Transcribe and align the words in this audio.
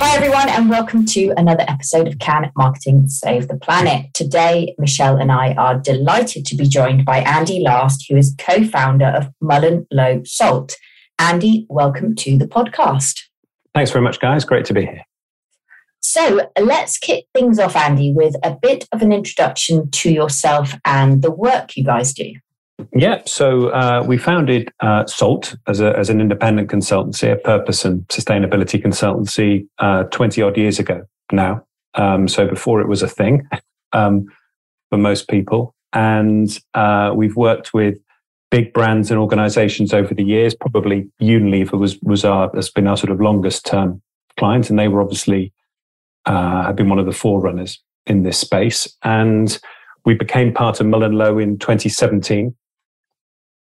Hi, 0.00 0.14
everyone, 0.14 0.48
and 0.48 0.70
welcome 0.70 1.04
to 1.06 1.34
another 1.36 1.64
episode 1.66 2.06
of 2.06 2.20
Can 2.20 2.52
Marketing 2.56 3.08
Save 3.08 3.48
the 3.48 3.56
Planet? 3.56 4.14
Today, 4.14 4.76
Michelle 4.78 5.16
and 5.16 5.32
I 5.32 5.54
are 5.54 5.76
delighted 5.76 6.46
to 6.46 6.54
be 6.54 6.68
joined 6.68 7.04
by 7.04 7.18
Andy 7.18 7.60
Last, 7.60 8.06
who 8.08 8.16
is 8.16 8.32
co 8.38 8.62
founder 8.62 9.06
of 9.06 9.28
MullenLowe 9.42 10.24
Salt. 10.24 10.76
Andy, 11.18 11.66
welcome 11.68 12.14
to 12.14 12.38
the 12.38 12.46
podcast. 12.46 13.22
Thanks 13.74 13.90
very 13.90 14.04
much, 14.04 14.20
guys. 14.20 14.44
Great 14.44 14.64
to 14.66 14.72
be 14.72 14.82
here. 14.82 15.02
So 16.00 16.48
let's 16.60 16.96
kick 16.96 17.24
things 17.34 17.58
off, 17.58 17.74
Andy, 17.74 18.12
with 18.12 18.36
a 18.44 18.56
bit 18.62 18.86
of 18.92 19.02
an 19.02 19.12
introduction 19.12 19.90
to 19.90 20.12
yourself 20.12 20.74
and 20.84 21.22
the 21.22 21.32
work 21.32 21.76
you 21.76 21.82
guys 21.82 22.12
do. 22.12 22.34
Yeah, 22.94 23.22
so 23.26 23.68
uh, 23.70 24.04
we 24.06 24.18
founded 24.18 24.72
uh, 24.80 25.04
SALT 25.06 25.56
as, 25.66 25.80
a, 25.80 25.96
as 25.98 26.10
an 26.10 26.20
independent 26.20 26.70
consultancy, 26.70 27.32
a 27.32 27.36
purpose 27.36 27.84
and 27.84 28.06
sustainability 28.08 28.82
consultancy, 28.82 29.66
uh, 29.78 30.04
20 30.04 30.42
odd 30.42 30.56
years 30.56 30.78
ago 30.78 31.02
now. 31.32 31.64
Um, 31.94 32.28
so 32.28 32.46
before 32.46 32.80
it 32.80 32.88
was 32.88 33.02
a 33.02 33.08
thing 33.08 33.48
um, 33.92 34.26
for 34.90 34.98
most 34.98 35.28
people. 35.28 35.74
And 35.92 36.56
uh, 36.74 37.12
we've 37.16 37.34
worked 37.34 37.74
with 37.74 37.98
big 38.50 38.72
brands 38.72 39.10
and 39.10 39.18
organizations 39.18 39.92
over 39.92 40.14
the 40.14 40.24
years. 40.24 40.54
Probably 40.54 41.10
Unilever 41.20 41.78
was, 41.78 41.98
was 42.02 42.24
our, 42.24 42.50
has 42.54 42.70
been 42.70 42.86
our 42.86 42.96
sort 42.96 43.10
of 43.10 43.20
longest 43.20 43.66
term 43.66 44.00
client. 44.38 44.70
And 44.70 44.78
they 44.78 44.88
were 44.88 45.02
obviously, 45.02 45.52
uh, 46.26 46.62
have 46.62 46.76
been 46.76 46.88
one 46.88 47.00
of 47.00 47.06
the 47.06 47.12
forerunners 47.12 47.82
in 48.06 48.22
this 48.22 48.38
space. 48.38 48.86
And 49.02 49.58
we 50.04 50.14
became 50.14 50.54
part 50.54 50.80
of 50.80 50.86
MullenLowe 50.86 51.42
in 51.42 51.58
2017 51.58 52.54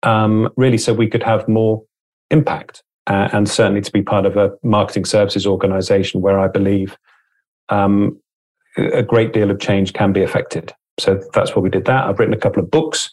um, 0.04 0.50
really 0.58 0.78
so 0.78 0.94
we 0.94 1.08
could 1.08 1.24
have 1.24 1.48
more 1.48 1.84
impact 2.30 2.84
uh, 3.08 3.30
and 3.34 3.50
certainly 3.50 3.82
to 3.82 3.92
be 3.92 4.02
part 4.02 4.26
of 4.26 4.38
a 4.38 4.52
marketing 4.64 5.06
services 5.06 5.46
organization 5.46 6.22
where 6.22 6.40
I 6.40 6.48
believe 6.48 6.98
um, 7.70 8.20
a 8.78 9.04
great 9.04 9.34
deal 9.34 9.52
of 9.52 9.60
change 9.60 9.94
can 9.94 10.14
be 10.14 10.24
affected. 10.24 10.74
So 11.00 11.22
that's 11.34 11.56
why 11.56 11.62
we 11.62 11.70
did 11.70 11.86
that. 11.86 12.06
I've 12.06 12.20
written 12.20 12.34
a 12.34 12.38
couple 12.38 12.62
of 12.62 12.70
books 12.70 13.10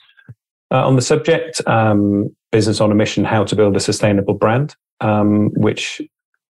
uh, 0.71 0.87
on 0.87 0.97
the 0.97 1.03
subject 1.03 1.61
um, 1.67 2.35
Business 2.51 2.81
on 2.81 2.91
a 2.91 2.95
Mission 2.95 3.25
How 3.25 3.45
to 3.45 3.57
Build 3.57 3.77
a 3.77 3.81
Sustainable 3.81 4.35
Brand, 4.35 4.75
um, 5.01 5.51
which 5.55 6.01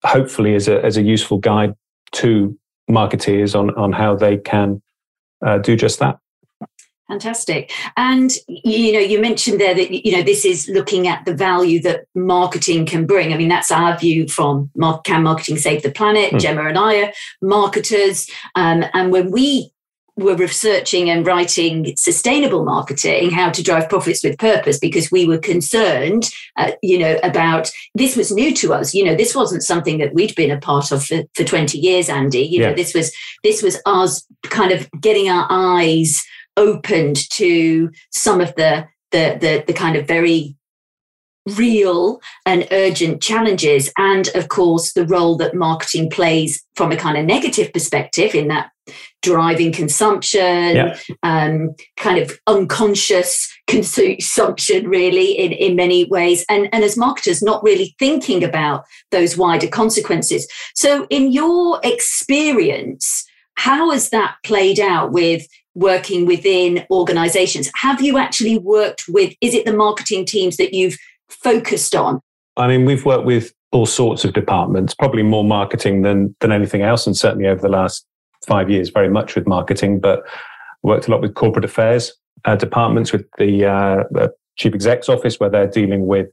hopefully 0.05 0.53
is 0.53 0.67
a, 0.67 0.85
is 0.85 0.97
a 0.97 1.01
useful 1.01 1.39
guide 1.39 1.73
to 2.13 2.57
marketeers 2.89 3.57
on, 3.57 3.75
on 3.75 3.91
how 3.91 4.15
they 4.15 4.37
can 4.37 4.81
uh, 5.45 5.57
do 5.57 5.75
just 5.75 5.99
that. 5.99 6.17
Fantastic. 7.09 7.71
And 7.97 8.31
you 8.47 8.93
know, 8.93 8.99
you 8.99 9.19
mentioned 9.19 9.59
there 9.59 9.73
that 9.73 10.05
you 10.05 10.15
know 10.15 10.21
this 10.21 10.45
is 10.45 10.69
looking 10.69 11.07
at 11.07 11.25
the 11.25 11.33
value 11.33 11.81
that 11.81 12.05
marketing 12.13 12.85
can 12.85 13.07
bring. 13.07 13.33
I 13.33 13.37
mean, 13.37 13.49
that's 13.49 13.71
our 13.71 13.97
view 13.97 14.27
from 14.27 14.69
Can 15.03 15.23
Marketing 15.23 15.57
Save 15.57 15.81
the 15.81 15.91
Planet? 15.91 16.33
Mm. 16.33 16.39
Gemma 16.39 16.67
and 16.67 16.77
I 16.77 17.01
are 17.01 17.11
marketers, 17.41 18.29
um, 18.53 18.85
and 18.93 19.11
when 19.11 19.31
we 19.31 19.71
were 20.17 20.35
researching 20.35 21.09
and 21.09 21.25
writing 21.25 21.95
sustainable 21.95 22.63
marketing, 22.63 23.31
how 23.31 23.49
to 23.49 23.63
drive 23.63 23.89
profits 23.89 24.23
with 24.23 24.37
purpose, 24.37 24.77
because 24.77 25.11
we 25.11 25.25
were 25.25 25.37
concerned, 25.37 26.29
uh, 26.57 26.71
you 26.83 26.99
know, 26.99 27.17
about 27.23 27.71
this 27.95 28.15
was 28.15 28.31
new 28.31 28.53
to 28.53 28.73
us. 28.73 28.93
You 28.93 29.05
know, 29.05 29.15
this 29.15 29.33
wasn't 29.33 29.63
something 29.63 29.97
that 29.97 30.13
we'd 30.13 30.35
been 30.35 30.51
a 30.51 30.59
part 30.59 30.91
of 30.91 31.03
for, 31.03 31.23
for 31.33 31.43
20 31.43 31.79
years, 31.79 32.07
Andy. 32.07 32.41
You 32.41 32.61
yeah. 32.61 32.69
know, 32.69 32.75
this 32.75 32.93
was 32.93 33.11
this 33.43 33.63
was 33.63 33.81
us 33.87 34.27
kind 34.43 34.71
of 34.71 34.87
getting 35.01 35.29
our 35.29 35.47
eyes 35.49 36.23
opened 36.59 37.27
to 37.31 37.89
some 38.11 38.41
of 38.41 38.53
the 38.55 38.85
the 39.11 39.37
the, 39.41 39.63
the 39.65 39.73
kind 39.73 39.95
of 39.95 40.07
very 40.07 40.55
real 41.57 42.21
and 42.45 42.67
urgent 42.71 43.21
challenges. 43.21 43.91
And 43.97 44.27
of 44.35 44.49
course 44.49 44.93
the 44.93 45.05
role 45.05 45.37
that 45.37 45.55
marketing 45.55 46.09
plays 46.09 46.63
from 46.75 46.91
a 46.91 46.97
kind 46.97 47.17
of 47.17 47.25
negative 47.25 47.73
perspective 47.73 48.35
in 48.35 48.49
that 48.49 48.71
driving 49.21 49.71
consumption 49.71 50.75
yeah. 50.75 50.97
um, 51.23 51.75
kind 51.97 52.17
of 52.17 52.39
unconscious 52.47 53.51
consumption 53.67 54.87
really 54.87 55.31
in, 55.31 55.51
in 55.51 55.75
many 55.75 56.05
ways. 56.05 56.45
And, 56.49 56.69
and 56.71 56.83
as 56.83 56.97
marketers 56.97 57.41
not 57.41 57.63
really 57.63 57.95
thinking 57.99 58.43
about 58.43 58.83
those 59.11 59.37
wider 59.37 59.67
consequences. 59.67 60.47
So 60.75 61.07
in 61.09 61.31
your 61.31 61.79
experience 61.83 63.25
how 63.55 63.91
has 63.91 64.09
that 64.11 64.35
played 64.45 64.79
out 64.79 65.11
with 65.11 65.45
working 65.75 66.25
within 66.25 66.85
organizations. 66.91 67.69
Have 67.75 68.01
you 68.01 68.17
actually 68.17 68.57
worked 68.57 69.03
with, 69.07 69.33
is 69.41 69.53
it 69.53 69.65
the 69.65 69.73
marketing 69.73 70.25
teams 70.25 70.57
that 70.57 70.73
you've 70.73 70.97
focused 71.29 71.95
on? 71.95 72.21
I 72.57 72.67
mean, 72.67 72.85
we've 72.85 73.05
worked 73.05 73.25
with 73.25 73.53
all 73.71 73.85
sorts 73.85 74.25
of 74.25 74.33
departments, 74.33 74.95
probably 74.95 75.23
more 75.23 75.43
marketing 75.43 76.01
than, 76.01 76.35
than 76.39 76.51
anything 76.51 76.81
else. 76.81 77.05
And 77.05 77.15
certainly 77.15 77.47
over 77.47 77.61
the 77.61 77.69
last 77.69 78.05
five 78.47 78.69
years, 78.69 78.89
very 78.89 79.09
much 79.09 79.35
with 79.35 79.47
marketing, 79.47 79.99
but 79.99 80.23
worked 80.81 81.07
a 81.07 81.11
lot 81.11 81.21
with 81.21 81.35
corporate 81.35 81.65
affairs 81.65 82.13
uh, 82.45 82.55
departments, 82.55 83.11
with 83.11 83.25
the, 83.37 83.65
uh, 83.65 84.03
the 84.11 84.33
chief 84.57 84.73
exec's 84.73 85.07
office, 85.07 85.39
where 85.39 85.49
they're 85.49 85.67
dealing 85.67 86.07
with 86.07 86.27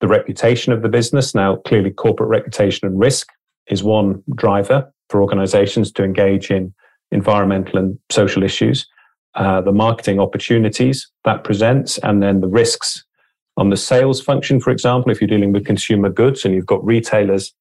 the 0.00 0.08
reputation 0.08 0.72
of 0.72 0.82
the 0.82 0.88
business. 0.88 1.34
Now, 1.34 1.56
clearly, 1.56 1.90
corporate 1.90 2.28
reputation 2.28 2.86
and 2.86 2.98
risk 2.98 3.28
is 3.68 3.82
one 3.82 4.22
driver 4.34 4.92
for 5.08 5.22
organizations 5.22 5.90
to 5.92 6.04
engage 6.04 6.50
in 6.50 6.74
environmental 7.14 7.78
and 7.78 7.98
social 8.10 8.42
issues, 8.42 8.86
uh, 9.36 9.60
the 9.60 9.72
marketing 9.72 10.20
opportunities 10.20 11.10
that 11.24 11.44
presents, 11.44 11.98
and 11.98 12.22
then 12.22 12.40
the 12.40 12.48
risks 12.48 13.04
on 13.56 13.70
the 13.70 13.76
sales 13.76 14.20
function, 14.20 14.60
for 14.60 14.70
example, 14.70 15.10
if 15.10 15.20
you're 15.20 15.28
dealing 15.28 15.52
with 15.52 15.64
consumer 15.64 16.10
goods 16.10 16.44
and 16.44 16.54
you've 16.54 16.66
got 16.66 16.84
retailers 16.84 17.54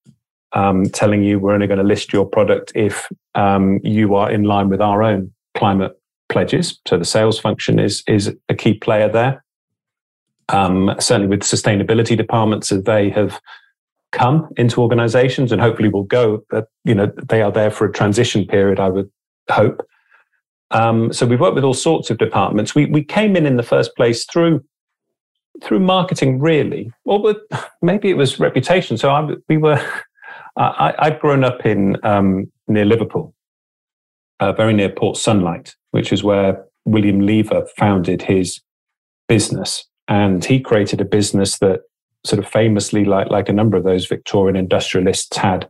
um, 0.53 0.85
telling 0.85 1.23
you 1.23 1.39
we're 1.39 1.53
only 1.53 1.67
going 1.67 1.79
to 1.79 1.83
list 1.83 2.13
your 2.13 2.25
product 2.25 2.71
if 2.75 3.07
um, 3.35 3.79
you 3.83 4.15
are 4.15 4.31
in 4.31 4.43
line 4.43 4.69
with 4.69 4.81
our 4.81 5.03
own 5.03 5.31
climate 5.55 5.99
pledges. 6.29 6.79
So 6.87 6.97
the 6.97 7.05
sales 7.05 7.39
function 7.39 7.79
is 7.79 8.03
is 8.07 8.35
a 8.49 8.55
key 8.55 8.75
player 8.75 9.09
there. 9.09 9.43
Um, 10.49 10.93
certainly 10.99 11.27
with 11.27 11.41
sustainability 11.41 12.17
departments, 12.17 12.71
as 12.71 12.83
they 12.83 13.09
have 13.11 13.39
come 14.11 14.49
into 14.57 14.81
organizations 14.81 15.51
and 15.51 15.61
hopefully 15.61 15.89
will 15.89 16.03
go, 16.03 16.43
that 16.51 16.65
you 16.83 16.93
know 16.95 17.11
they 17.29 17.41
are 17.41 17.51
there 17.51 17.71
for 17.71 17.85
a 17.85 17.91
transition 17.91 18.45
period. 18.45 18.79
I 18.79 18.89
would 18.89 19.09
hope. 19.49 19.85
Um, 20.71 21.13
so 21.13 21.25
we've 21.25 21.39
worked 21.39 21.55
with 21.55 21.63
all 21.63 21.73
sorts 21.73 22.09
of 22.09 22.17
departments. 22.17 22.73
We 22.75 22.87
we 22.87 23.03
came 23.03 23.35
in 23.35 23.45
in 23.45 23.57
the 23.57 23.63
first 23.63 23.95
place 23.95 24.25
through 24.25 24.63
through 25.63 25.79
marketing, 25.79 26.39
really, 26.39 26.91
or 27.05 27.35
maybe 27.81 28.09
it 28.09 28.17
was 28.17 28.39
reputation. 28.39 28.97
So 28.97 29.09
I, 29.09 29.35
we 29.47 29.57
were. 29.57 29.83
I, 30.55 30.93
I'd 30.99 31.19
grown 31.19 31.43
up 31.43 31.65
in 31.65 31.97
um, 32.05 32.51
near 32.67 32.85
Liverpool, 32.85 33.33
uh, 34.39 34.51
very 34.51 34.71
near 34.71 34.89
Port 34.89 35.17
Sunlight, 35.17 35.73
which 35.89 36.13
is 36.13 36.23
where 36.23 36.63
William 36.85 37.21
Lever 37.21 37.65
founded 37.75 38.21
his 38.21 38.61
business, 39.27 39.83
and 40.07 40.45
he 40.45 40.59
created 40.59 41.01
a 41.01 41.05
business 41.05 41.57
that 41.57 41.81
sort 42.23 42.37
of 42.37 42.47
famously, 42.47 43.03
like 43.03 43.31
like 43.31 43.49
a 43.49 43.53
number 43.53 43.77
of 43.77 43.83
those 43.83 44.05
Victorian 44.05 44.55
industrialists, 44.55 45.35
had 45.35 45.67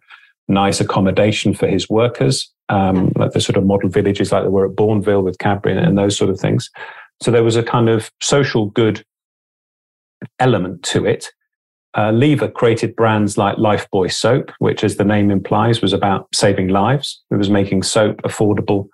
nice 0.50 0.81
accommodation 0.81 1.53
for 1.53 1.67
his 1.67 1.89
workers 1.89 2.52
um, 2.69 3.12
like 3.16 3.31
the 3.31 3.41
sort 3.41 3.57
of 3.57 3.66
model 3.66 3.90
villages 3.90 4.31
like 4.31 4.44
there 4.44 4.51
were 4.51 4.66
at 4.66 4.75
Bournville 4.75 5.24
with 5.24 5.38
Cadbury 5.40 5.78
and 5.78 5.97
those 5.97 6.18
sort 6.18 6.29
of 6.29 6.40
things. 6.40 6.69
So 7.22 7.31
there 7.31 7.44
was 7.44 7.56
a 7.56 7.63
kind 7.63 7.90
of 7.90 8.12
social 8.22 8.68
good 8.68 9.06
element 10.40 10.84
to 10.84 11.06
it. 11.06 11.31
Uh, 11.96 12.12
Lever 12.12 12.47
created 12.47 12.96
brands 12.96 13.38
like 13.38 13.57
Lifebuoy 13.57 14.12
soap, 14.12 14.51
which, 14.57 14.84
as 14.84 14.97
the 14.97 15.03
name 15.03 15.29
implies, 15.29 15.81
was 15.81 15.94
about 15.94 16.28
saving 16.34 16.69
lives. 16.69 17.22
It 17.29 17.35
was 17.35 17.51
making 17.51 17.84
soap 17.84 18.22
affordable 18.24 18.88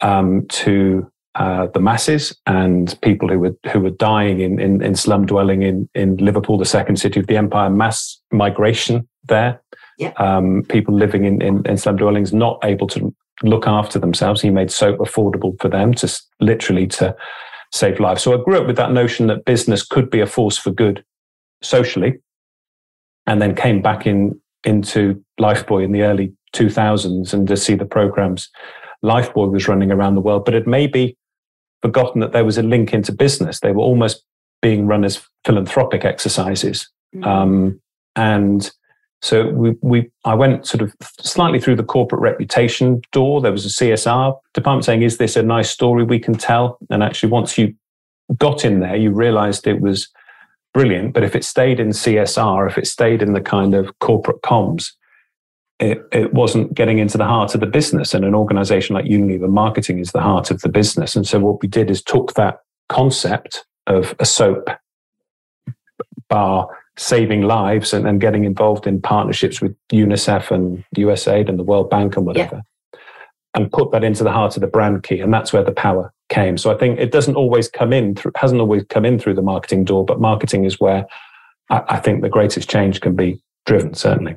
um, 0.00 0.46
to 0.48 1.10
uh, 1.34 1.66
the 1.74 1.80
masses 1.80 2.34
and 2.46 2.98
people 3.02 3.28
who 3.28 3.38
were 3.38 3.56
who 3.70 3.80
were 3.80 3.90
dying 3.90 4.40
in, 4.40 4.58
in, 4.58 4.82
in 4.82 4.94
slum 4.96 5.26
dwelling 5.26 5.62
in 5.62 5.88
in 5.94 6.16
Liverpool, 6.16 6.56
the 6.56 6.64
second 6.64 6.96
city 6.96 7.20
of 7.20 7.26
the 7.26 7.36
empire. 7.36 7.68
Mass 7.68 8.18
migration 8.32 9.06
there 9.28 9.60
yeah. 10.00 10.12
um, 10.16 10.64
people 10.68 10.94
living 10.94 11.24
in, 11.24 11.40
in, 11.42 11.66
in 11.66 11.76
slum 11.76 11.96
dwellings 11.96 12.32
not 12.32 12.58
able 12.64 12.86
to 12.88 13.14
look 13.42 13.66
after 13.66 13.98
themselves. 13.98 14.40
He 14.40 14.50
made 14.50 14.70
soap 14.70 14.98
affordable 14.98 15.58
for 15.60 15.68
them 15.68 15.94
to 15.94 16.20
literally 16.40 16.86
to 16.88 17.14
save 17.72 18.00
lives. 18.00 18.22
So 18.22 18.38
I 18.38 18.42
grew 18.42 18.58
up 18.58 18.66
with 18.66 18.76
that 18.76 18.92
notion 18.92 19.28
that 19.28 19.44
business 19.44 19.84
could 19.84 20.10
be 20.10 20.20
a 20.20 20.26
force 20.26 20.58
for 20.58 20.70
good 20.70 21.04
socially, 21.62 22.18
and 23.26 23.40
then 23.40 23.54
came 23.54 23.82
back 23.82 24.06
in 24.06 24.40
into 24.64 25.22
Lifebuoy 25.40 25.84
in 25.84 25.92
the 25.92 26.02
early 26.02 26.34
2000s 26.54 27.32
and 27.32 27.48
to 27.48 27.56
see 27.56 27.74
the 27.74 27.86
programs 27.86 28.50
Lifebuoy 29.04 29.50
was 29.50 29.68
running 29.68 29.90
around 29.90 30.14
the 30.14 30.20
world, 30.20 30.44
but 30.44 30.54
it 30.54 30.66
may 30.66 30.86
be 30.86 31.16
forgotten 31.82 32.20
that 32.20 32.32
there 32.32 32.44
was 32.44 32.58
a 32.58 32.62
link 32.62 32.92
into 32.92 33.12
business. 33.12 33.60
They 33.60 33.72
were 33.72 33.82
almost 33.82 34.24
being 34.60 34.86
run 34.86 35.04
as 35.04 35.26
philanthropic 35.44 36.04
exercises. 36.04 36.90
Mm-hmm. 37.14 37.24
Um, 37.24 37.80
and 38.16 38.70
so 39.22 39.48
we, 39.48 39.76
we, 39.82 40.10
I 40.24 40.34
went 40.34 40.66
sort 40.66 40.82
of 40.82 40.94
slightly 41.20 41.60
through 41.60 41.76
the 41.76 41.84
corporate 41.84 42.22
reputation 42.22 43.02
door. 43.12 43.40
There 43.40 43.52
was 43.52 43.66
a 43.66 43.68
CSR 43.68 44.38
department 44.54 44.84
saying, 44.84 45.02
"Is 45.02 45.18
this 45.18 45.36
a 45.36 45.42
nice 45.42 45.70
story 45.70 46.04
we 46.04 46.18
can 46.18 46.34
tell?" 46.34 46.78
And 46.88 47.02
actually, 47.02 47.30
once 47.30 47.58
you 47.58 47.74
got 48.38 48.64
in 48.64 48.80
there, 48.80 48.96
you 48.96 49.10
realised 49.10 49.66
it 49.66 49.80
was 49.80 50.08
brilliant. 50.72 51.12
But 51.12 51.24
if 51.24 51.36
it 51.36 51.44
stayed 51.44 51.80
in 51.80 51.90
CSR, 51.90 52.68
if 52.68 52.78
it 52.78 52.86
stayed 52.86 53.22
in 53.22 53.32
the 53.32 53.40
kind 53.40 53.74
of 53.74 53.98
corporate 53.98 54.40
comms, 54.42 54.92
it, 55.80 56.02
it 56.12 56.32
wasn't 56.32 56.74
getting 56.74 56.98
into 56.98 57.18
the 57.18 57.24
heart 57.24 57.54
of 57.54 57.60
the 57.60 57.66
business. 57.66 58.14
And 58.14 58.24
an 58.24 58.34
organization 58.34 58.94
like 58.94 59.06
Unilever, 59.06 59.48
marketing 59.48 59.98
is 59.98 60.12
the 60.12 60.20
heart 60.20 60.50
of 60.50 60.60
the 60.60 60.68
business. 60.68 61.16
And 61.16 61.26
so 61.26 61.38
what 61.40 61.60
we 61.62 61.68
did 61.68 61.90
is 61.90 62.02
took 62.02 62.34
that 62.34 62.60
concept 62.88 63.64
of 63.86 64.14
a 64.18 64.24
soap 64.24 64.70
bar 66.28 66.68
saving 67.00 67.42
lives 67.42 67.94
and, 67.94 68.06
and 68.06 68.20
getting 68.20 68.44
involved 68.44 68.86
in 68.86 69.00
partnerships 69.00 69.62
with 69.62 69.74
UNICEF 69.90 70.50
and 70.50 70.84
USAID 70.96 71.48
and 71.48 71.58
the 71.58 71.64
World 71.64 71.88
Bank 71.88 72.14
and 72.16 72.26
whatever, 72.26 72.62
yeah. 72.92 73.00
and 73.54 73.72
put 73.72 73.90
that 73.92 74.04
into 74.04 74.22
the 74.22 74.30
heart 74.30 74.54
of 74.56 74.60
the 74.60 74.66
brand 74.66 75.02
key. 75.02 75.20
And 75.20 75.32
that's 75.32 75.50
where 75.50 75.64
the 75.64 75.72
power 75.72 76.12
came. 76.28 76.58
So 76.58 76.70
I 76.70 76.76
think 76.76 76.98
it 76.98 77.10
doesn't 77.10 77.36
always 77.36 77.68
come 77.68 77.94
in 77.94 78.14
through, 78.14 78.32
hasn't 78.36 78.60
always 78.60 78.84
come 78.90 79.06
in 79.06 79.18
through 79.18 79.34
the 79.34 79.42
marketing 79.42 79.84
door, 79.84 80.04
but 80.04 80.20
marketing 80.20 80.66
is 80.66 80.78
where 80.78 81.06
I, 81.70 81.82
I 81.88 82.00
think 82.00 82.20
the 82.20 82.28
greatest 82.28 82.68
change 82.68 83.00
can 83.00 83.16
be 83.16 83.42
driven, 83.64 83.94
certainly. 83.94 84.36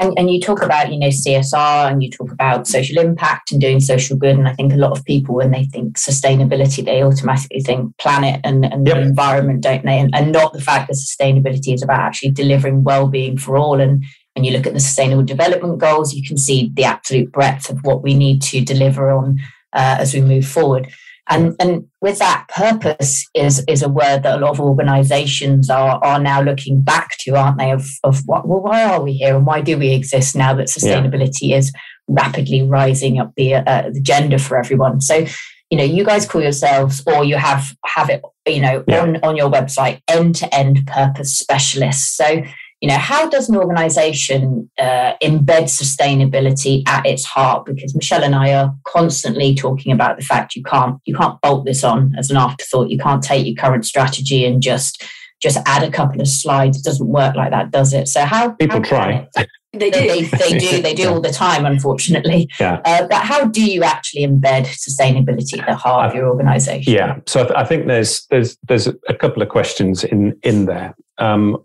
And, 0.00 0.14
and 0.16 0.30
you 0.30 0.40
talk 0.40 0.62
about, 0.62 0.90
you 0.90 0.98
know, 0.98 1.08
CSR 1.08 1.90
and 1.90 2.02
you 2.02 2.10
talk 2.10 2.32
about 2.32 2.66
social 2.66 2.98
impact 2.98 3.52
and 3.52 3.60
doing 3.60 3.80
social 3.80 4.16
good. 4.16 4.36
And 4.36 4.48
I 4.48 4.54
think 4.54 4.72
a 4.72 4.76
lot 4.76 4.96
of 4.96 5.04
people, 5.04 5.34
when 5.34 5.50
they 5.50 5.64
think 5.64 5.98
sustainability, 5.98 6.82
they 6.82 7.02
automatically 7.02 7.60
think 7.60 7.96
planet 7.98 8.40
and, 8.42 8.64
and 8.64 8.86
yep. 8.86 8.96
the 8.96 9.02
environment, 9.02 9.62
don't 9.62 9.84
they? 9.84 9.98
And, 9.98 10.14
and 10.14 10.32
not 10.32 10.54
the 10.54 10.60
fact 10.60 10.88
that 10.88 10.94
sustainability 10.94 11.74
is 11.74 11.82
about 11.82 12.00
actually 12.00 12.30
delivering 12.30 12.82
well-being 12.82 13.36
for 13.36 13.58
all. 13.58 13.78
And 13.78 14.02
when 14.34 14.44
you 14.44 14.52
look 14.52 14.66
at 14.66 14.72
the 14.72 14.80
sustainable 14.80 15.22
development 15.22 15.78
goals, 15.78 16.14
you 16.14 16.26
can 16.26 16.38
see 16.38 16.70
the 16.72 16.84
absolute 16.84 17.30
breadth 17.30 17.68
of 17.68 17.84
what 17.84 18.02
we 18.02 18.14
need 18.14 18.40
to 18.42 18.64
deliver 18.64 19.10
on 19.10 19.38
uh, 19.74 19.96
as 19.98 20.14
we 20.14 20.22
move 20.22 20.46
forward. 20.46 20.88
And, 21.30 21.54
and 21.60 21.86
with 22.00 22.18
that, 22.18 22.46
purpose 22.48 23.24
is, 23.34 23.64
is 23.68 23.82
a 23.82 23.88
word 23.88 24.24
that 24.24 24.38
a 24.38 24.40
lot 24.40 24.50
of 24.50 24.60
organizations 24.60 25.70
are, 25.70 26.00
are 26.04 26.18
now 26.18 26.42
looking 26.42 26.82
back 26.82 27.10
to, 27.20 27.36
aren't 27.36 27.58
they? 27.58 27.70
Of, 27.70 27.88
of 28.02 28.20
what, 28.26 28.48
well, 28.48 28.60
why 28.60 28.84
are 28.84 29.00
we 29.00 29.12
here 29.12 29.36
and 29.36 29.46
why 29.46 29.60
do 29.60 29.78
we 29.78 29.92
exist 29.92 30.34
now 30.34 30.54
that 30.54 30.66
sustainability 30.66 31.42
yeah. 31.42 31.58
is 31.58 31.72
rapidly 32.08 32.62
rising 32.62 33.20
up 33.20 33.32
the, 33.36 33.54
uh, 33.54 33.90
the 33.90 34.00
agenda 34.00 34.40
for 34.40 34.58
everyone? 34.58 35.00
So, 35.00 35.24
you 35.70 35.78
know, 35.78 35.84
you 35.84 36.04
guys 36.04 36.26
call 36.26 36.42
yourselves 36.42 37.00
or 37.06 37.24
you 37.24 37.36
have, 37.36 37.76
have 37.86 38.10
it, 38.10 38.22
you 38.44 38.60
know, 38.60 38.82
yeah. 38.88 39.00
on, 39.00 39.16
on 39.22 39.36
your 39.36 39.50
website, 39.50 40.02
end 40.08 40.34
to 40.36 40.52
end 40.52 40.84
purpose 40.88 41.38
specialists. 41.38 42.16
So, 42.16 42.42
you 42.80 42.88
know 42.88 42.96
how 42.96 43.28
does 43.28 43.48
an 43.48 43.56
organization 43.56 44.70
uh, 44.78 45.14
embed 45.22 45.64
sustainability 45.64 46.82
at 46.88 47.04
its 47.04 47.24
heart? 47.24 47.66
Because 47.66 47.94
michelle 47.94 48.24
and 48.24 48.34
i 48.34 48.52
are 48.52 48.74
constantly 48.84 49.54
talking 49.54 49.92
about 49.92 50.16
the 50.16 50.24
fact 50.24 50.56
you 50.56 50.62
can't 50.62 50.98
you 51.04 51.14
can't 51.14 51.40
bolt 51.40 51.64
this 51.64 51.84
on 51.84 52.14
as 52.18 52.30
an 52.30 52.36
afterthought. 52.36 52.90
You 52.90 52.98
can't 52.98 53.22
take 53.22 53.46
your 53.46 53.56
current 53.56 53.84
strategy 53.84 54.44
and 54.44 54.62
just 54.62 55.04
just 55.40 55.58
add 55.66 55.82
a 55.82 55.90
couple 55.90 56.20
of 56.20 56.28
slides. 56.28 56.78
It 56.78 56.84
doesn't 56.84 57.06
work 57.06 57.34
like 57.34 57.50
that 57.50 57.70
does 57.70 57.92
it? 57.92 58.08
So 58.08 58.24
how 58.24 58.50
people 58.50 58.78
how 58.78 58.88
try. 58.88 59.28
they 59.72 59.90
do. 59.90 59.90
They, 60.00 60.22
they, 60.22 60.58
do. 60.58 60.82
they 60.82 60.94
do 60.94 61.08
all 61.08 61.20
the 61.20 61.30
time 61.30 61.64
unfortunately. 61.64 62.48
Yeah. 62.58 62.80
Uh, 62.84 63.06
but 63.08 63.22
how 63.22 63.46
do 63.46 63.64
you 63.64 63.82
actually 63.82 64.26
embed 64.26 64.66
sustainability 64.66 65.58
at 65.58 65.66
the 65.66 65.74
heart 65.74 66.10
of 66.10 66.14
your 66.14 66.28
organization? 66.28 66.92
Yeah. 66.92 67.20
So 67.26 67.52
i 67.54 67.64
think 67.64 67.86
there's 67.86 68.26
there's 68.30 68.56
there's 68.68 68.86
a 68.86 69.14
couple 69.14 69.42
of 69.42 69.48
questions 69.48 70.04
in 70.04 70.38
in 70.42 70.66
there. 70.66 70.94
Um, 71.18 71.58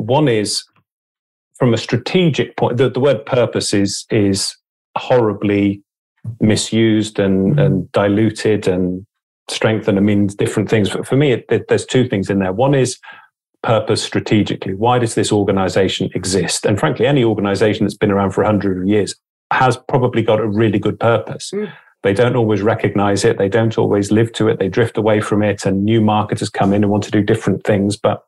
one 0.00 0.28
is 0.28 0.64
from 1.58 1.74
a 1.74 1.78
strategic 1.78 2.56
point, 2.56 2.78
the, 2.78 2.90
the 2.90 3.00
word 3.00 3.24
purpose 3.26 3.74
is 3.74 4.06
is 4.10 4.56
horribly 4.96 5.82
misused 6.40 7.18
and, 7.18 7.52
mm-hmm. 7.52 7.58
and 7.58 7.92
diluted 7.92 8.66
and 8.66 9.06
strengthened 9.48 9.98
and 9.98 10.06
means 10.06 10.34
different 10.34 10.68
things. 10.68 10.90
But 10.90 11.06
for 11.06 11.16
me, 11.16 11.32
it, 11.32 11.46
it, 11.50 11.68
there's 11.68 11.86
two 11.86 12.08
things 12.08 12.30
in 12.30 12.38
there. 12.38 12.52
One 12.52 12.74
is 12.74 12.98
purpose 13.62 14.02
strategically. 14.02 14.74
Why 14.74 14.98
does 14.98 15.14
this 15.14 15.32
organization 15.32 16.10
exist? 16.14 16.64
And 16.64 16.78
frankly, 16.78 17.06
any 17.06 17.24
organization 17.24 17.84
that's 17.84 17.96
been 17.96 18.10
around 18.10 18.30
for 18.30 18.42
100 18.42 18.88
years 18.88 19.14
has 19.52 19.76
probably 19.88 20.22
got 20.22 20.40
a 20.40 20.46
really 20.46 20.78
good 20.78 20.98
purpose. 20.98 21.50
Mm. 21.52 21.72
They 22.02 22.14
don't 22.14 22.36
always 22.36 22.62
recognize 22.62 23.24
it. 23.24 23.36
They 23.36 23.48
don't 23.48 23.76
always 23.76 24.10
live 24.10 24.32
to 24.34 24.48
it. 24.48 24.58
They 24.58 24.68
drift 24.68 24.96
away 24.96 25.20
from 25.20 25.42
it, 25.42 25.66
and 25.66 25.84
new 25.84 26.00
marketers 26.00 26.48
come 26.48 26.72
in 26.72 26.82
and 26.82 26.90
want 26.90 27.04
to 27.04 27.10
do 27.10 27.22
different 27.22 27.64
things. 27.64 27.96
But 27.96 28.24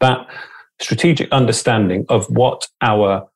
that 0.00 0.26
strategic 0.80 1.30
understanding 1.32 2.04
of 2.08 2.26
what 2.26 2.66
our 2.82 3.28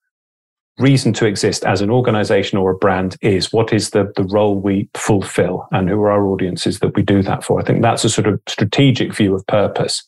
reason 0.79 1.13
to 1.13 1.27
exist 1.27 1.65
as 1.65 1.83
an 1.83 1.91
organization 1.91 2.59
or 2.59 2.71
a 2.71 2.77
brand 2.77 3.17
is. 3.21 3.53
What 3.53 3.73
is 3.73 3.91
the, 3.91 4.13
the 4.17 4.25
role 4.25 4.57
we 4.57 4.89
fulfill? 4.95 5.69
And 5.73 5.89
who 5.89 6.01
are 6.01 6.11
our 6.11 6.27
audiences 6.27 6.81
that 6.81 6.97
we 6.97 7.03
do 7.03 7.23
that 7.23 7.45
for? 7.45 7.61
I 7.61 7.65
think 7.65 7.83
that's 7.83 8.05
a 8.05 8.09
sort 8.09 8.27
of 8.27 8.41
strategic 8.49 9.15
view 9.15 9.35
of 9.35 9.47
purpose. 9.47 10.03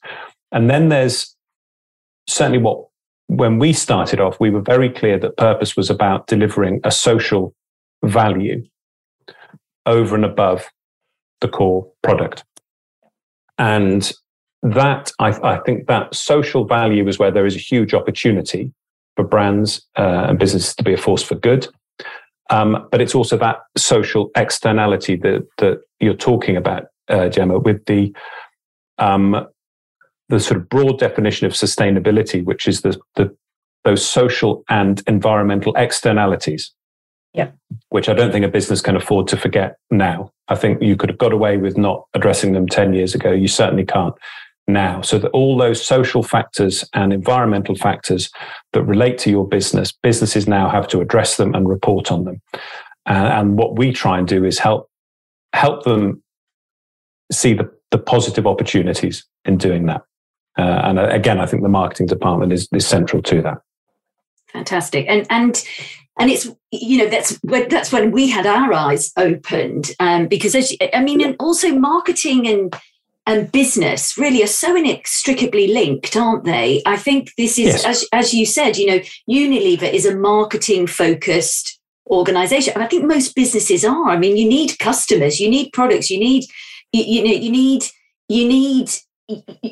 And 0.50 0.70
then 0.70 0.88
there's 0.88 1.34
certainly 2.26 2.58
what 2.58 2.87
when 3.26 3.58
we 3.58 3.73
started 3.73 4.20
off 4.20 4.38
we 4.38 4.50
were 4.50 4.61
very 4.61 4.90
clear 4.90 5.19
that 5.19 5.37
purpose 5.37 5.76
was 5.76 5.88
about 5.90 6.26
delivering 6.26 6.81
a 6.85 6.90
social 6.90 7.55
value 8.05 8.62
over 9.87 10.14
and 10.14 10.25
above 10.25 10.67
the 11.40 11.49
core 11.49 11.90
product. 12.02 12.44
And 13.58 14.12
that 14.62 15.11
I, 15.19 15.31
I, 15.43 15.59
think 15.59 15.87
that 15.88 16.14
social 16.14 16.64
value 16.64 17.09
is 17.09 17.19
where 17.19 17.32
there 17.32 17.47
is 17.47 17.56
a 17.56 17.59
huge 17.59 17.94
opportunity 17.94 18.73
for 19.17 19.25
brands 19.25 19.82
uh, 19.99 20.26
and 20.29 20.38
businesses 20.38 20.75
to 20.76 20.85
be 20.85 20.94
a 20.94 20.97
force 20.97 21.23
for 21.23 21.35
good. 21.35 21.67
Um, 22.50 22.87
but 22.91 23.00
it's 23.00 23.14
also 23.14 23.37
that 23.38 23.61
social 23.76 24.31
externality 24.37 25.17
that 25.17 25.47
that 25.59 25.81
you're 26.00 26.14
talking 26.14 26.56
about, 26.56 26.85
uh, 27.09 27.29
Gemma, 27.29 27.59
with 27.59 27.85
the 27.87 28.14
um, 28.99 29.47
the 30.29 30.38
sort 30.38 30.61
of 30.61 30.69
broad 30.69 30.99
definition 30.99 31.47
of 31.47 31.53
sustainability, 31.53 32.44
which 32.44 32.67
is 32.69 32.82
the, 32.82 32.99
the 33.17 33.35
those 33.85 34.05
social 34.05 34.64
and 34.69 35.03
environmental 35.06 35.75
externalities. 35.76 36.73
Yeah. 37.35 37.50
Which 37.88 38.09
I 38.09 38.12
don't 38.12 38.31
think 38.31 38.44
a 38.44 38.49
business 38.49 38.82
can 38.82 38.94
afford 38.94 39.26
to 39.29 39.37
forget 39.37 39.76
now. 39.91 40.31
I 40.49 40.55
think 40.55 40.82
you 40.82 40.97
could 40.97 41.09
have 41.09 41.19
got 41.19 41.32
away 41.32 41.56
with 41.56 41.79
not 41.79 42.05
addressing 42.14 42.53
them 42.53 42.69
10 42.69 42.93
years 42.93 43.14
ago. 43.14 43.32
You 43.32 43.49
certainly 43.49 43.87
can't 43.87 44.14
now. 44.69 45.00
So 45.03 45.19
that 45.19 45.31
all 45.31 45.56
those 45.56 45.85
social 45.85 46.23
factors 46.23 46.85
and 46.94 47.12
environmental 47.12 47.75
factors 47.75 48.31
that 48.73 48.82
relate 48.85 49.19
to 49.19 49.31
your 49.31 49.47
business, 49.47 49.93
businesses 49.93 50.47
now 50.47 50.69
have 50.69 50.88
to 50.88 51.00
address 51.00 51.37
them 51.37 51.55
and 51.55 51.69
report 51.69 52.11
on 52.12 52.25
them. 52.25 52.41
Uh, 53.06 53.31
and 53.35 53.59
what 53.59 53.76
we 53.76 53.93
try 53.93 54.19
and 54.19 54.29
do 54.29 54.44
is 54.44 54.59
help 54.59 54.88
help 55.53 55.85
them 55.85 56.23
see 57.31 57.53
the, 57.53 57.70
the 57.91 57.99
positive 57.99 58.47
opportunities 58.47 59.25
in 59.44 59.59
doing 59.59 59.87
that. 59.87 60.03
Uh, 60.59 60.81
and 60.85 60.99
uh, 60.99 61.09
again, 61.09 61.41
I 61.41 61.47
think 61.47 61.62
the 61.62 61.69
marketing 61.69 62.06
department 62.06 62.53
is, 62.53 62.69
is 62.73 62.87
central 62.87 63.23
to 63.23 63.43
that. 63.43 63.59
Fantastic. 64.53 65.06
And 65.09 65.26
and 65.31 65.62
and 66.19 66.31
it's 66.31 66.47
you 66.71 66.99
know 66.99 67.09
that's 67.09 67.38
when 67.42 67.69
that's 67.69 67.90
when 67.90 68.11
we 68.12 68.28
had 68.28 68.47
our 68.47 68.73
eyes 68.73 69.12
opened 69.16 69.92
um, 69.99 70.28
because 70.28 70.54
as 70.54 70.76
I 70.92 71.02
mean, 71.02 71.23
and 71.23 71.37
also 71.40 71.75
marketing 71.75 72.47
and 72.47 72.75
and 73.26 73.52
business 73.52 74.19
really 74.19 74.43
are 74.43 74.49
so 74.49 74.75
inextricably 74.75 75.69
linked, 75.69 76.17
aren't 76.17 76.45
they? 76.45 76.83
I 76.85 76.97
think 76.97 77.31
this 77.38 77.59
is, 77.59 77.67
yes. 77.67 77.85
as, 77.85 78.07
as 78.12 78.35
you 78.35 78.45
said, 78.45 78.76
you 78.76 78.87
know, 78.87 79.00
Unilever 79.31 79.93
is 79.93 80.07
a 80.07 80.17
marketing 80.17 80.87
focused 80.87 81.79
organization. 82.09 82.75
And 82.75 82.83
I 82.83 82.88
think 82.88 83.05
most 83.05 83.35
businesses 83.35 83.85
are. 83.85 84.09
I 84.09 84.19
mean, 84.19 84.37
you 84.37 84.49
need 84.49 84.79
customers, 84.79 85.41
you 85.41 85.49
need 85.49 85.73
products, 85.73 86.11
you 86.11 86.19
need, 86.19 86.45
you, 86.93 87.05
you 87.05 87.25
know, 87.25 87.33
you 87.33 87.50
need, 87.50 87.85
you 88.29 88.49
need 88.49 88.91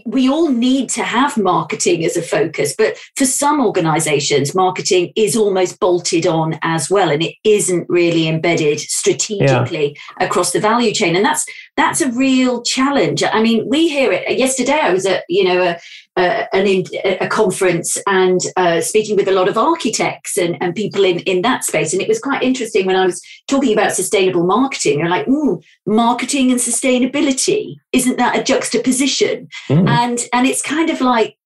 we 0.06 0.28
all 0.28 0.48
need 0.48 0.88
to 0.90 1.02
have 1.02 1.36
marketing 1.36 2.04
as 2.04 2.16
a 2.16 2.22
focus, 2.22 2.74
but 2.76 2.96
for 3.16 3.26
some 3.26 3.60
organizations, 3.60 4.54
marketing 4.54 5.12
is 5.16 5.36
almost 5.36 5.80
bolted 5.80 6.26
on 6.26 6.58
as 6.62 6.88
well, 6.88 7.10
and 7.10 7.22
it 7.22 7.34
isn't 7.44 7.88
really 7.88 8.28
embedded 8.28 8.80
strategically 8.80 9.96
yeah. 9.96 10.26
across 10.26 10.52
the 10.52 10.60
value 10.60 10.92
chain. 10.92 11.16
And 11.16 11.24
that's 11.24 11.44
that's 11.76 12.00
a 12.00 12.10
real 12.12 12.62
challenge. 12.62 13.22
I 13.24 13.42
mean, 13.42 13.68
we 13.68 13.88
hear 13.88 14.12
it. 14.12 14.38
Yesterday, 14.38 14.78
I 14.80 14.92
was 14.92 15.06
at 15.06 15.24
you 15.28 15.44
know 15.44 15.62
a, 15.62 15.78
a, 16.20 16.54
an, 16.54 16.84
a 17.20 17.28
conference 17.28 17.96
and 18.06 18.40
uh, 18.56 18.80
speaking 18.80 19.16
with 19.16 19.28
a 19.28 19.32
lot 19.32 19.48
of 19.48 19.56
architects 19.56 20.36
and, 20.36 20.56
and 20.60 20.74
people 20.74 21.04
in, 21.04 21.20
in 21.20 21.42
that 21.42 21.64
space. 21.64 21.92
And 21.92 22.02
it 22.02 22.08
was 22.08 22.18
quite 22.18 22.42
interesting 22.42 22.86
when 22.86 22.96
I 22.96 23.06
was 23.06 23.22
talking 23.48 23.72
about 23.72 23.92
sustainable 23.92 24.44
marketing. 24.44 24.98
They're 24.98 25.08
like, 25.08 25.26
mm, 25.26 25.62
marketing 25.86 26.50
and 26.50 26.60
sustainability, 26.60 27.76
isn't 27.92 28.18
that 28.18 28.38
a 28.38 28.42
juxtaposition? 28.42 29.48
Mm. 29.68 29.88
And, 29.88 30.18
and 30.32 30.46
it's 30.46 30.62
kind 30.62 30.90
of 30.90 31.00
like, 31.00 31.36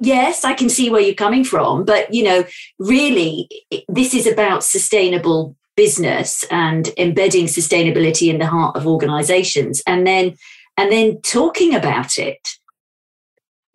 yes, 0.00 0.44
I 0.44 0.54
can 0.54 0.68
see 0.68 0.88
where 0.88 1.02
you're 1.02 1.14
coming 1.14 1.44
from, 1.44 1.84
but 1.84 2.12
you 2.14 2.22
know, 2.22 2.44
really, 2.78 3.48
this 3.88 4.14
is 4.14 4.26
about 4.26 4.64
sustainable 4.64 5.56
business 5.76 6.44
and 6.50 6.90
embedding 6.96 7.46
sustainability 7.46 8.30
in 8.30 8.38
the 8.38 8.46
heart 8.46 8.76
of 8.76 8.86
organizations 8.86 9.82
and 9.86 10.06
then 10.06 10.34
and 10.78 10.90
then 10.90 11.20
talking 11.20 11.74
about 11.74 12.18
it 12.18 12.56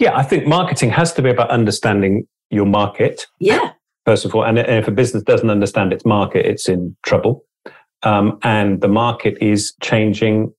yeah, 0.01 0.17
I 0.17 0.23
think 0.23 0.47
marketing 0.47 0.89
has 0.89 1.13
to 1.13 1.21
be 1.21 1.29
about 1.29 1.51
understanding 1.51 2.27
your 2.49 2.65
market. 2.65 3.27
Yeah. 3.39 3.71
First 4.03 4.25
of 4.25 4.33
all, 4.33 4.43
and 4.43 4.57
if 4.57 4.87
a 4.87 4.91
business 4.91 5.21
doesn't 5.21 5.51
understand 5.51 5.93
its 5.93 6.03
market, 6.05 6.43
it's 6.47 6.67
in 6.67 6.97
trouble. 7.03 7.45
Um, 8.01 8.39
and 8.41 8.81
the 8.81 8.87
market 8.87 9.37
is 9.39 9.75
changing 9.79 10.51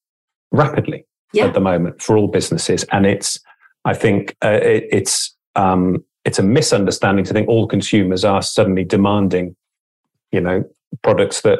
rapidly 0.53 1.05
yeah. 1.33 1.47
at 1.47 1.55
the 1.55 1.61
moment 1.61 2.01
for 2.01 2.17
all 2.17 2.29
businesses, 2.29 2.85
and 2.93 3.05
it's 3.05 3.41
I 3.85 3.95
think 3.95 4.37
uh, 4.45 4.61
it, 4.63 4.85
it's 4.93 5.37
um, 5.57 6.05
it's 6.25 6.39
a 6.39 6.45
misunderstanding 6.45 7.25
to 7.25 7.33
think 7.33 7.49
all 7.49 7.67
consumers 7.67 8.25
are 8.25 8.43
suddenly 8.43 8.85
demanding, 8.85 9.57
you 10.31 10.41
know, 10.41 10.63
products 11.03 11.41
that 11.41 11.59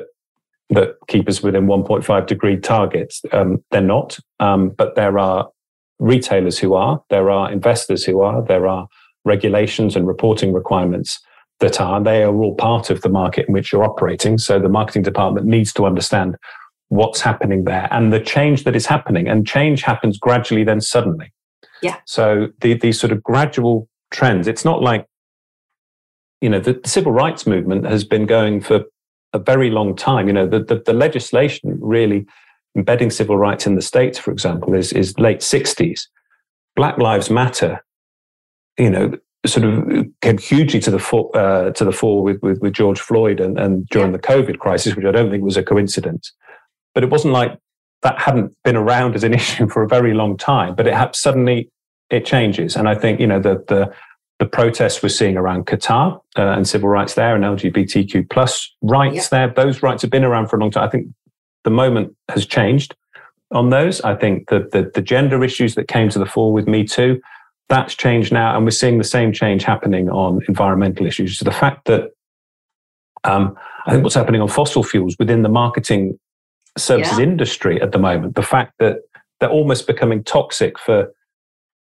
that 0.71 0.95
keep 1.09 1.29
us 1.29 1.43
within 1.43 1.67
1.5 1.67 2.27
degree 2.29 2.57
targets. 2.57 3.23
Um, 3.33 3.63
they're 3.73 3.81
not, 3.81 4.21
um, 4.39 4.71
but 4.71 4.95
there 4.95 5.19
are 5.19 5.51
retailers 5.99 6.59
who 6.59 6.75
are, 6.75 7.03
there 7.11 7.31
are 7.31 7.51
investors 7.51 8.05
who 8.05 8.23
are, 8.23 8.43
there 8.43 8.67
are 8.67 8.89
regulations 9.25 9.95
and 9.97 10.07
reporting 10.07 10.53
requirements 10.53 11.21
that 11.61 11.81
are. 11.81 12.03
They 12.03 12.23
are 12.23 12.35
all 12.35 12.55
part 12.57 12.91
of 12.91 13.03
the 13.03 13.09
market 13.09 13.47
in 13.47 13.55
which 13.55 13.73
you're 13.73 13.85
operating. 13.85 14.39
So 14.39 14.59
the 14.59 14.69
marketing 14.69 15.03
department 15.03 15.47
needs 15.47 15.73
to 15.75 15.87
understand 15.87 16.37
what's 16.89 17.21
happening 17.21 17.65
there 17.65 17.89
and 17.91 18.13
the 18.13 18.21
change 18.21 18.65
that 18.65 18.77
is 18.77 18.87
happening. 18.87 19.29
And 19.29 19.47
change 19.47 19.83
happens 19.83 20.19
gradually, 20.19 20.65
then 20.65 20.81
suddenly. 20.81 21.33
Yeah. 21.83 21.97
So 22.05 22.49
the, 22.61 22.75
these 22.75 23.01
sort 23.01 23.13
of 23.13 23.23
gradual 23.23 23.89
trends, 24.11 24.47
it's 24.47 24.65
not 24.65 24.83
like, 24.83 25.07
you 26.41 26.51
know, 26.51 26.61
the, 26.61 26.75
the 26.75 26.89
civil 26.89 27.13
rights 27.13 27.47
movement 27.47 27.87
has 27.87 28.05
been 28.05 28.27
going 28.27 28.61
for 28.61 28.85
a 29.33 29.39
very 29.39 29.71
long 29.71 29.97
time. 29.97 30.27
You 30.27 30.35
know, 30.35 30.47
the, 30.47 30.63
the, 30.63 30.83
the 30.85 30.93
legislation 30.93 31.79
really 31.81 32.27
embedding 32.77 33.11
civil 33.11 33.37
rights 33.37 33.67
in 33.67 33.75
the 33.75 33.83
States, 33.83 34.19
for 34.19 34.31
example, 34.31 34.75
is, 34.75 34.93
is 34.93 35.19
late 35.19 35.41
60s. 35.41 36.07
Black 36.75 36.99
Lives 36.99 37.31
Matter, 37.31 37.85
you 38.79 38.91
know, 38.91 39.13
sort 39.45 39.67
of 39.67 40.07
came 40.21 40.39
hugely 40.39 40.81
to 40.81 40.91
the 40.91 40.99
fore, 40.99 41.31
uh, 41.37 41.71
to 41.73 41.85
the 41.85 41.93
fore 41.93 42.23
with, 42.23 42.41
with, 42.43 42.61
with 42.61 42.73
George 42.73 43.01
Floyd 43.01 43.41
and, 43.41 43.59
and 43.59 43.87
during 43.89 44.13
the 44.13 44.19
COVID 44.19 44.59
crisis, 44.59 44.97
which 44.97 45.05
I 45.05 45.11
don't 45.11 45.31
think 45.31 45.43
was 45.43 45.57
a 45.57 45.63
coincidence. 45.63 46.33
But 46.95 47.05
it 47.05 47.11
wasn't 47.11 47.35
like 47.35 47.59
that 48.03 48.19
hadn't 48.19 48.55
been 48.65 48.77
around 48.77 49.15
as 49.15 49.25
an 49.25 49.35
issue 49.41 49.69
for 49.69 49.83
a 49.83 49.89
very 49.89 50.15
long 50.15 50.37
time. 50.37 50.75
But 50.75 50.87
it 50.87 50.95
had, 50.95 51.15
suddenly 51.15 51.71
it 52.11 52.25
changes, 52.25 52.77
and 52.77 52.89
I 52.89 52.95
think 52.95 53.21
you 53.21 53.27
know 53.27 53.41
the 53.41 53.65
the 53.69 53.93
the 54.39 54.47
protests 54.47 55.03
we're 55.03 55.09
seeing 55.09 55.37
around 55.37 55.67
Qatar 55.67 56.21
uh, 56.37 56.43
and 56.43 56.67
civil 56.67 56.89
rights 56.89 57.15
there 57.15 57.37
and 57.37 57.45
LGBTQ 57.45 58.29
plus 58.29 58.75
rights 58.83 59.31
yeah. 59.33 59.47
there. 59.47 59.55
Those 59.55 59.83
rights 59.83 60.03
have 60.03 60.11
been 60.11 60.25
around 60.25 60.49
for 60.49 60.57
a 60.57 60.61
long 60.61 60.71
time. 60.71 60.85
I 60.85 60.91
think 60.91 61.07
the 61.65 61.71
moment 61.71 62.15
has 62.31 62.47
changed 62.47 62.95
on 63.51 63.71
those. 63.71 64.01
I 64.01 64.15
think 64.15 64.49
that 64.49 64.73
the, 64.73 64.91
the 64.95 65.03
gender 65.03 65.45
issues 65.45 65.75
that 65.75 65.89
came 65.89 66.09
to 66.11 66.19
the 66.19 66.27
fore 66.27 66.53
with 66.53 66.67
Me 66.67 66.85
Too, 66.85 67.21
that's 67.69 67.95
changed 67.95 68.33
now. 68.33 68.57
And 68.57 68.65
we're 68.65 68.71
seeing 68.71 68.99
the 68.99 69.05
same 69.05 69.33
change 69.33 69.63
happening 69.65 70.09
on 70.11 70.41
environmental 70.49 71.07
issues. 71.07 71.39
So 71.39 71.45
the 71.45 71.53
fact 71.53 71.87
that 71.87 72.11
um, 73.25 73.57
I 73.87 73.93
think 73.93 74.03
what's 74.03 74.15
happening 74.15 74.41
on 74.41 74.49
fossil 74.49 74.83
fuels 74.83 75.17
within 75.19 75.43
the 75.43 75.49
marketing 75.49 76.19
services 76.77 77.19
yeah. 77.19 77.25
industry 77.25 77.81
at 77.81 77.93
the 77.93 77.99
moment, 77.99 78.35
the 78.35 78.43
fact 78.43 78.75
that 78.79 78.99
they're 79.39 79.51
almost 79.51 79.87
becoming 79.87 80.25
toxic 80.25 80.79
for 80.79 81.13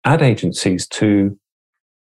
ad 0.03 0.21
agencies 0.21 0.87
to 0.87 1.37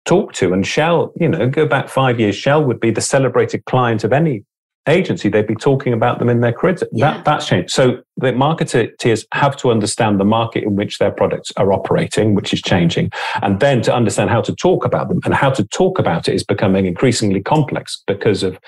talk 0.04 0.32
to. 0.34 0.52
And 0.52 0.66
Shell, 0.66 1.12
you 1.16 1.28
know, 1.28 1.48
go 1.48 1.66
back 1.66 1.88
five 1.88 2.20
years, 2.20 2.36
Shell 2.36 2.64
would 2.64 2.80
be 2.80 2.90
the 2.90 3.00
celebrated 3.00 3.64
client 3.64 4.04
of 4.04 4.12
any 4.12 4.44
agency. 4.88 5.28
They'd 5.28 5.46
be 5.46 5.54
talking 5.54 5.92
about 5.92 6.18
them 6.18 6.28
in 6.28 6.40
their 6.40 6.52
critics. 6.52 6.90
Yeah. 6.92 7.14
That, 7.14 7.24
that's 7.24 7.46
changed. 7.46 7.70
So 7.70 7.98
the 8.16 8.32
marketeers 8.32 9.24
have 9.32 9.56
to 9.58 9.70
understand 9.70 10.20
the 10.20 10.24
market 10.24 10.64
in 10.64 10.76
which 10.76 10.98
their 10.98 11.10
products 11.10 11.52
are 11.56 11.72
operating, 11.72 12.34
which 12.34 12.52
is 12.52 12.60
changing, 12.60 13.10
and 13.42 13.60
then 13.60 13.82
to 13.82 13.94
understand 13.94 14.30
how 14.30 14.40
to 14.42 14.54
talk 14.54 14.84
about 14.84 15.08
them. 15.08 15.20
And 15.24 15.34
how 15.34 15.50
to 15.50 15.64
talk 15.68 15.98
about 15.98 16.28
it 16.28 16.34
is 16.34 16.44
becoming 16.44 16.86
increasingly 16.86 17.42
complex 17.42 18.02
because 18.06 18.42
of 18.42 18.58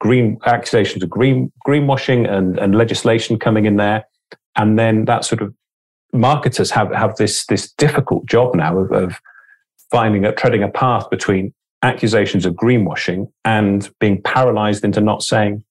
green 0.00 0.38
accusations 0.46 1.02
of 1.02 1.10
green 1.10 1.52
greenwashing 1.66 2.30
and, 2.30 2.58
and 2.58 2.74
legislation 2.74 3.38
coming 3.38 3.64
in 3.64 3.76
there. 3.76 4.04
And 4.56 4.78
then 4.78 5.06
that 5.06 5.24
sort 5.24 5.42
of 5.42 5.54
marketers 6.12 6.70
have, 6.70 6.92
have 6.92 7.16
this 7.16 7.46
this 7.46 7.72
difficult 7.72 8.26
job 8.26 8.54
now 8.54 8.78
of, 8.78 8.92
of 8.92 9.20
finding 9.90 10.24
a 10.24 10.32
treading 10.32 10.62
a 10.62 10.68
path 10.68 11.10
between 11.10 11.52
accusations 11.84 12.46
of 12.46 12.54
greenwashing 12.54 13.30
and 13.44 13.90
being 14.00 14.20
paralyzed 14.22 14.84
into 14.84 15.00
not 15.00 15.22
saying 15.22 15.62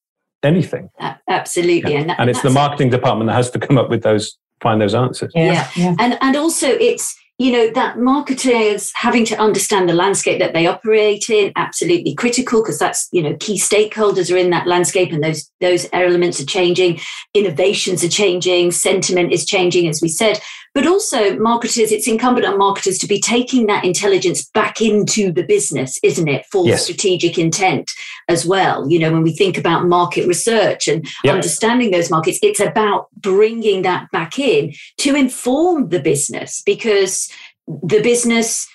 anything. 0.44 0.90
Absolutely. 1.28 1.94
Yeah. 1.94 2.00
And, 2.00 2.10
that, 2.10 2.20
and, 2.20 2.30
it's 2.30 2.42
the 2.42 2.50
marketing 2.50 2.90
department 2.90 3.30
that 3.30 3.36
has 3.36 3.50
to 3.52 3.60
come 3.60 3.78
up 3.78 3.90
with 3.90 4.04
those, 4.04 4.38
find 4.62 4.80
those 4.80 4.94
answers. 4.94 5.32
Yeah. 5.36 5.68
yeah. 5.76 5.96
And, 6.00 6.18
and 6.22 6.36
also 6.36 6.68
it's, 6.68 7.18
you 7.40 7.52
know, 7.52 7.72
that 7.72 7.98
marketers 7.98 8.92
having 8.94 9.26
to 9.26 9.36
understand 9.40 9.90
the 9.90 9.94
landscape 9.94 10.40
that 10.40 10.54
they 10.54 10.68
operate 10.68 11.30
in, 11.30 11.52
absolutely 11.56 12.14
critical 12.14 12.62
because 12.62 12.78
that's, 12.78 13.10
you 13.12 13.24
know, 13.24 13.36
key 13.40 13.58
stakeholders 13.58 14.32
are 14.32 14.38
in 14.38 14.52
that 14.52 14.68
landscape 14.68 15.12
and 15.12 15.24
those, 15.24 15.50
those 15.60 15.88
elements 15.94 16.40
are 16.40 16.46
changing, 16.46 17.00
innovations 17.34 18.04
are 18.04 18.10
changing, 18.10 18.72
sentiment 18.72 19.34
is 19.34 19.46
changing, 19.46 19.88
as 19.88 20.02
we 20.02 20.10
said. 20.10 20.40
But 20.74 20.88
also, 20.88 21.38
marketers, 21.38 21.92
it's 21.92 22.08
incumbent 22.08 22.48
on 22.48 22.58
marketers 22.58 22.98
to 23.00 23.08
be 23.08 23.20
taking 23.20 23.68
that 23.68 23.86
intelligence 23.86 24.50
back 24.50 24.82
into 24.82 25.32
the 25.32 25.44
business, 25.44 26.00
isn't 26.02 26.28
it, 26.28 26.46
for 26.52 26.66
yes. 26.66 26.84
strategic 26.84 27.38
intent 27.38 27.92
as 28.28 28.46
well? 28.46 28.90
You 28.90 28.98
know, 28.98 29.12
when 29.12 29.22
we 29.22 29.34
think 29.34 29.58
about 29.58 29.86
market 29.86 30.28
research 30.28 30.88
and 30.88 31.08
yep. 31.24 31.36
understanding 31.36 31.92
those 31.92 32.10
markets, 32.10 32.40
it's 32.42 32.60
about 32.60 33.08
bringing 33.18 33.84
that 33.84 34.10
back 34.12 34.40
in 34.40 34.74
to 34.98 35.16
inform 35.16 35.90
the 35.90 36.00
business 36.00 36.64
because 36.66 37.30
the 37.68 38.02
business, 38.02 38.68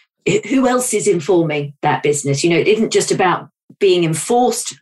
who 0.49 0.69
else 0.69 0.95
is 0.95 1.09
informing 1.09 1.75
that 1.83 2.05
business? 2.05 2.45
You 2.45 2.51
know, 2.51 2.59
it 2.59 2.69
isn't 2.69 2.93
just 2.93 3.11
about 3.11 3.49
being 3.81 4.05
enforced 4.05 4.79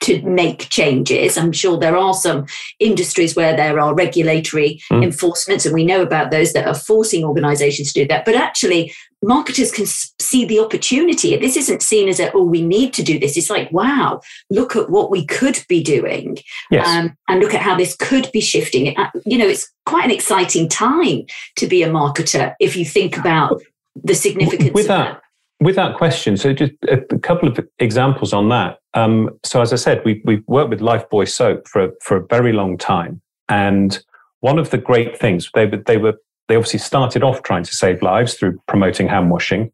to 0.00 0.22
make 0.22 0.68
changes. 0.70 1.36
I'm 1.36 1.52
sure 1.52 1.78
there 1.78 1.96
are 1.96 2.14
some 2.14 2.46
industries 2.78 3.36
where 3.36 3.56
there 3.56 3.78
are 3.78 3.94
regulatory 3.94 4.80
mm. 4.90 5.02
enforcements, 5.02 5.66
and 5.66 5.74
we 5.74 5.84
know 5.84 6.02
about 6.02 6.30
those 6.30 6.52
that 6.52 6.66
are 6.66 6.74
forcing 6.74 7.24
organizations 7.24 7.92
to 7.92 8.02
do 8.02 8.08
that. 8.08 8.24
But 8.24 8.34
actually, 8.34 8.92
marketers 9.22 9.70
can 9.70 9.86
see 9.86 10.44
the 10.44 10.58
opportunity. 10.58 11.36
This 11.36 11.56
isn't 11.56 11.82
seen 11.82 12.08
as 12.08 12.20
a, 12.20 12.32
oh, 12.32 12.44
we 12.44 12.62
need 12.62 12.94
to 12.94 13.02
do 13.02 13.18
this. 13.18 13.36
It's 13.36 13.50
like, 13.50 13.70
wow, 13.70 14.20
look 14.48 14.76
at 14.76 14.90
what 14.90 15.10
we 15.10 15.26
could 15.26 15.64
be 15.68 15.82
doing. 15.82 16.38
Yes. 16.70 16.88
Um, 16.88 17.16
and 17.28 17.40
look 17.40 17.54
at 17.54 17.60
how 17.60 17.76
this 17.76 17.94
could 17.96 18.30
be 18.32 18.40
shifting. 18.40 18.96
Uh, 18.96 19.10
you 19.26 19.38
know, 19.38 19.46
it's 19.46 19.70
quite 19.86 20.04
an 20.04 20.10
exciting 20.10 20.68
time 20.68 21.24
to 21.56 21.66
be 21.66 21.82
a 21.82 21.90
marketer 21.90 22.54
if 22.60 22.76
you 22.76 22.84
think 22.84 23.16
about 23.16 23.60
the 23.94 24.14
significance 24.14 24.72
with 24.72 24.86
that, 24.86 25.14
that. 25.14 25.22
With 25.60 25.76
that 25.76 25.96
question, 25.96 26.36
so 26.38 26.54
just 26.54 26.72
a, 26.88 26.98
couple 27.18 27.48
of 27.48 27.60
examples 27.78 28.32
on 28.32 28.48
that. 28.48 28.78
Um, 28.94 29.38
so 29.44 29.60
as 29.60 29.74
I 29.74 29.76
said, 29.76 30.02
we, 30.06 30.22
we've 30.24 30.42
worked 30.46 30.70
with 30.70 30.80
Lifebuoy 30.80 31.28
soap 31.28 31.68
for, 31.68 31.90
for 32.02 32.16
a 32.16 32.26
very 32.26 32.52
long 32.52 32.78
time. 32.78 33.20
And 33.50 34.02
one 34.40 34.58
of 34.58 34.70
the 34.70 34.78
great 34.78 35.18
things, 35.18 35.50
they, 35.52 35.66
they 35.66 35.98
were, 35.98 36.14
they 36.48 36.56
obviously 36.56 36.78
started 36.78 37.22
off 37.22 37.42
trying 37.42 37.64
to 37.64 37.74
save 37.74 38.00
lives 38.00 38.34
through 38.34 38.58
promoting 38.66 39.06
hand 39.06 39.30
washing. 39.30 39.70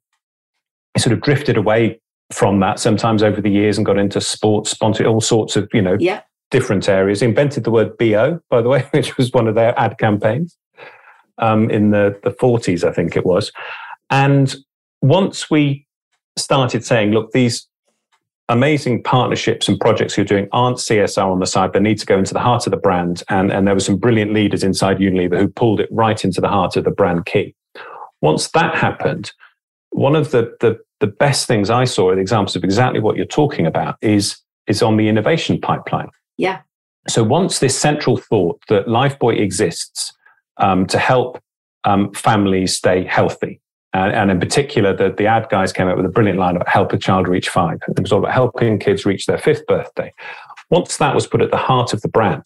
It 0.96 1.02
sort 1.02 1.12
of 1.12 1.20
drifted 1.20 1.56
away 1.56 2.00
from 2.32 2.58
that 2.60 2.80
sometimes 2.80 3.22
over 3.22 3.40
the 3.40 3.50
years 3.50 3.78
and 3.78 3.86
got 3.86 3.96
into 3.96 4.20
sports, 4.20 4.70
sponsor, 4.70 5.06
all 5.06 5.20
sorts 5.20 5.54
of, 5.54 5.68
you 5.72 5.82
know, 5.82 5.96
yeah. 6.00 6.22
different 6.50 6.88
areas. 6.88 7.22
Invented 7.22 7.62
the 7.62 7.70
word 7.70 7.96
BO, 7.96 8.40
by 8.50 8.60
the 8.60 8.68
way, 8.68 8.84
which 8.90 9.16
was 9.16 9.32
one 9.32 9.46
of 9.46 9.54
their 9.54 9.78
ad 9.78 9.98
campaigns 9.98 10.58
um, 11.38 11.70
in 11.70 11.90
the, 11.90 12.18
the 12.24 12.30
40s, 12.30 12.82
I 12.82 12.92
think 12.92 13.16
it 13.16 13.24
was. 13.24 13.52
And 14.10 14.54
once 15.08 15.50
we 15.50 15.86
started 16.36 16.84
saying, 16.84 17.12
look, 17.12 17.32
these 17.32 17.66
amazing 18.48 19.02
partnerships 19.02 19.68
and 19.68 19.78
projects 19.80 20.16
you're 20.16 20.26
doing 20.26 20.48
aren't 20.52 20.76
CSR 20.78 21.30
on 21.30 21.40
the 21.40 21.46
side. 21.46 21.72
They 21.72 21.80
need 21.80 21.98
to 21.98 22.06
go 22.06 22.18
into 22.18 22.32
the 22.32 22.40
heart 22.40 22.66
of 22.66 22.70
the 22.70 22.76
brand. 22.76 23.22
And, 23.28 23.50
and 23.50 23.66
there 23.66 23.74
were 23.74 23.80
some 23.80 23.96
brilliant 23.96 24.32
leaders 24.32 24.62
inside 24.62 24.98
Unilever 24.98 25.38
who 25.38 25.48
pulled 25.48 25.80
it 25.80 25.88
right 25.90 26.22
into 26.24 26.40
the 26.40 26.48
heart 26.48 26.76
of 26.76 26.84
the 26.84 26.90
brand 26.90 27.26
key. 27.26 27.54
Once 28.20 28.48
that 28.50 28.74
happened, 28.76 29.32
one 29.90 30.14
of 30.14 30.30
the, 30.30 30.56
the, 30.60 30.78
the 31.00 31.06
best 31.06 31.46
things 31.46 31.70
I 31.70 31.84
saw, 31.84 32.14
the 32.14 32.20
examples 32.20 32.56
of 32.56 32.64
exactly 32.64 33.00
what 33.00 33.16
you're 33.16 33.26
talking 33.26 33.66
about, 33.66 33.96
is, 34.00 34.38
is 34.66 34.82
on 34.82 34.96
the 34.96 35.08
innovation 35.08 35.60
pipeline. 35.60 36.08
Yeah. 36.36 36.60
So 37.08 37.22
once 37.24 37.58
this 37.58 37.78
central 37.78 38.16
thought 38.16 38.60
that 38.68 38.86
Lifebuoy 38.86 39.40
exists 39.40 40.12
um, 40.58 40.86
to 40.86 40.98
help 40.98 41.40
um, 41.84 42.12
families 42.12 42.76
stay 42.76 43.04
healthy, 43.04 43.60
and, 44.04 44.14
and, 44.14 44.30
in 44.30 44.40
particular, 44.40 44.94
the, 44.94 45.14
the 45.16 45.26
ad 45.26 45.48
guys 45.50 45.72
came 45.72 45.88
up 45.88 45.96
with 45.96 46.06
a 46.06 46.10
brilliant 46.10 46.38
line 46.38 46.56
about 46.56 46.68
help 46.68 46.92
a 46.92 46.98
child 46.98 47.28
reach 47.28 47.48
five. 47.48 47.78
It 47.88 48.00
was 48.00 48.12
all 48.12 48.20
about 48.20 48.32
helping 48.32 48.78
kids 48.78 49.06
reach 49.06 49.26
their 49.26 49.38
fifth 49.38 49.66
birthday. 49.66 50.12
Once 50.70 50.96
that 50.96 51.14
was 51.14 51.26
put 51.26 51.42
at 51.42 51.50
the 51.50 51.56
heart 51.56 51.92
of 51.92 52.02
the 52.02 52.08
brand, 52.08 52.44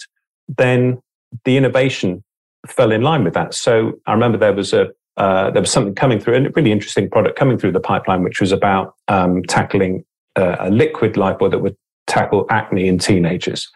then 0.48 1.00
the 1.44 1.56
innovation 1.56 2.22
fell 2.66 2.92
in 2.92 3.02
line 3.02 3.24
with 3.24 3.34
that. 3.34 3.54
So 3.54 3.94
I 4.06 4.12
remember 4.12 4.38
there 4.38 4.52
was 4.52 4.72
a 4.72 4.90
uh, 5.16 5.50
there 5.50 5.60
was 5.60 5.70
something 5.70 5.94
coming 5.94 6.18
through, 6.18 6.34
a 6.34 6.50
really 6.50 6.72
interesting 6.72 7.10
product 7.10 7.38
coming 7.38 7.58
through 7.58 7.72
the 7.72 7.80
pipeline, 7.80 8.22
which 8.22 8.40
was 8.40 8.52
about 8.52 8.94
um, 9.08 9.42
tackling 9.42 10.04
uh, 10.36 10.56
a 10.60 10.70
liquid 10.70 11.14
Lifebuoy 11.14 11.50
that 11.50 11.58
would 11.58 11.76
tackle 12.06 12.46
acne 12.48 12.88
in 12.88 12.98
teenagers. 12.98 13.68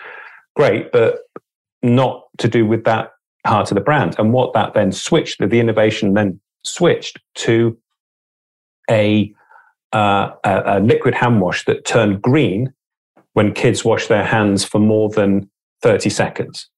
Great, 0.56 0.90
but 0.90 1.18
not 1.82 2.24
to 2.38 2.48
do 2.48 2.64
with 2.64 2.84
that 2.84 3.10
heart 3.46 3.70
of 3.70 3.74
the 3.74 3.80
brand. 3.82 4.16
And 4.18 4.32
what 4.32 4.54
that 4.54 4.74
then 4.74 4.90
switched, 4.90 5.38
the 5.38 5.60
innovation 5.60 6.14
then 6.14 6.40
switched 6.64 7.18
to 7.36 7.76
a, 8.90 9.32
uh, 9.92 10.30
a, 10.44 10.62
a 10.78 10.80
liquid 10.80 11.14
hand 11.14 11.40
wash 11.40 11.64
that 11.64 11.84
turned 11.84 12.22
green 12.22 12.72
when 13.34 13.52
kids 13.52 13.84
wash 13.84 14.06
their 14.06 14.24
hands 14.24 14.64
for 14.64 14.78
more 14.78 15.08
than 15.08 15.48
30 15.82 16.10
seconds. 16.10 16.68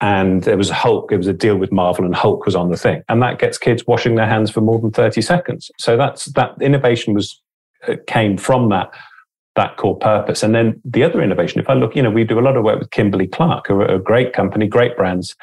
And 0.00 0.42
there 0.42 0.58
was 0.58 0.68
Hulk, 0.68 1.10
it 1.10 1.16
was 1.16 1.26
a 1.26 1.32
deal 1.32 1.56
with 1.56 1.72
Marvel, 1.72 2.04
and 2.04 2.14
Hulk 2.14 2.44
was 2.44 2.54
on 2.54 2.70
the 2.70 2.76
thing. 2.76 3.02
And 3.08 3.22
that 3.22 3.38
gets 3.38 3.56
kids 3.56 3.86
washing 3.86 4.16
their 4.16 4.26
hands 4.26 4.50
for 4.50 4.60
more 4.60 4.78
than 4.78 4.90
30 4.90 5.22
seconds. 5.22 5.70
So 5.78 5.96
that's 5.96 6.26
that 6.26 6.50
innovation 6.60 7.14
was 7.14 7.40
uh, 7.88 7.96
came 8.06 8.36
from 8.36 8.68
that 8.70 8.90
that 9.54 9.78
core 9.78 9.96
purpose. 9.96 10.42
And 10.42 10.54
then 10.54 10.80
the 10.84 11.02
other 11.02 11.22
innovation, 11.22 11.60
if 11.60 11.70
I 11.70 11.74
look, 11.74 11.96
you 11.96 12.02
know, 12.02 12.10
we 12.10 12.24
do 12.24 12.38
a 12.38 12.42
lot 12.42 12.58
of 12.58 12.64
work 12.64 12.78
with 12.78 12.90
Kimberly 12.90 13.26
Clark, 13.26 13.70
a, 13.70 13.96
a 13.96 13.98
great 13.98 14.34
company, 14.34 14.66
great 14.66 14.96
brands. 14.96 15.34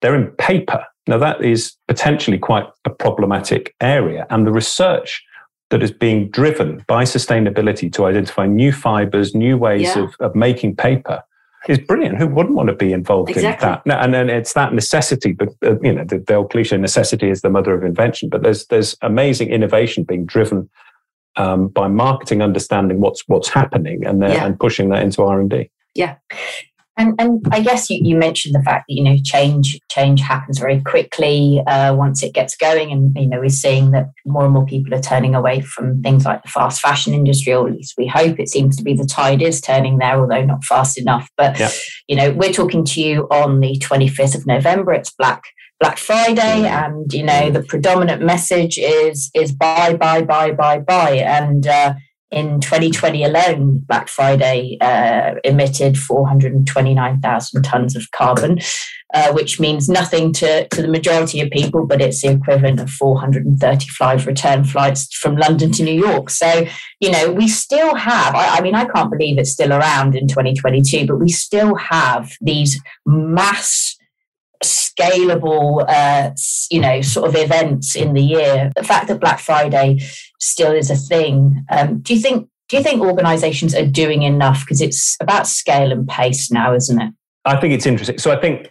They're 0.00 0.16
in 0.16 0.32
paper. 0.32 0.84
Now 1.06 1.18
that 1.18 1.42
is 1.42 1.74
potentially 1.88 2.38
quite 2.38 2.66
a 2.84 2.90
problematic 2.90 3.74
area, 3.80 4.26
and 4.30 4.46
the 4.46 4.52
research 4.52 5.22
that 5.70 5.82
is 5.82 5.90
being 5.90 6.28
driven 6.30 6.84
by 6.86 7.04
sustainability 7.04 7.92
to 7.94 8.04
identify 8.04 8.46
new 8.46 8.72
fibers, 8.72 9.34
new 9.34 9.56
ways 9.56 9.82
yeah. 9.82 10.04
of, 10.04 10.14
of 10.20 10.34
making 10.34 10.76
paper 10.76 11.22
is 11.68 11.78
brilliant. 11.78 12.18
Who 12.18 12.26
wouldn't 12.26 12.54
want 12.54 12.68
to 12.68 12.74
be 12.74 12.92
involved 12.92 13.30
exactly. 13.30 13.68
in 13.68 13.80
that? 13.86 14.04
And 14.04 14.12
then 14.12 14.28
it's 14.28 14.52
that 14.54 14.74
necessity, 14.74 15.32
but 15.32 15.48
uh, 15.64 15.78
you 15.80 15.92
know, 15.92 16.04
the, 16.04 16.18
the, 16.18 16.34
old 16.34 16.50
cliche, 16.50 16.76
necessity 16.76 17.30
is 17.30 17.42
the 17.42 17.50
mother 17.50 17.74
of 17.74 17.84
invention. 17.84 18.28
But 18.28 18.42
there's 18.42 18.66
there's 18.66 18.96
amazing 19.02 19.50
innovation 19.50 20.04
being 20.04 20.26
driven 20.26 20.68
um, 21.36 21.68
by 21.68 21.88
marketing, 21.88 22.42
understanding 22.42 23.00
what's 23.00 23.26
what's 23.26 23.48
happening, 23.48 24.04
and 24.04 24.20
yeah. 24.20 24.44
and 24.44 24.58
pushing 24.58 24.88
that 24.90 25.02
into 25.02 25.22
R 25.22 25.40
and 25.40 25.50
D. 25.50 25.70
Yeah, 25.94 26.16
and, 26.98 27.18
and 27.18 27.44
I 27.50 27.60
guess 27.60 27.88
you, 27.88 28.00
you 28.02 28.16
mentioned 28.16 28.54
the 28.54 28.62
fact 28.62 28.84
that 28.86 28.94
you 28.94 29.02
know 29.02 29.16
change 29.24 29.78
change 29.90 30.20
happens 30.20 30.58
very 30.58 30.80
quickly 30.82 31.62
uh, 31.66 31.94
once 31.94 32.22
it 32.22 32.34
gets 32.34 32.54
going, 32.56 32.92
and 32.92 33.16
you 33.16 33.26
know 33.26 33.40
we're 33.40 33.48
seeing 33.48 33.92
that 33.92 34.10
more 34.26 34.44
and 34.44 34.52
more 34.52 34.66
people 34.66 34.94
are 34.94 35.00
turning 35.00 35.34
away 35.34 35.62
from 35.62 36.02
things 36.02 36.26
like 36.26 36.42
the 36.42 36.48
fast 36.48 36.80
fashion 36.80 37.14
industry, 37.14 37.54
or 37.54 37.68
at 37.68 37.74
least 37.74 37.94
we 37.96 38.06
hope 38.06 38.38
it 38.38 38.50
seems 38.50 38.76
to 38.76 38.84
be 38.84 38.94
the 38.94 39.06
tide 39.06 39.40
is 39.40 39.60
turning 39.60 39.98
there, 39.98 40.20
although 40.20 40.44
not 40.44 40.64
fast 40.64 40.98
enough. 40.98 41.28
But 41.36 41.58
yeah. 41.58 41.70
you 42.08 42.16
know 42.16 42.32
we're 42.32 42.52
talking 42.52 42.84
to 42.84 43.00
you 43.00 43.26
on 43.30 43.60
the 43.60 43.78
25th 43.78 44.34
of 44.34 44.46
November. 44.46 44.92
It's 44.92 45.12
Black 45.12 45.42
Black 45.80 45.96
Friday, 45.96 46.62
mm. 46.62 46.66
and 46.66 47.12
you 47.12 47.22
know 47.22 47.50
the 47.50 47.62
predominant 47.62 48.22
message 48.22 48.76
is 48.78 49.30
is 49.34 49.50
buy 49.50 49.94
buy 49.94 50.22
buy 50.22 50.52
buy 50.52 50.78
buy, 50.78 51.12
and 51.12 51.66
uh, 51.66 51.94
in 52.32 52.60
2020 52.60 53.24
alone, 53.24 53.78
Black 53.86 54.08
Friday 54.08 54.78
uh, 54.80 55.34
emitted 55.44 55.98
429,000 55.98 57.62
tons 57.62 57.94
of 57.94 58.10
carbon, 58.12 58.58
uh, 59.12 59.32
which 59.32 59.60
means 59.60 59.88
nothing 59.88 60.32
to, 60.32 60.66
to 60.68 60.82
the 60.82 60.88
majority 60.88 61.40
of 61.40 61.50
people, 61.50 61.86
but 61.86 62.00
it's 62.00 62.22
the 62.22 62.30
equivalent 62.30 62.80
of 62.80 62.90
435 62.90 64.26
return 64.26 64.64
flights 64.64 65.14
from 65.14 65.36
London 65.36 65.70
to 65.72 65.82
New 65.82 65.94
York. 65.94 66.30
So, 66.30 66.66
you 67.00 67.10
know, 67.10 67.30
we 67.30 67.48
still 67.48 67.94
have, 67.94 68.34
I, 68.34 68.56
I 68.56 68.60
mean, 68.62 68.74
I 68.74 68.86
can't 68.86 69.10
believe 69.10 69.38
it's 69.38 69.52
still 69.52 69.72
around 69.72 70.16
in 70.16 70.26
2022, 70.26 71.06
but 71.06 71.20
we 71.20 71.28
still 71.28 71.74
have 71.74 72.32
these 72.40 72.80
mass 73.04 73.96
scalable, 74.62 75.84
uh, 75.88 76.30
you 76.70 76.80
know, 76.80 77.00
sort 77.00 77.28
of 77.28 77.36
events 77.36 77.96
in 77.96 78.14
the 78.14 78.22
year. 78.22 78.72
The 78.76 78.84
fact 78.84 79.08
that 79.08 79.20
Black 79.20 79.40
Friday 79.40 80.00
still 80.40 80.72
is 80.72 80.90
a 80.90 80.96
thing. 80.96 81.64
Um, 81.70 82.00
do 82.00 82.14
you 82.14 82.20
think? 82.20 82.48
Do 82.68 82.78
you 82.78 82.82
think 82.82 83.02
organisations 83.02 83.74
are 83.74 83.84
doing 83.84 84.22
enough? 84.22 84.60
Because 84.64 84.80
it's 84.80 85.16
about 85.20 85.46
scale 85.46 85.92
and 85.92 86.08
pace 86.08 86.50
now, 86.50 86.74
isn't 86.74 87.02
it? 87.02 87.12
I 87.44 87.60
think 87.60 87.74
it's 87.74 87.84
interesting. 87.84 88.18
So 88.18 88.30
I 88.30 88.40
think 88.40 88.70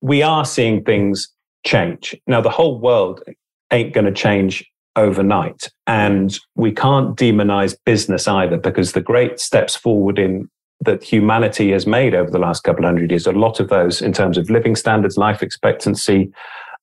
we 0.00 0.22
are 0.22 0.44
seeing 0.44 0.82
things 0.82 1.28
change 1.64 2.16
now. 2.26 2.40
The 2.40 2.50
whole 2.50 2.80
world 2.80 3.22
ain't 3.70 3.92
going 3.92 4.06
to 4.06 4.12
change 4.12 4.68
overnight, 4.96 5.70
and 5.86 6.38
we 6.56 6.72
can't 6.72 7.16
demonize 7.16 7.76
business 7.84 8.26
either, 8.26 8.56
because 8.56 8.92
the 8.92 9.00
great 9.00 9.38
steps 9.38 9.76
forward 9.76 10.18
in 10.18 10.48
that 10.80 11.02
humanity 11.02 11.72
has 11.72 11.86
made 11.86 12.14
over 12.14 12.30
the 12.30 12.38
last 12.38 12.62
couple 12.64 12.84
of 12.84 12.88
hundred 12.88 13.10
years, 13.10 13.26
a 13.26 13.32
lot 13.32 13.60
of 13.60 13.68
those 13.68 14.02
in 14.02 14.12
terms 14.12 14.36
of 14.38 14.50
living 14.50 14.76
standards, 14.76 15.16
life 15.16 15.42
expectancy, 15.42 16.30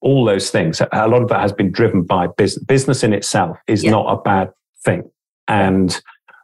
all 0.02 0.26
those 0.26 0.50
things, 0.50 0.82
a 0.92 1.08
lot 1.08 1.22
of 1.22 1.30
that 1.30 1.40
has 1.40 1.54
been 1.54 1.72
driven 1.72 2.04
by 2.04 2.28
business. 2.28 2.64
Business 2.66 3.04
in 3.04 3.14
itself 3.14 3.58
is 3.68 3.84
yeah. 3.84 3.92
not 3.92 4.12
a 4.12 4.22
bad 4.22 4.52
thing. 4.84 5.10
And 5.48 6.02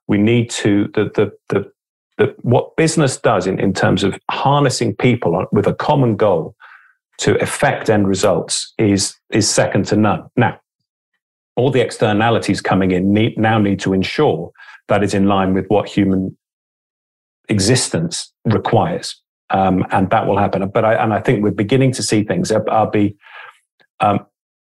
we 0.07 0.17
need 0.17 0.49
to, 0.51 0.89
the, 0.93 1.11
the, 1.15 1.31
the, 1.49 1.71
the, 2.17 2.35
what 2.41 2.75
business 2.77 3.17
does 3.17 3.47
in, 3.47 3.59
in 3.59 3.73
terms 3.73 4.03
of 4.03 4.17
harnessing 4.31 4.95
people 4.95 5.45
with 5.51 5.67
a 5.67 5.73
common 5.73 6.15
goal 6.15 6.55
to 7.17 7.35
effect 7.41 7.89
end 7.89 8.07
results 8.07 8.73
is, 8.77 9.15
is 9.31 9.49
second 9.49 9.85
to 9.87 9.97
none. 9.97 10.29
Now, 10.37 10.59
all 11.57 11.69
the 11.69 11.81
externalities 11.81 12.61
coming 12.61 12.91
in 12.91 13.13
need, 13.13 13.37
now 13.37 13.59
need 13.59 13.81
to 13.81 13.91
ensure 13.91 14.51
that 14.87 15.03
is 15.03 15.13
in 15.13 15.27
line 15.27 15.53
with 15.53 15.65
what 15.67 15.89
human 15.89 16.37
existence 17.49 18.31
requires. 18.45 19.15
Um, 19.51 19.83
and 19.89 20.09
that 20.11 20.27
will 20.27 20.37
happen. 20.37 20.69
But 20.69 20.85
I, 20.85 20.93
and 20.93 21.11
I 21.11 21.19
think 21.19 21.43
we're 21.43 21.51
beginning 21.51 21.91
to 21.93 22.03
see 22.03 22.23
things. 22.23 22.51
I'll 22.51 22.91
be 22.91 23.17
um, 23.99 24.25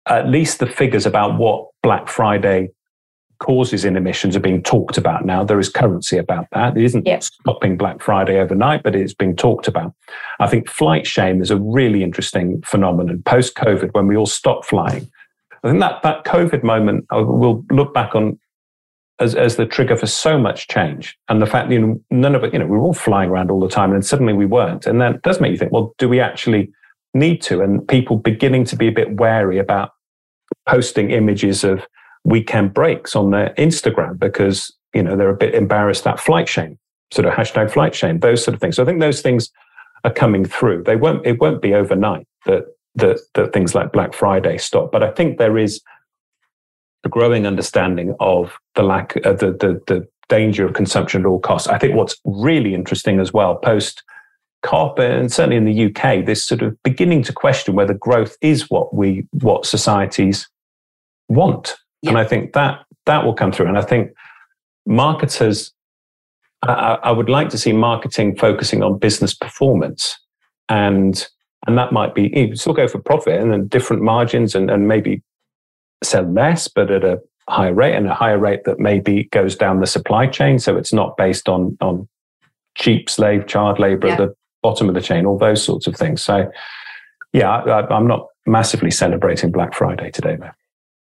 at 0.06 0.28
least 0.28 0.60
the 0.60 0.66
figures 0.66 1.04
about 1.04 1.36
what 1.36 1.68
Black 1.82 2.08
Friday 2.08 2.70
causes 3.40 3.84
in 3.84 3.96
emissions 3.96 4.36
are 4.36 4.40
being 4.40 4.62
talked 4.62 4.98
about 4.98 5.24
now. 5.24 5.44
There 5.44 5.60
is 5.60 5.68
currency 5.68 6.18
about 6.18 6.46
that. 6.52 6.76
It 6.76 6.84
isn't 6.84 7.08
stopping 7.22 7.76
Black 7.76 8.02
Friday 8.02 8.38
overnight, 8.38 8.82
but 8.82 8.96
it's 8.96 9.14
being 9.14 9.36
talked 9.36 9.68
about. 9.68 9.94
I 10.40 10.48
think 10.48 10.68
flight 10.68 11.06
shame 11.06 11.40
is 11.40 11.50
a 11.50 11.56
really 11.56 12.02
interesting 12.02 12.62
phenomenon 12.62 13.22
post 13.24 13.54
COVID 13.54 13.94
when 13.94 14.06
we 14.06 14.16
all 14.16 14.26
stopped 14.26 14.66
flying. 14.66 15.10
I 15.62 15.68
think 15.68 15.80
that, 15.80 16.02
that 16.02 16.24
COVID 16.24 16.62
moment, 16.62 17.06
we'll 17.10 17.64
look 17.70 17.94
back 17.94 18.14
on 18.14 18.38
as, 19.20 19.34
as 19.34 19.56
the 19.56 19.66
trigger 19.66 19.96
for 19.96 20.06
so 20.06 20.38
much 20.38 20.68
change. 20.68 21.18
And 21.28 21.42
the 21.42 21.46
fact, 21.46 21.70
you 21.70 21.78
know, 21.80 22.00
none 22.10 22.34
of 22.34 22.44
it, 22.44 22.52
you 22.52 22.58
know, 22.58 22.66
we 22.66 22.78
were 22.78 22.84
all 22.84 22.94
flying 22.94 23.30
around 23.30 23.50
all 23.50 23.60
the 23.60 23.68
time 23.68 23.92
and 23.92 24.04
suddenly 24.04 24.32
we 24.32 24.46
weren't. 24.46 24.86
And 24.86 25.00
that 25.00 25.22
does 25.22 25.40
make 25.40 25.50
you 25.50 25.58
think, 25.58 25.72
well, 25.72 25.94
do 25.98 26.08
we 26.08 26.20
actually 26.20 26.70
need 27.14 27.42
to? 27.42 27.60
And 27.60 27.86
people 27.86 28.16
beginning 28.16 28.64
to 28.66 28.76
be 28.76 28.86
a 28.86 28.92
bit 28.92 29.16
wary 29.16 29.58
about 29.58 29.90
posting 30.68 31.10
images 31.10 31.64
of 31.64 31.86
weekend 32.24 32.74
breaks 32.74 33.16
on 33.16 33.30
their 33.30 33.54
Instagram 33.58 34.18
because, 34.18 34.72
you 34.94 35.02
know, 35.02 35.16
they're 35.16 35.30
a 35.30 35.36
bit 35.36 35.54
embarrassed 35.54 36.04
that 36.04 36.20
flight 36.20 36.48
shame, 36.48 36.78
sort 37.12 37.26
of 37.26 37.34
hashtag 37.34 37.70
flight 37.70 37.94
shame, 37.94 38.20
those 38.20 38.44
sort 38.44 38.54
of 38.54 38.60
things. 38.60 38.76
So 38.76 38.82
I 38.82 38.86
think 38.86 39.00
those 39.00 39.20
things 39.20 39.50
are 40.04 40.12
coming 40.12 40.44
through. 40.44 40.84
They 40.84 40.96
won't, 40.96 41.26
it 41.26 41.40
won't 41.40 41.60
be 41.60 41.74
overnight 41.74 42.26
that, 42.46 42.64
that, 42.94 43.20
that 43.34 43.52
things 43.52 43.74
like 43.74 43.92
Black 43.92 44.14
Friday 44.14 44.58
stop. 44.58 44.92
But 44.92 45.02
I 45.02 45.10
think 45.10 45.38
there 45.38 45.58
is, 45.58 45.80
a 47.08 47.10
growing 47.10 47.46
understanding 47.46 48.14
of 48.20 48.56
the 48.74 48.82
lack 48.82 49.16
of 49.16 49.26
uh, 49.26 49.32
the, 49.32 49.52
the, 49.52 49.82
the 49.86 50.08
danger 50.28 50.66
of 50.66 50.74
consumption 50.74 51.22
at 51.22 51.26
all 51.26 51.40
costs. 51.40 51.68
I 51.68 51.78
think 51.78 51.94
what's 51.94 52.16
really 52.24 52.74
interesting 52.74 53.18
as 53.18 53.32
well, 53.32 53.56
post 53.56 54.02
COP 54.62 54.98
and 54.98 55.32
certainly 55.32 55.56
in 55.56 55.64
the 55.64 55.86
UK, 55.86 56.26
this 56.26 56.44
sort 56.44 56.62
of 56.62 56.76
beginning 56.82 57.22
to 57.22 57.32
question 57.32 57.74
whether 57.74 57.94
growth 57.94 58.36
is 58.40 58.68
what 58.68 58.94
we 58.94 59.26
what 59.30 59.64
societies 59.64 60.48
want. 61.28 61.76
Yeah. 62.02 62.10
And 62.10 62.18
I 62.18 62.24
think 62.24 62.52
that 62.52 62.80
that 63.06 63.24
will 63.24 63.34
come 63.34 63.52
through. 63.52 63.68
And 63.68 63.78
I 63.78 63.82
think 63.82 64.10
marketers, 64.84 65.72
I, 66.62 66.98
I 67.02 67.10
would 67.10 67.30
like 67.30 67.48
to 67.50 67.58
see 67.58 67.72
marketing 67.72 68.36
focusing 68.36 68.82
on 68.82 68.98
business 68.98 69.34
performance 69.34 70.18
and 70.68 71.26
and 71.66 71.78
that 71.78 71.92
might 71.92 72.14
be 72.14 72.30
you 72.34 72.54
still 72.56 72.74
go 72.74 72.88
for 72.88 72.98
profit 72.98 73.40
and 73.40 73.52
then 73.52 73.66
different 73.68 74.02
margins 74.02 74.54
and, 74.54 74.70
and 74.70 74.86
maybe 74.86 75.22
sell 76.02 76.24
less, 76.24 76.68
but 76.68 76.90
at 76.90 77.04
a 77.04 77.20
higher 77.48 77.74
rate 77.74 77.94
and 77.94 78.06
a 78.06 78.14
higher 78.14 78.38
rate 78.38 78.64
that 78.64 78.78
maybe 78.78 79.24
goes 79.24 79.56
down 79.56 79.80
the 79.80 79.86
supply 79.86 80.26
chain. 80.26 80.58
So 80.58 80.76
it's 80.76 80.92
not 80.92 81.16
based 81.16 81.48
on, 81.48 81.76
on 81.80 82.08
cheap 82.76 83.08
slave 83.10 83.46
child 83.46 83.78
labor 83.78 84.06
yeah. 84.06 84.12
at 84.14 84.18
the 84.18 84.34
bottom 84.62 84.88
of 84.88 84.94
the 84.94 85.00
chain, 85.00 85.26
all 85.26 85.38
those 85.38 85.62
sorts 85.62 85.86
of 85.86 85.96
things. 85.96 86.22
So 86.22 86.50
yeah, 87.32 87.50
I, 87.50 87.96
am 87.96 88.06
not 88.06 88.26
massively 88.46 88.90
celebrating 88.90 89.50
Black 89.50 89.74
Friday 89.74 90.10
today, 90.10 90.36
though. 90.36 90.50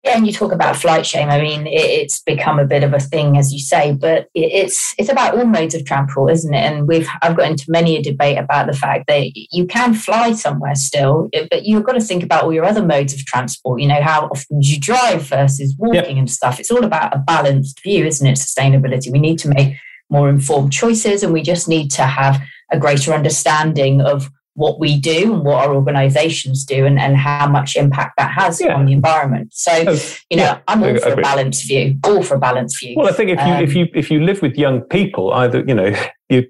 Yeah, 0.04 0.18
and 0.18 0.28
you 0.28 0.34
talk 0.34 0.52
about 0.52 0.76
flight 0.76 1.06
shame. 1.06 1.30
I 1.30 1.40
mean, 1.40 1.66
it's 1.66 2.22
become 2.22 2.60
a 2.60 2.66
bit 2.66 2.84
of 2.84 2.94
a 2.94 3.00
thing, 3.00 3.38
as 3.38 3.54
you 3.54 3.60
say, 3.60 3.94
but 3.94 4.28
it's 4.36 4.94
it's 4.98 5.08
about 5.08 5.38
all 5.38 5.46
modes 5.46 5.76
of 5.76 5.86
transport, 5.86 6.34
isn't 6.34 6.54
it? 6.54 6.58
And 6.58 6.90
we've 6.90 7.08
I've 7.22 7.38
got 7.38 7.50
into 7.50 7.64
many 7.70 7.96
a 7.96 8.04
debate 8.04 8.38
about 8.38 8.68
the 8.68 8.74
fact 8.74 9.08
that 9.08 9.32
you 9.34 9.66
can 9.66 9.94
fly 9.94 10.34
somewhere 10.34 10.76
still, 10.76 11.30
but 11.50 11.64
you've 11.64 11.86
got 11.86 11.94
to 11.94 12.02
think 12.02 12.22
about 12.22 12.44
all 12.44 12.52
your 12.52 12.66
other 12.66 12.86
modes 12.86 13.14
of 13.14 13.26
transport. 13.26 13.80
You 13.80 13.88
know, 13.88 14.02
how 14.02 14.26
often 14.26 14.60
do 14.60 14.68
you 14.68 14.80
drive 14.80 15.24
versus 15.24 15.74
walking 15.78 16.18
yep. 16.18 16.18
and 16.18 16.30
stuff. 16.30 16.60
It's 16.60 16.72
all 16.72 16.84
about 16.84 17.16
a 17.16 17.20
balanced 17.20 17.82
view, 17.82 18.06
isn't 18.06 18.28
it? 18.28 18.38
Sustainability. 18.38 19.10
We 19.10 19.20
need 19.20 19.40
to 19.40 19.48
make 19.48 19.78
more 20.10 20.28
informed 20.28 20.74
choices, 20.74 21.24
and 21.24 21.32
we 21.32 21.42
just 21.42 21.70
need 21.70 21.90
to 21.92 22.04
have 22.04 22.42
a 22.74 22.78
greater 22.78 23.14
understanding 23.14 24.02
of 24.02 24.30
what 24.56 24.80
we 24.80 25.00
do 25.00 25.34
and 25.34 25.44
what 25.44 25.66
our 25.66 25.74
organizations 25.74 26.64
do 26.64 26.86
and, 26.86 27.00
and 27.00 27.18
how 27.18 27.48
much 27.48 27.76
impact 27.76 28.18
that 28.18 28.32
has 28.32 28.62
yeah. 28.62 28.76
on 28.76 28.86
the 28.86 28.94
environment. 28.94 29.52
So, 29.54 29.72
oh, 29.88 30.00
you 30.30 30.38
know, 30.38 30.44
yeah, 30.44 30.60
I'm 30.68 30.84
all 30.84 30.98
for 31.00 31.14
a 31.14 31.18
balanced 31.18 31.68
view, 31.68 31.98
all 32.04 32.22
for 32.24 32.36
a 32.36 32.40
balanced 32.40 32.80
view. 32.80 32.96
Well, 32.96 33.08
I 33.08 33.14
think 33.14 33.32
if 33.32 33.40
you 33.40 33.54
um, 33.54 33.64
if 33.64 33.76
you 33.76 33.88
if 33.94 34.12
you 34.12 34.24
live 34.24 34.42
with 34.42 34.56
young 34.56 34.82
people, 34.82 35.34
either, 35.34 35.64
you 35.66 35.74
know, 35.74 35.96
you 36.30 36.46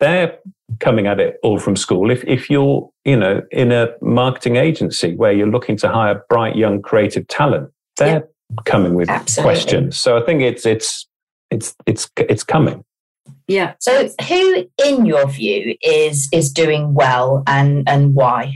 they're 0.00 0.38
coming 0.80 1.06
at 1.06 1.20
it 1.20 1.36
all 1.42 1.58
from 1.58 1.76
school. 1.76 2.10
If 2.10 2.24
if 2.24 2.48
you're, 2.48 2.90
you 3.04 3.16
know, 3.16 3.42
in 3.50 3.72
a 3.72 3.88
marketing 4.00 4.56
agency 4.56 5.14
where 5.14 5.32
you're 5.32 5.50
looking 5.50 5.76
to 5.78 5.88
hire 5.88 6.24
bright 6.28 6.56
young 6.56 6.80
creative 6.80 7.28
talent, 7.28 7.70
they're 7.96 8.24
yeah, 8.48 8.62
coming 8.64 8.94
with 8.94 9.08
absolutely. 9.10 9.52
questions. 9.52 9.98
So 9.98 10.16
I 10.16 10.24
think 10.24 10.42
it's 10.42 10.64
it's 10.64 11.06
it's 11.50 11.74
it's 11.86 12.10
it's 12.16 12.42
coming. 12.42 12.84
Yeah. 13.46 13.74
So 13.80 14.08
who 14.28 14.66
in 14.84 15.06
your 15.06 15.26
view 15.28 15.76
is 15.82 16.28
is 16.32 16.50
doing 16.50 16.94
well 16.94 17.42
and 17.46 17.88
and 17.88 18.14
why? 18.14 18.54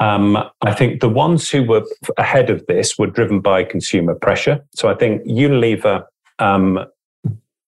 Um, 0.00 0.36
I 0.62 0.74
think 0.74 1.00
the 1.00 1.08
ones 1.08 1.48
who 1.48 1.62
were 1.62 1.84
ahead 2.18 2.50
of 2.50 2.66
this 2.66 2.98
were 2.98 3.06
driven 3.06 3.40
by 3.40 3.62
consumer 3.62 4.16
pressure. 4.16 4.64
So 4.74 4.88
I 4.88 4.94
think 4.94 5.22
Unilever 5.24 6.04
um, 6.38 6.84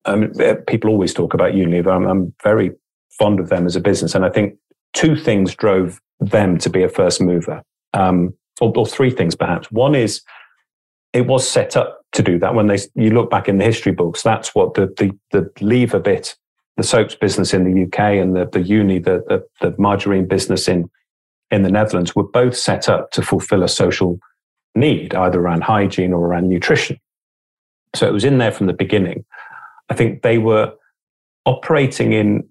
I 0.05 0.17
mean, 0.17 0.40
uh, 0.40 0.57
people 0.67 0.90
always 0.90 1.14
talk 1.14 1.35
about 1.35 1.53
Unilever. 1.53 1.95
I'm, 1.95 2.07
I'm 2.07 2.35
very 2.43 2.73
fond 3.19 3.40
of 3.40 3.49
them 3.49 3.67
as 3.67 3.77
a 3.77 3.81
business, 3.81 4.14
and 4.14 4.25
I 4.25 4.31
think 4.31 4.55
two 4.93 5.17
things 5.17 5.55
drove 5.55 6.01
them 6.21 6.59
to 6.59 6.71
be 6.71 6.83
a 6.83 6.88
first 6.88 7.21
mover, 7.21 7.62
um, 7.95 8.35
or, 8.61 8.73
or, 8.77 8.87
three 8.87 9.11
things 9.11 9.35
perhaps. 9.35 9.71
One 9.71 9.95
is 9.95 10.23
it 11.14 11.27
was 11.27 11.48
set 11.48 11.77
up 11.77 12.05
to 12.12 12.22
do 12.22 12.38
that. 12.40 12.55
When 12.55 12.66
they 12.66 12.79
you 12.94 13.11
look 13.11 13.31
back 13.31 13.48
in 13.48 13.57
the 13.57 13.64
history 13.64 13.92
books, 13.92 14.22
that's 14.22 14.55
what 14.55 14.74
the 14.74 14.92
the, 14.98 15.16
the 15.31 15.64
lever 15.64 16.00
bit, 16.00 16.37
the 16.77 16.83
soaps 16.83 17.14
business 17.14 17.55
in 17.55 17.64
the 17.64 17.85
UK 17.85 17.98
and 18.20 18.37
the 18.37 18.46
the 18.46 18.61
uni, 18.61 18.98
the, 18.98 19.24
the 19.29 19.42
the 19.61 19.74
margarine 19.79 20.27
business 20.27 20.68
in 20.68 20.90
in 21.50 21.62
the 21.62 21.70
Netherlands 21.70 22.14
were 22.14 22.24
both 22.24 22.57
set 22.57 22.88
up 22.88 23.12
to 23.12 23.22
fulfill 23.22 23.62
a 23.62 23.68
social 23.68 24.18
need, 24.74 25.14
either 25.14 25.40
around 25.40 25.62
hygiene 25.62 26.12
or 26.12 26.27
around 26.27 26.48
nutrition. 26.48 26.98
So 27.94 28.09
it 28.09 28.12
was 28.12 28.24
in 28.24 28.38
there 28.38 28.50
from 28.50 28.66
the 28.66 28.72
beginning. 28.72 29.24
I 29.88 29.94
think 29.94 30.22
they 30.22 30.38
were 30.38 30.72
operating 31.46 32.12
in 32.12 32.48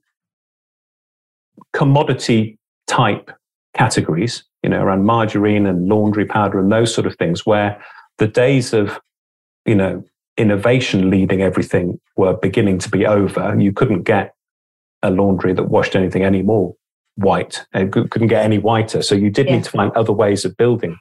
commodity 1.74 2.58
type 2.88 3.30
categories, 3.76 4.46
you 4.62 4.70
know, 4.70 4.82
around 4.82 5.04
margarine 5.04 5.66
and 5.66 5.90
laundry 5.90 6.26
powder 6.26 6.60
and 6.60 6.72
those 6.72 6.94
sort 6.94 7.08
of 7.08 7.16
things, 7.18 7.46
where 7.46 7.84
the 8.18 8.28
days 8.28 8.74
of, 8.74 9.00
you 9.66 9.76
know, 9.76 10.04
innovation 10.38 11.10
leading 11.10 11.42
everything 11.42 12.00
were 12.18 12.34
beginning 12.34 12.80
to 12.80 12.90
be 12.90 13.06
over. 13.06 13.56
You 13.60 13.72
couldn't 13.72 14.04
get 14.04 14.34
a 15.02 15.12
laundry 15.12 15.54
that 15.54 15.64
washed 15.64 15.96
anything 15.96 16.24
any 16.24 16.42
more 16.42 16.76
white. 17.16 17.66
It 17.74 17.92
couldn't 17.92 18.28
get 18.28 18.46
any 18.46 18.58
whiter. 18.58 19.02
So 19.02 19.16
you 19.16 19.30
did 19.30 19.48
yeah. 19.48 19.56
need 19.56 19.64
to 19.66 19.72
find 19.72 19.92
other 19.92 20.14
ways 20.14 20.46
of 20.46 20.58
building 20.58 20.98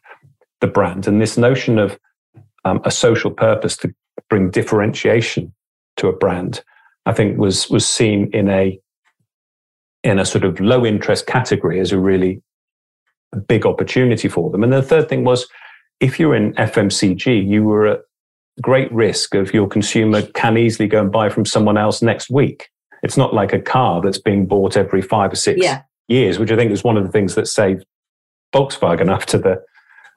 the 0.61 0.67
brand. 0.67 1.07
And 1.07 1.21
this 1.21 1.37
notion 1.37 1.79
of 1.79 1.99
um, 2.65 2.81
a 2.85 2.91
social 2.91 3.31
purpose 3.31 3.77
to 3.79 3.95
bring 4.29 4.51
differentiation 4.51 5.55
to 5.97 6.09
a 6.09 6.13
brand, 6.13 6.63
I 7.07 7.13
think 7.13 7.39
was 7.39 7.69
was 7.71 7.87
seen 7.87 8.31
in 8.33 8.49
a 8.49 8.79
in 10.05 10.19
a 10.19 10.25
sort 10.25 10.45
of 10.45 10.61
low 10.61 10.85
interest 10.85 11.27
category 11.27 11.81
as 11.81 11.93
a 11.93 11.99
really 11.99 12.43
big 13.47 13.65
opportunity 13.65 14.29
for 14.29 14.51
them. 14.51 14.63
And 14.63 14.73
the 14.73 14.83
third 14.83 15.09
thing 15.09 15.25
was 15.25 15.47
if 16.01 16.19
you're 16.19 16.35
in 16.35 16.53
FMCG, 16.55 17.47
you 17.47 17.65
were 17.65 17.87
at 17.87 18.01
great 18.61 18.93
risk 18.93 19.35
of 19.35 19.55
your 19.55 19.67
consumer 19.67 20.23
can 20.23 20.59
easily 20.59 20.89
go 20.89 21.01
and 21.01 21.11
buy 21.11 21.29
from 21.29 21.45
someone 21.45 21.79
else 21.79 22.03
next 22.03 22.31
week. 22.31 22.69
It's 23.03 23.17
not 23.17 23.35
like 23.35 23.53
a 23.53 23.61
car 23.61 24.01
that's 24.01 24.19
being 24.19 24.47
bought 24.47 24.77
every 24.77 25.03
five 25.03 25.33
or 25.33 25.37
six 25.37 25.63
yeah. 25.63 25.83
years, 26.09 26.39
which 26.39 26.51
I 26.51 26.57
think 26.57 26.71
is 26.71 26.85
one 26.85 26.97
of 26.97 27.05
the 27.05 27.11
things 27.11 27.35
that 27.35 27.49
saved 27.49 27.85
Volkswagen 28.55 29.13
after 29.13 29.39
the 29.39 29.63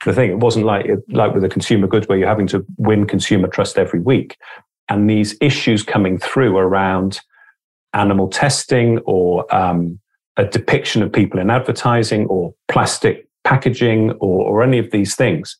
the 0.06 0.14
thing. 0.14 0.30
It 0.30 0.40
wasn't 0.40 0.66
like 0.66 0.88
like 1.10 1.34
with 1.34 1.44
the 1.44 1.50
consumer 1.50 1.88
goods 1.88 2.08
where 2.08 2.18
you're 2.18 2.28
having 2.28 2.48
to 2.48 2.66
win 2.78 3.08
consumer 3.08 3.48
trust 3.48 3.78
every 3.78 4.00
week. 4.00 4.38
And 4.90 5.10
these 5.10 5.36
issues 5.42 5.82
coming 5.82 6.20
through 6.20 6.58
around 6.58 7.20
animal 7.94 8.28
testing 8.28 9.00
or 9.00 9.54
um, 9.56 10.00
a 10.38 10.46
depiction 10.46 11.02
of 11.02 11.12
people 11.12 11.40
in 11.40 11.50
advertising 11.50 12.28
or 12.28 12.54
plastic 12.68 13.28
packaging 13.44 14.12
or, 14.20 14.44
or 14.44 14.64
any 14.64 14.78
of 14.78 14.92
these 14.92 15.16
things, 15.16 15.58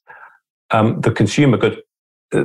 um, 0.72 1.00
the 1.02 1.12
consumer 1.12 1.58
good, 1.58 1.82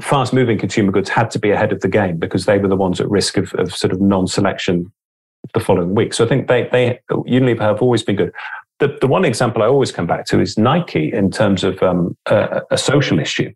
fast 0.00 0.33
moving 0.33 0.59
consumer 0.59 0.92
goods 0.92 1.09
had 1.09 1.30
to 1.30 1.38
be 1.38 1.50
ahead 1.50 1.72
of 1.72 1.80
the 1.80 1.88
game 1.88 2.18
because 2.18 2.46
they 2.46 2.59
were 2.59 2.68
the 2.68 2.76
ones 2.76 3.00
at 3.00 3.11
risk 3.11 3.37
of, 3.37 3.52
of 3.54 3.74
sort 3.74 3.92
of 3.92 4.00
non 4.00 4.26
selection 4.26 4.92
the 5.54 5.61
following 5.61 5.94
week. 5.94 6.12
So 6.12 6.24
I 6.24 6.28
think 6.28 6.48
they, 6.48 6.68
they 6.70 7.00
Unilever 7.11 7.61
have 7.61 7.83
always 7.83 8.02
been 8.02 8.16
good. 8.16 8.33
The, 8.78 8.96
the 9.00 9.06
one 9.06 9.24
example 9.24 9.62
I 9.62 9.66
always 9.66 9.92
come 9.92 10.06
back 10.06 10.26
to 10.26 10.40
is 10.40 10.56
Nike 10.56 11.12
in 11.12 11.30
terms 11.30 11.64
of 11.64 11.83
um, 11.83 12.16
a, 12.26 12.62
a 12.70 12.78
social 12.78 13.18
issue 13.18 13.52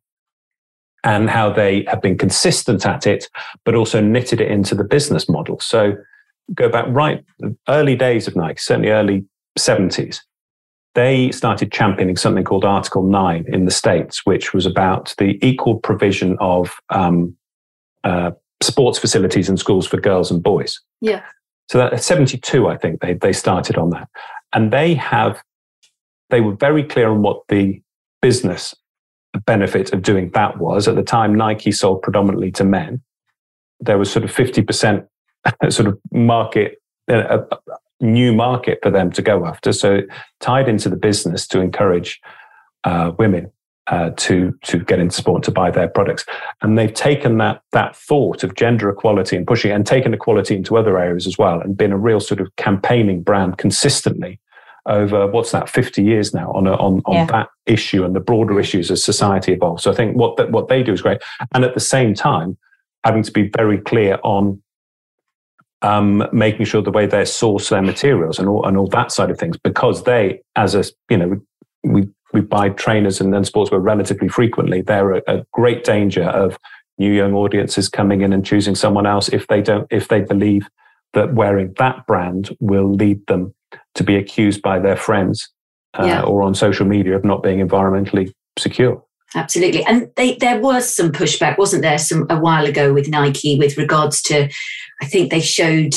and 1.02 1.28
how 1.28 1.52
they 1.52 1.84
have 1.88 2.00
been 2.00 2.16
consistent 2.16 2.86
at 2.86 3.06
it, 3.06 3.28
but 3.64 3.74
also 3.74 4.00
knitted 4.00 4.40
it 4.40 4.50
into 4.50 4.74
the 4.74 4.84
business 4.84 5.28
model. 5.28 5.60
So 5.60 5.96
go 6.54 6.68
back 6.68 6.86
right 6.88 7.22
early 7.68 7.96
days 7.96 8.26
of 8.26 8.36
Nike, 8.36 8.58
certainly 8.58 8.90
early 8.90 9.24
70s, 9.58 10.20
they 10.94 11.30
started 11.32 11.72
championing 11.72 12.16
something 12.16 12.44
called 12.44 12.64
Article 12.64 13.02
9 13.02 13.46
in 13.48 13.64
the 13.64 13.70
States, 13.70 14.24
which 14.24 14.54
was 14.54 14.64
about 14.64 15.14
the 15.18 15.38
equal 15.46 15.78
provision 15.78 16.36
of 16.40 16.76
um, 16.90 17.36
uh, 18.04 18.30
sports 18.62 18.98
facilities 18.98 19.48
and 19.48 19.58
schools 19.58 19.86
for 19.86 20.00
girls 20.00 20.30
and 20.30 20.42
boys. 20.42 20.80
Yeah. 21.00 21.22
So 21.70 21.78
that 21.78 22.02
72, 22.02 22.68
I 22.68 22.76
think 22.76 23.00
they, 23.00 23.14
they 23.14 23.32
started 23.32 23.76
on 23.76 23.90
that. 23.90 24.08
And 24.52 24.72
they 24.72 24.94
have, 24.94 25.42
they 26.30 26.40
were 26.40 26.54
very 26.54 26.84
clear 26.84 27.10
on 27.10 27.22
what 27.22 27.42
the 27.48 27.82
business 28.22 28.74
benefit 29.46 29.92
of 29.92 30.02
doing 30.02 30.30
that 30.34 30.58
was. 30.58 30.86
At 30.86 30.94
the 30.94 31.02
time, 31.02 31.34
Nike 31.34 31.72
sold 31.72 32.02
predominantly 32.02 32.52
to 32.52 32.64
men. 32.64 33.02
There 33.80 33.98
was 33.98 34.12
sort 34.12 34.24
of 34.24 34.30
50% 34.30 35.06
sort 35.70 35.88
of 35.88 35.98
market, 36.12 36.80
a, 37.08 37.40
a 37.40 37.46
new 38.04 38.32
market 38.32 38.78
for 38.82 38.90
them 38.90 39.10
to 39.12 39.22
go 39.22 39.46
after. 39.46 39.72
So 39.72 40.02
tied 40.40 40.68
into 40.68 40.88
the 40.88 40.96
business 40.96 41.46
to 41.48 41.60
encourage 41.60 42.20
uh, 42.84 43.12
women 43.18 43.50
uh, 43.86 44.10
to 44.16 44.52
to 44.62 44.78
get 44.78 44.98
into 44.98 45.14
sport 45.14 45.42
to 45.42 45.50
buy 45.50 45.70
their 45.70 45.88
products, 45.88 46.24
and 46.62 46.78
they've 46.78 46.94
taken 46.94 47.38
that 47.38 47.60
that 47.72 47.94
thought 47.96 48.42
of 48.42 48.54
gender 48.54 48.88
equality 48.88 49.36
and 49.36 49.46
pushing 49.46 49.70
and 49.70 49.86
taken 49.86 50.14
equality 50.14 50.54
into 50.54 50.76
other 50.76 50.98
areas 50.98 51.26
as 51.26 51.36
well, 51.36 51.60
and 51.60 51.76
been 51.76 51.92
a 51.92 51.98
real 51.98 52.20
sort 52.20 52.40
of 52.40 52.54
campaigning 52.56 53.22
brand 53.22 53.58
consistently 53.58 54.40
over 54.86 55.26
what's 55.26 55.50
that 55.52 55.68
50 55.68 56.02
years 56.02 56.34
now 56.34 56.52
on 56.52 56.66
a, 56.66 56.74
on 56.74 57.02
on 57.04 57.14
yeah. 57.14 57.26
that 57.26 57.48
issue 57.66 58.04
and 58.04 58.14
the 58.14 58.20
broader 58.20 58.58
issues 58.58 58.90
as 58.90 59.04
society 59.04 59.52
evolves. 59.52 59.82
So 59.82 59.90
I 59.90 59.94
think 59.94 60.16
what 60.16 60.36
that, 60.36 60.50
what 60.50 60.68
they 60.68 60.82
do 60.82 60.92
is 60.92 61.02
great, 61.02 61.20
and 61.54 61.64
at 61.64 61.74
the 61.74 61.80
same 61.80 62.14
time 62.14 62.56
having 63.04 63.22
to 63.22 63.32
be 63.32 63.50
very 63.54 63.78
clear 63.78 64.18
on 64.24 64.62
um, 65.84 66.26
making 66.32 66.64
sure 66.64 66.82
the 66.82 66.90
way 66.90 67.06
they 67.06 67.26
source 67.26 67.68
their 67.68 67.82
materials 67.82 68.38
and 68.38 68.48
all 68.48 68.66
and 68.66 68.76
all 68.76 68.88
that 68.88 69.12
side 69.12 69.30
of 69.30 69.38
things, 69.38 69.58
because 69.58 70.04
they, 70.04 70.40
as 70.56 70.74
a 70.74 70.84
you 71.10 71.18
know, 71.18 71.40
we 71.84 72.08
we 72.32 72.40
buy 72.40 72.70
trainers 72.70 73.20
and 73.20 73.32
then 73.34 73.42
sportswear 73.44 73.82
relatively 73.82 74.28
frequently. 74.28 74.80
They're 74.80 75.12
a, 75.12 75.22
a 75.28 75.46
great 75.52 75.84
danger 75.84 76.24
of 76.24 76.58
new 76.98 77.12
young 77.12 77.34
audiences 77.34 77.88
coming 77.88 78.22
in 78.22 78.32
and 78.32 78.44
choosing 78.46 78.74
someone 78.74 79.06
else 79.06 79.28
if 79.28 79.46
they 79.48 79.60
don't 79.60 79.86
if 79.90 80.08
they 80.08 80.22
believe 80.22 80.66
that 81.12 81.34
wearing 81.34 81.74
that 81.78 82.06
brand 82.06 82.56
will 82.60 82.90
lead 82.90 83.24
them 83.26 83.54
to 83.94 84.02
be 84.02 84.16
accused 84.16 84.62
by 84.62 84.78
their 84.78 84.96
friends 84.96 85.48
uh, 85.98 86.06
yeah. 86.06 86.22
or 86.22 86.42
on 86.42 86.54
social 86.54 86.86
media 86.86 87.14
of 87.14 87.24
not 87.24 87.42
being 87.42 87.60
environmentally 87.66 88.32
secure. 88.58 89.04
Absolutely, 89.36 89.84
and 89.84 90.10
they, 90.16 90.36
there 90.36 90.60
was 90.60 90.88
some 90.92 91.10
pushback, 91.10 91.58
wasn't 91.58 91.82
there, 91.82 91.98
some 91.98 92.24
a 92.30 92.38
while 92.38 92.66
ago 92.66 92.92
with 92.92 93.08
Nike 93.08 93.58
with 93.58 93.76
regards 93.76 94.22
to 94.22 94.48
I 95.02 95.06
think 95.06 95.30
they 95.30 95.40
showed 95.40 95.94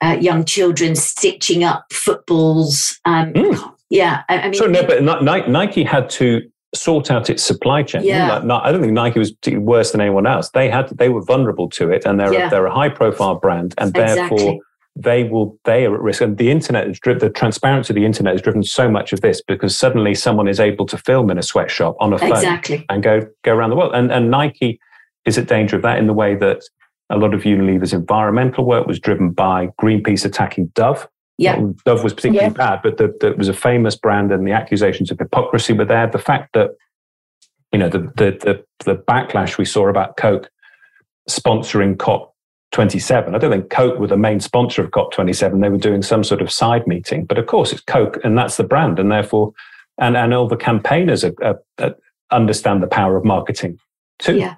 uh, 0.00 0.16
young 0.20 0.44
children 0.44 0.94
stitching 0.94 1.64
up 1.64 1.86
footballs. 1.92 2.98
Um, 3.04 3.32
mm. 3.32 3.74
Yeah, 3.90 4.22
I, 4.28 4.38
I, 4.38 4.44
mean, 4.44 4.54
so 4.54 4.66
no, 4.66 4.84
but 4.84 5.22
Nike 5.48 5.84
had 5.84 6.10
to 6.10 6.42
sort 6.74 7.10
out 7.10 7.30
its 7.30 7.42
supply 7.42 7.82
chain. 7.82 8.02
Yeah. 8.04 8.40
I 8.50 8.72
don't 8.72 8.80
think 8.80 8.92
Nike 8.92 9.18
was 9.18 9.32
worse 9.46 9.92
than 9.92 10.00
anyone 10.00 10.26
else. 10.26 10.50
They 10.50 10.68
had 10.68 10.88
they 10.90 11.08
were 11.08 11.22
vulnerable 11.22 11.68
to 11.70 11.90
it, 11.90 12.04
and 12.04 12.18
they're 12.18 12.32
yeah. 12.32 12.48
a, 12.48 12.50
they're 12.50 12.66
a 12.66 12.74
high 12.74 12.88
profile 12.88 13.36
brand, 13.36 13.74
and 13.78 13.96
exactly. 13.96 14.38
therefore 14.38 14.60
they 14.96 15.24
will 15.24 15.58
they 15.64 15.86
are 15.86 15.94
at 15.94 16.00
risk. 16.00 16.20
And 16.20 16.36
the 16.38 16.50
internet 16.50 16.88
is 16.88 16.98
driven. 16.98 17.20
The 17.20 17.30
transparency 17.30 17.92
of 17.92 17.96
the 17.96 18.04
internet 18.04 18.34
has 18.34 18.42
driven 18.42 18.62
so 18.62 18.90
much 18.90 19.12
of 19.12 19.20
this 19.20 19.42
because 19.42 19.76
suddenly 19.76 20.14
someone 20.14 20.48
is 20.48 20.58
able 20.58 20.86
to 20.86 20.98
film 20.98 21.30
in 21.30 21.38
a 21.38 21.42
sweatshop 21.42 21.96
on 22.00 22.12
a 22.12 22.18
phone 22.18 22.32
exactly. 22.32 22.84
and 22.88 23.02
go 23.02 23.20
go 23.42 23.54
around 23.54 23.70
the 23.70 23.76
world. 23.76 23.94
And 23.94 24.10
and 24.10 24.30
Nike 24.30 24.80
is 25.24 25.38
at 25.38 25.46
danger 25.46 25.76
of 25.76 25.82
that 25.82 25.98
in 25.98 26.06
the 26.06 26.12
way 26.12 26.34
that 26.36 26.62
a 27.10 27.16
lot 27.16 27.34
of 27.34 27.42
Unilever's 27.42 27.92
environmental 27.92 28.64
work 28.64 28.86
was 28.86 28.98
driven 28.98 29.30
by 29.30 29.68
Greenpeace 29.80 30.24
attacking 30.24 30.66
Dove. 30.68 31.06
Yeah. 31.38 31.60
Dove 31.84 32.02
was 32.02 32.14
particularly 32.14 32.52
yeah. 32.52 32.76
bad, 32.76 32.80
but 32.82 32.96
the, 32.96 33.14
the, 33.20 33.34
was 33.36 33.48
a 33.48 33.54
famous 33.54 33.94
brand 33.94 34.32
and 34.32 34.46
the 34.46 34.52
accusations 34.52 35.10
of 35.10 35.18
hypocrisy 35.18 35.72
were 35.72 35.84
there. 35.84 36.06
The 36.06 36.18
fact 36.18 36.54
that, 36.54 36.70
you 37.72 37.78
know, 37.78 37.88
the, 37.88 37.98
the, 37.98 38.38
the, 38.40 38.64
the 38.84 38.96
backlash 38.96 39.58
we 39.58 39.64
saw 39.64 39.88
about 39.88 40.16
Coke 40.16 40.50
sponsoring 41.28 41.96
COP27. 41.96 43.34
I 43.34 43.38
don't 43.38 43.50
think 43.50 43.70
Coke 43.70 43.98
were 43.98 44.06
the 44.06 44.16
main 44.16 44.40
sponsor 44.40 44.82
of 44.82 44.90
COP27. 44.90 45.60
They 45.60 45.68
were 45.68 45.76
doing 45.76 46.02
some 46.02 46.24
sort 46.24 46.40
of 46.40 46.50
side 46.50 46.86
meeting. 46.86 47.26
But 47.26 47.38
of 47.38 47.46
course, 47.46 47.72
it's 47.72 47.82
Coke 47.82 48.18
and 48.24 48.36
that's 48.36 48.56
the 48.56 48.64
brand. 48.64 48.98
And 48.98 49.12
therefore, 49.12 49.52
and, 49.98 50.16
and 50.16 50.32
all 50.32 50.48
the 50.48 50.56
campaigners 50.56 51.22
are, 51.22 51.34
are, 51.42 51.60
are 51.78 51.94
understand 52.30 52.82
the 52.82 52.88
power 52.88 53.16
of 53.16 53.24
marketing 53.24 53.78
too. 54.18 54.38
Yeah. 54.38 54.56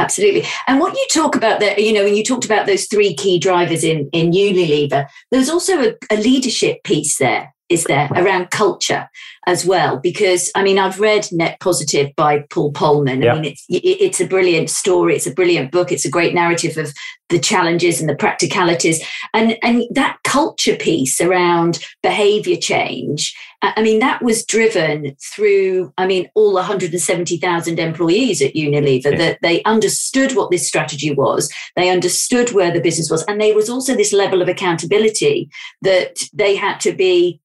Absolutely. 0.00 0.44
And 0.66 0.80
what 0.80 0.94
you 0.94 1.06
talk 1.10 1.36
about 1.36 1.60
there, 1.60 1.78
you 1.78 1.92
know, 1.92 2.04
when 2.04 2.16
you 2.16 2.24
talked 2.24 2.46
about 2.46 2.66
those 2.66 2.86
three 2.86 3.14
key 3.14 3.38
drivers 3.38 3.84
in, 3.84 4.08
in 4.12 4.32
Unilever, 4.32 5.06
there's 5.30 5.50
also 5.50 5.90
a, 5.90 5.94
a 6.10 6.16
leadership 6.16 6.82
piece 6.84 7.18
there 7.18 7.52
is 7.70 7.84
there 7.84 8.08
around 8.16 8.50
culture 8.50 9.08
as 9.46 9.64
well? 9.64 9.96
Because 9.96 10.50
I 10.54 10.62
mean, 10.62 10.78
I've 10.78 11.00
read 11.00 11.28
Net 11.30 11.58
Positive 11.60 12.14
by 12.16 12.40
Paul 12.50 12.72
Polman. 12.72 13.26
I 13.26 13.34
mean, 13.34 13.44
it's 13.44 13.64
it's 13.68 14.20
a 14.20 14.26
brilliant 14.26 14.68
story. 14.68 15.14
It's 15.14 15.26
a 15.26 15.32
brilliant 15.32 15.70
book. 15.70 15.92
It's 15.92 16.04
a 16.04 16.10
great 16.10 16.34
narrative 16.34 16.76
of 16.76 16.92
the 17.28 17.38
challenges 17.38 18.00
and 18.00 18.10
the 18.10 18.16
practicalities, 18.16 19.02
and 19.32 19.56
and 19.62 19.84
that 19.92 20.18
culture 20.24 20.76
piece 20.76 21.20
around 21.20 21.78
behaviour 22.02 22.56
change. 22.56 23.34
I 23.62 23.82
mean, 23.82 23.98
that 24.00 24.22
was 24.22 24.44
driven 24.44 25.14
through. 25.34 25.92
I 25.96 26.06
mean, 26.06 26.28
all 26.34 26.54
170,000 26.54 27.78
employees 27.78 28.42
at 28.42 28.54
Unilever 28.54 29.12
yeah. 29.12 29.18
that 29.18 29.38
they 29.42 29.62
understood 29.64 30.34
what 30.34 30.50
this 30.50 30.66
strategy 30.66 31.14
was. 31.14 31.52
They 31.76 31.90
understood 31.90 32.52
where 32.52 32.72
the 32.72 32.80
business 32.80 33.10
was, 33.10 33.22
and 33.24 33.40
there 33.40 33.54
was 33.54 33.70
also 33.70 33.94
this 33.94 34.12
level 34.12 34.42
of 34.42 34.48
accountability 34.48 35.50
that 35.82 36.24
they 36.32 36.56
had 36.56 36.80
to 36.80 36.92
be 36.92 37.40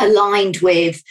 aligned 0.00 0.58
with 0.58 1.02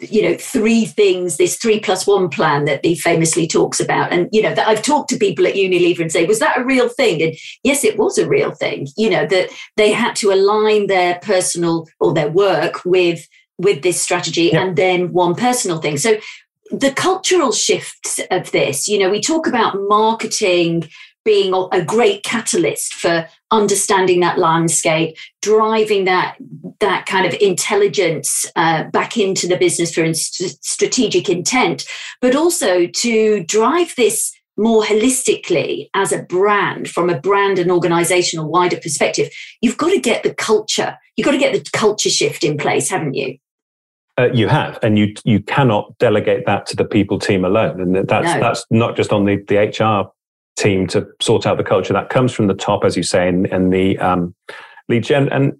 you 0.00 0.22
know 0.22 0.36
three 0.38 0.84
things 0.84 1.36
this 1.36 1.56
three 1.56 1.80
plus 1.80 2.06
one 2.06 2.28
plan 2.28 2.64
that 2.64 2.84
he 2.84 2.94
famously 2.94 3.46
talks 3.46 3.80
about. 3.80 4.12
And 4.12 4.28
you 4.32 4.42
know 4.42 4.54
that 4.54 4.68
i've 4.68 4.82
talked 4.82 5.10
to 5.10 5.16
people 5.16 5.46
at 5.46 5.54
unilever 5.54 6.00
and 6.00 6.12
say 6.12 6.24
was 6.24 6.38
that 6.38 6.58
a 6.58 6.64
real 6.64 6.88
thing? 6.88 7.22
And 7.22 7.34
yes 7.62 7.84
it 7.84 7.98
was 7.98 8.18
a 8.18 8.28
real 8.28 8.52
thing. 8.52 8.88
You 8.96 9.10
know 9.10 9.26
that 9.26 9.50
they 9.76 9.92
had 9.92 10.16
to 10.16 10.32
align 10.32 10.86
their 10.86 11.18
personal 11.22 11.86
or 12.00 12.12
their 12.12 12.30
work 12.30 12.84
with 12.84 13.26
with 13.58 13.82
this 13.82 14.00
strategy 14.00 14.50
yeah. 14.52 14.62
and 14.62 14.76
then 14.76 15.12
one 15.12 15.34
personal 15.34 15.78
thing. 15.78 15.96
So 15.96 16.16
the 16.70 16.92
cultural 16.92 17.52
shifts 17.52 18.20
of 18.30 18.50
this 18.52 18.88
you 18.88 18.98
know 18.98 19.10
we 19.10 19.20
talk 19.20 19.46
about 19.46 19.76
marketing 19.88 20.88
being 21.24 21.54
a 21.72 21.84
great 21.84 22.22
catalyst 22.22 22.94
for 22.94 23.26
understanding 23.50 24.20
that 24.20 24.38
landscape, 24.38 25.16
driving 25.42 26.04
that 26.04 26.36
that 26.80 27.06
kind 27.06 27.26
of 27.26 27.34
intelligence 27.40 28.44
uh, 28.56 28.84
back 28.84 29.16
into 29.16 29.46
the 29.46 29.56
business 29.56 29.94
for 29.94 30.12
st- 30.12 30.62
strategic 30.62 31.28
intent, 31.28 31.86
but 32.20 32.34
also 32.34 32.86
to 32.86 33.44
drive 33.44 33.94
this 33.96 34.32
more 34.56 34.84
holistically 34.84 35.88
as 35.94 36.12
a 36.12 36.22
brand 36.22 36.88
from 36.88 37.10
a 37.10 37.20
brand 37.20 37.58
and 37.58 37.72
organizational 37.72 38.48
wider 38.48 38.76
perspective 38.76 39.28
you've 39.60 39.76
got 39.76 39.90
to 39.90 39.98
get 39.98 40.22
the 40.22 40.32
culture 40.32 40.96
you've 41.16 41.24
got 41.24 41.32
to 41.32 41.38
get 41.38 41.52
the 41.52 41.70
culture 41.76 42.08
shift 42.08 42.44
in 42.44 42.56
place 42.56 42.88
haven't 42.88 43.14
you 43.14 43.36
uh, 44.16 44.30
you 44.32 44.46
have, 44.46 44.78
and 44.82 44.96
you 44.96 45.12
you 45.24 45.40
cannot 45.40 45.98
delegate 45.98 46.46
that 46.46 46.66
to 46.66 46.76
the 46.76 46.84
people 46.84 47.18
team 47.18 47.44
alone, 47.44 47.80
and 47.80 47.96
that's 48.08 48.34
no. 48.34 48.40
that's 48.40 48.64
not 48.70 48.94
just 48.94 49.12
on 49.12 49.24
the 49.24 49.42
the 49.48 49.56
HR 49.56 50.08
team 50.56 50.86
to 50.88 51.06
sort 51.20 51.46
out 51.46 51.56
the 51.56 51.64
culture 51.64 51.92
that 51.92 52.10
comes 52.10 52.32
from 52.32 52.46
the 52.46 52.54
top, 52.54 52.84
as 52.84 52.96
you 52.96 53.02
say, 53.02 53.28
in, 53.28 53.46
in 53.46 53.70
the 53.70 53.98
um, 53.98 54.34
lead 54.88 55.04
gen. 55.04 55.28
And, 55.30 55.54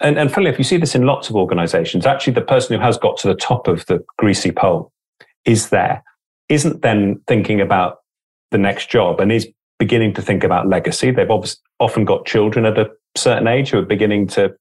and, 0.00 0.18
and 0.18 0.32
finally, 0.32 0.50
if 0.50 0.58
you 0.58 0.64
see 0.64 0.78
this 0.78 0.94
in 0.94 1.04
lots 1.04 1.28
of 1.28 1.36
organizations, 1.36 2.06
actually 2.06 2.32
the 2.32 2.40
person 2.40 2.76
who 2.76 2.82
has 2.82 2.96
got 2.96 3.18
to 3.18 3.28
the 3.28 3.34
top 3.34 3.68
of 3.68 3.84
the 3.86 4.04
greasy 4.16 4.52
pole 4.52 4.92
is 5.44 5.70
there, 5.70 6.02
isn't 6.48 6.82
then 6.82 7.20
thinking 7.26 7.60
about 7.60 7.98
the 8.50 8.58
next 8.58 8.90
job 8.90 9.20
and 9.20 9.30
is 9.30 9.48
beginning 9.78 10.14
to 10.14 10.22
think 10.22 10.44
about 10.44 10.68
legacy. 10.68 11.10
They've 11.10 11.30
often 11.78 12.04
got 12.04 12.26
children 12.26 12.66
at 12.66 12.78
a 12.78 12.90
certain 13.16 13.46
age 13.46 13.70
who 13.70 13.78
are 13.78 13.82
beginning 13.84 14.26
to, 14.28 14.54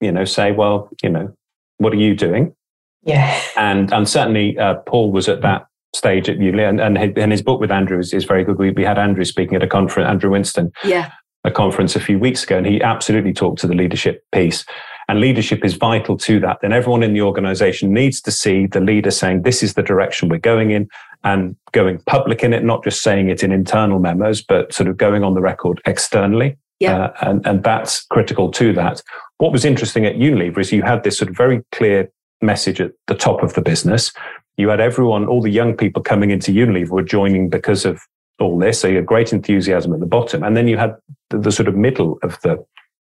you 0.00 0.12
know, 0.12 0.24
say, 0.24 0.52
well, 0.52 0.88
you 1.02 1.10
know, 1.10 1.34
what 1.78 1.92
are 1.92 1.96
you 1.96 2.14
doing? 2.14 2.54
Yeah. 3.02 3.40
And, 3.56 3.92
and 3.92 4.08
certainly 4.08 4.58
uh, 4.58 4.74
Paul 4.86 5.12
was 5.12 5.28
at 5.28 5.42
that 5.42 5.66
stage 5.96 6.28
at 6.28 6.38
Uli, 6.38 6.64
and, 6.64 6.80
and, 6.80 6.98
his, 6.98 7.12
and 7.16 7.32
his 7.32 7.42
book 7.42 7.60
with 7.60 7.70
Andrew 7.70 7.98
is, 7.98 8.12
is 8.12 8.24
very 8.24 8.44
good. 8.44 8.58
We, 8.58 8.70
we 8.70 8.84
had 8.84 8.98
Andrew 8.98 9.24
speaking 9.24 9.56
at 9.56 9.62
a 9.62 9.66
conference, 9.66 10.08
Andrew 10.08 10.30
Winston, 10.30 10.70
yeah, 10.84 11.10
a 11.44 11.50
conference 11.50 11.96
a 11.96 12.00
few 12.00 12.18
weeks 12.18 12.44
ago, 12.44 12.58
and 12.58 12.66
he 12.66 12.82
absolutely 12.82 13.32
talked 13.32 13.60
to 13.60 13.66
the 13.66 13.74
leadership 13.74 14.24
piece. 14.32 14.64
And 15.08 15.20
leadership 15.20 15.64
is 15.64 15.74
vital 15.74 16.16
to 16.18 16.40
that. 16.40 16.58
Then 16.62 16.72
everyone 16.72 17.04
in 17.04 17.12
the 17.12 17.22
organization 17.22 17.92
needs 17.92 18.20
to 18.22 18.32
see 18.32 18.66
the 18.66 18.80
leader 18.80 19.12
saying, 19.12 19.42
this 19.42 19.62
is 19.62 19.74
the 19.74 19.82
direction 19.82 20.28
we're 20.28 20.38
going 20.38 20.72
in 20.72 20.88
and 21.22 21.54
going 21.70 22.00
public 22.06 22.42
in 22.42 22.52
it, 22.52 22.64
not 22.64 22.82
just 22.82 23.02
saying 23.02 23.30
it 23.30 23.44
in 23.44 23.52
internal 23.52 24.00
memos, 24.00 24.42
but 24.42 24.72
sort 24.72 24.88
of 24.88 24.96
going 24.96 25.22
on 25.22 25.34
the 25.34 25.40
record 25.40 25.80
externally. 25.86 26.58
Yeah. 26.80 26.96
Uh, 26.96 27.12
and, 27.20 27.46
and 27.46 27.62
that's 27.62 28.04
critical 28.06 28.50
to 28.50 28.72
that. 28.72 29.00
What 29.38 29.52
was 29.52 29.64
interesting 29.64 30.04
at 30.04 30.16
Unilever 30.16 30.58
is 30.58 30.72
you 30.72 30.82
had 30.82 31.04
this 31.04 31.18
sort 31.18 31.30
of 31.30 31.36
very 31.36 31.62
clear 31.70 32.10
message 32.42 32.80
at 32.80 32.90
the 33.06 33.14
top 33.14 33.44
of 33.44 33.54
the 33.54 33.62
business 33.62 34.12
you 34.56 34.68
had 34.68 34.80
everyone, 34.80 35.26
all 35.26 35.42
the 35.42 35.50
young 35.50 35.76
people 35.76 36.02
coming 36.02 36.30
into 36.30 36.52
Unilever 36.52 36.90
were 36.90 37.02
joining 37.02 37.48
because 37.48 37.84
of 37.84 38.00
all 38.38 38.58
this. 38.58 38.80
So 38.80 38.88
you 38.88 38.96
had 38.96 39.06
great 39.06 39.32
enthusiasm 39.32 39.92
at 39.92 40.00
the 40.00 40.06
bottom. 40.06 40.42
And 40.42 40.56
then 40.56 40.68
you 40.68 40.76
had 40.76 40.96
the, 41.30 41.38
the 41.38 41.52
sort 41.52 41.68
of 41.68 41.74
middle 41.74 42.18
of 42.22 42.40
the 42.42 42.64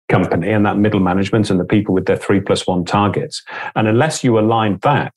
company 0.08 0.50
and 0.50 0.66
that 0.66 0.76
middle 0.76 1.00
management 1.00 1.50
and 1.50 1.58
the 1.58 1.64
people 1.64 1.94
with 1.94 2.06
their 2.06 2.16
three 2.16 2.40
plus 2.40 2.66
one 2.66 2.84
targets. 2.84 3.42
And 3.74 3.88
unless 3.88 4.22
you 4.22 4.38
align 4.38 4.78
that, 4.82 5.14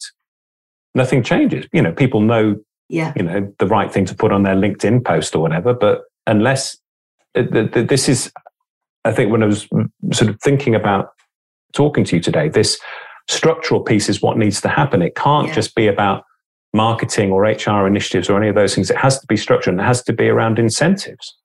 nothing 0.94 1.24
changes. 1.24 1.68
You 1.74 1.82
know, 1.82 1.92
people 1.92 2.22
know, 2.22 2.56
yeah. 2.90 3.14
you 3.16 3.24
know, 3.24 3.54
the 3.60 3.68
right 3.68 3.92
thing 3.92 4.06
to 4.06 4.16
put 4.16 4.32
on 4.32 4.44
their 4.44 4.56
LinkedIn 4.56 5.04
post 5.04 5.36
or 5.36 5.40
whatever. 5.40 5.74
But 5.74 6.04
unless 6.26 6.78
uh, 7.36 7.44
this 7.52 8.10
is, 8.10 8.32
I 9.04 9.12
think 9.12 9.32
when 9.32 9.44
I 9.44 9.48
was 9.48 9.68
sort 10.14 10.30
of 10.30 10.40
thinking 10.42 10.74
about 10.74 11.10
talking 11.74 12.04
to 12.06 12.16
you 12.16 12.22
today, 12.22 12.50
this 12.50 12.80
structural 13.28 13.82
piece 13.82 14.10
is 14.10 14.22
what 14.22 14.38
needs 14.38 14.62
to 14.62 14.70
happen. 14.70 15.02
It 15.02 15.16
can't 15.16 15.48
yeah. 15.48 15.54
just 15.54 15.76
be 15.76 15.88
about 15.88 16.24
marketing 16.74 17.32
or 17.32 17.44
HR 17.44 17.88
initiatives 17.88 18.30
or 18.30 18.38
any 18.38 18.50
of 18.50 18.56
those 18.56 18.76
things. 18.76 18.90
It 18.90 18.98
has 18.98 19.20
to 19.20 19.28
be 19.28 19.38
structured 19.38 19.74
and 19.74 19.82
it 19.82 19.86
has 19.86 20.04
to 20.04 20.14
be 20.14 20.28
around 20.28 20.60
incentives. 20.60 21.36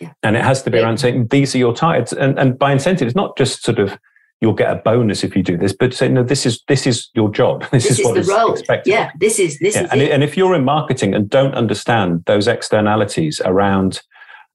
Yeah. 0.00 0.12
And 0.22 0.36
it 0.36 0.44
has 0.44 0.62
to 0.64 0.70
be 0.70 0.78
yeah. 0.78 0.84
around 0.84 0.98
saying 0.98 1.28
these 1.28 1.54
are 1.54 1.58
your 1.58 1.74
targets. 1.74 2.12
And, 2.12 2.38
and 2.38 2.58
by 2.58 2.72
incentives, 2.72 3.14
not 3.14 3.36
just 3.36 3.62
sort 3.62 3.78
of 3.78 3.98
you'll 4.42 4.52
get 4.52 4.72
a 4.72 4.74
bonus 4.74 5.22
if 5.22 5.36
you 5.36 5.42
do 5.42 5.56
this, 5.56 5.72
but 5.72 5.94
say 5.94 6.08
no, 6.08 6.24
this 6.24 6.44
is 6.44 6.62
this 6.66 6.84
is 6.84 7.08
your 7.14 7.30
job. 7.30 7.62
This, 7.70 7.84
this 7.84 7.92
is, 7.92 7.98
is, 8.00 8.04
what 8.04 8.18
is 8.18 8.28
role. 8.28 8.52
expected. 8.52 8.90
Yeah, 8.90 9.12
this 9.18 9.38
is 9.38 9.58
this 9.60 9.76
yeah. 9.76 9.84
is. 9.84 9.92
And, 9.92 10.02
and, 10.02 10.24
if 10.24 10.36
you're 10.36 10.54
in 10.54 10.64
marketing 10.64 11.14
and 11.14 11.30
don't 11.30 11.54
understand 11.54 12.24
those 12.26 12.48
externalities 12.48 13.40
around 13.44 14.02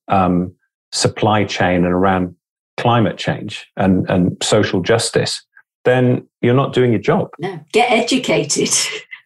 um, 0.10 0.54
supply 0.92 1.46
chain 1.46 1.86
and 1.86 1.94
around 1.94 2.36
climate 2.76 3.18
change 3.18 3.66
and, 3.78 4.08
and 4.10 4.38
social 4.44 4.82
justice, 4.82 5.42
then 5.88 6.28
you're 6.42 6.54
not 6.54 6.74
doing 6.74 6.92
your 6.92 7.02
job. 7.02 7.30
No, 7.40 7.60
get 7.72 7.90
educated. 7.92 8.70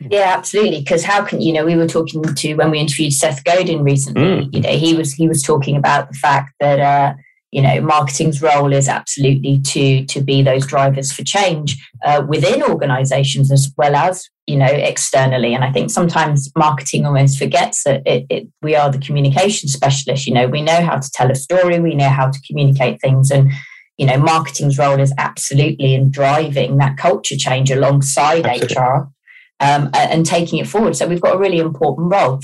Yeah, 0.10 0.34
absolutely. 0.36 0.80
Because 0.80 1.04
how 1.04 1.24
can 1.24 1.42
you 1.42 1.54
know? 1.54 1.64
We 1.64 1.76
were 1.76 1.86
talking 1.86 2.24
to 2.24 2.54
when 2.56 2.72
we 2.72 2.80
interviewed 2.80 3.14
Seth 3.14 3.44
Godin 3.44 3.84
recently. 3.84 4.24
Mm. 4.24 4.52
You 4.52 4.62
know, 4.62 4.70
he 4.70 4.96
was 4.96 5.14
he 5.14 5.28
was 5.28 5.44
talking 5.44 5.76
about 5.76 6.08
the 6.08 6.18
fact 6.18 6.54
that 6.60 6.80
uh, 6.80 7.14
you 7.52 7.62
know 7.62 7.82
marketing's 7.82 8.42
role 8.42 8.74
is 8.74 8.90
absolutely 8.90 9.60
to 9.60 10.04
to 10.06 10.22
be 10.22 10.42
those 10.42 10.66
drivers 10.66 11.12
for 11.12 11.24
change 11.24 11.78
uh, 12.04 12.24
within 12.28 12.64
organisations 12.64 13.52
as 13.52 13.72
well 13.78 13.94
as 13.94 14.28
you 14.48 14.58
know 14.58 14.66
externally. 14.66 15.54
And 15.54 15.64
I 15.64 15.72
think 15.72 15.92
sometimes 15.92 16.50
marketing 16.58 17.06
almost 17.06 17.38
forgets 17.38 17.84
that 17.84 18.02
it, 18.08 18.26
it, 18.32 18.48
we 18.64 18.76
are 18.76 18.92
the 18.92 18.98
communication 18.98 19.70
specialist. 19.70 20.26
You 20.26 20.34
know, 20.34 20.48
we 20.48 20.64
know 20.64 20.82
how 20.82 20.98
to 20.98 21.12
tell 21.12 21.30
a 21.30 21.36
story, 21.36 21.80
we 21.80 21.94
know 21.94 22.10
how 22.10 22.32
to 22.32 22.42
communicate 22.48 23.00
things, 23.02 23.30
and 23.30 23.52
you 24.02 24.08
know, 24.08 24.18
marketing's 24.18 24.80
role 24.80 25.00
is 25.00 25.14
absolutely 25.20 25.94
in 25.94 26.10
driving 26.10 26.78
that 26.78 26.98
culture 26.98 27.36
change 27.38 27.70
alongside 27.70 28.48
absolutely. 28.48 28.76
HR 28.76 29.12
um, 29.60 29.92
and 29.94 30.26
taking 30.26 30.58
it 30.58 30.66
forward. 30.66 30.96
So 30.96 31.06
we've 31.06 31.22
got 31.22 31.36
a 31.36 31.38
really 31.38 31.60
important 31.60 32.12
role. 32.12 32.40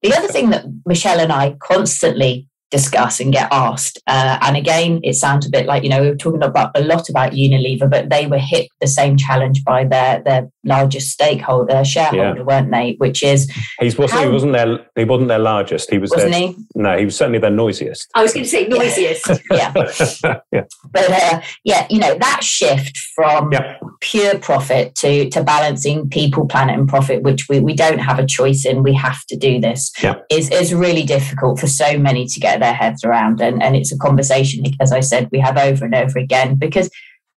The 0.00 0.14
other 0.14 0.28
thing 0.28 0.48
that 0.50 0.64
Michelle 0.86 1.20
and 1.20 1.30
I 1.30 1.54
constantly 1.60 2.48
discuss 2.72 3.20
and 3.20 3.32
get 3.32 3.48
asked. 3.52 4.02
Uh, 4.06 4.38
and 4.40 4.56
again, 4.56 4.98
it 5.04 5.14
sounds 5.14 5.46
a 5.46 5.50
bit 5.50 5.66
like, 5.66 5.84
you 5.84 5.90
know, 5.90 6.00
we 6.00 6.08
were 6.08 6.16
talking 6.16 6.42
about 6.42 6.72
a 6.74 6.82
lot 6.82 7.08
about 7.08 7.32
Unilever, 7.32 7.88
but 7.88 8.08
they 8.08 8.26
were 8.26 8.38
hit 8.38 8.68
the 8.80 8.86
same 8.88 9.16
challenge 9.16 9.62
by 9.62 9.84
their 9.84 10.22
their 10.22 10.50
largest 10.64 11.10
stakeholder, 11.10 11.84
shareholder, 11.84 12.38
yeah. 12.38 12.42
weren't 12.42 12.70
they? 12.70 12.94
Which 12.98 13.22
is 13.22 13.50
He's 13.78 13.98
wasn't 13.98 14.20
how, 14.20 14.26
he 14.26 14.32
wasn't 14.32 14.52
their 14.54 14.86
he 14.96 15.04
wasn't 15.04 15.28
their 15.28 15.38
largest. 15.38 15.90
He 15.90 15.98
was 15.98 16.10
wasn't 16.10 16.32
their, 16.32 16.48
he? 16.48 16.56
No, 16.74 16.98
he 16.98 17.04
was 17.04 17.16
certainly 17.16 17.38
their 17.38 17.50
noisiest. 17.50 18.08
I 18.14 18.22
was 18.22 18.32
going 18.32 18.44
to 18.44 18.50
say 18.50 18.66
noisiest. 18.66 19.28
yeah. 19.50 19.72
yeah. 20.52 20.64
But 20.90 21.10
uh, 21.10 21.40
yeah, 21.64 21.86
you 21.90 21.98
know, 21.98 22.16
that 22.18 22.42
shift 22.42 22.96
from 23.14 23.52
yeah. 23.52 23.76
pure 24.00 24.38
profit 24.38 24.94
to 24.96 25.28
to 25.28 25.44
balancing 25.44 26.08
people, 26.08 26.46
planet, 26.46 26.78
and 26.78 26.88
profit, 26.88 27.22
which 27.22 27.48
we, 27.50 27.60
we 27.60 27.74
don't 27.74 27.98
have 27.98 28.18
a 28.18 28.26
choice 28.26 28.64
in, 28.64 28.82
we 28.82 28.94
have 28.94 29.24
to 29.26 29.36
do 29.36 29.60
this, 29.60 29.92
yeah. 30.02 30.14
is 30.30 30.50
is 30.50 30.72
really 30.72 31.02
difficult 31.02 31.60
for 31.60 31.66
so 31.66 31.98
many 31.98 32.26
to 32.26 32.40
get 32.40 32.61
their 32.62 32.72
heads 32.72 33.04
around. 33.04 33.40
And, 33.40 33.62
and 33.62 33.76
it's 33.76 33.92
a 33.92 33.98
conversation, 33.98 34.64
as 34.80 34.92
I 34.92 35.00
said, 35.00 35.28
we 35.32 35.40
have 35.40 35.58
over 35.58 35.84
and 35.84 35.94
over 35.94 36.18
again 36.18 36.56
because 36.56 36.88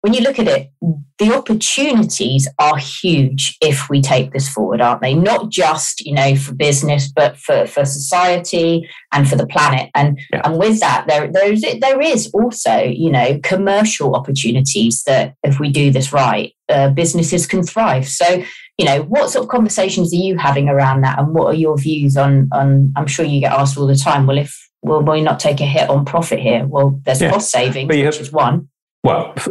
when 0.03 0.13
you 0.13 0.19
look 0.19 0.37
at 0.37 0.49
it, 0.49 0.69
the 1.17 1.33
opportunities 1.33 2.49
are 2.59 2.75
huge 2.75 3.55
if 3.61 3.89
we 3.89 4.01
take 4.01 4.33
this 4.33 4.49
forward, 4.49 4.81
aren't 4.81 5.01
they? 5.01 5.13
Not 5.13 5.49
just, 5.49 6.01
you 6.01 6.13
know, 6.13 6.35
for 6.35 6.53
business, 6.53 7.09
but 7.09 7.37
for, 7.37 7.65
for 7.65 7.85
society 7.85 8.89
and 9.13 9.29
for 9.29 9.37
the 9.37 9.47
planet. 9.47 9.89
And 9.95 10.19
yeah. 10.33 10.41
and 10.43 10.59
with 10.59 10.81
that, 10.81 11.05
there 11.07 11.31
there 11.31 11.53
is 11.53 11.65
there 11.79 12.01
is 12.01 12.29
also, 12.33 12.79
you 12.83 13.09
know, 13.09 13.39
commercial 13.43 14.13
opportunities 14.13 15.03
that 15.03 15.35
if 15.41 15.57
we 15.61 15.69
do 15.71 15.89
this 15.89 16.11
right, 16.11 16.51
uh, 16.67 16.89
businesses 16.89 17.47
can 17.47 17.63
thrive. 17.63 18.05
So, 18.05 18.43
you 18.77 18.85
know, 18.85 19.03
what 19.03 19.29
sort 19.29 19.45
of 19.45 19.49
conversations 19.49 20.11
are 20.11 20.17
you 20.17 20.37
having 20.37 20.67
around 20.67 20.99
that, 21.03 21.17
and 21.17 21.33
what 21.33 21.47
are 21.47 21.57
your 21.57 21.77
views 21.77 22.17
on 22.17 22.49
on? 22.51 22.91
I'm 22.97 23.07
sure 23.07 23.25
you 23.25 23.39
get 23.39 23.53
asked 23.53 23.77
all 23.77 23.87
the 23.87 23.95
time. 23.95 24.27
Well, 24.27 24.37
if 24.37 24.69
will 24.83 25.01
we 25.01 25.21
not 25.21 25.39
take 25.39 25.61
a 25.61 25.65
hit 25.65 25.89
on 25.89 26.05
profit 26.05 26.39
here? 26.39 26.65
Well, 26.65 26.99
there's 27.03 27.21
yeah. 27.21 27.31
cost 27.31 27.49
savings, 27.49 27.89
which 27.89 28.19
is 28.19 28.31
one. 28.31 28.69
Well, 29.03 29.33
f- 29.35 29.47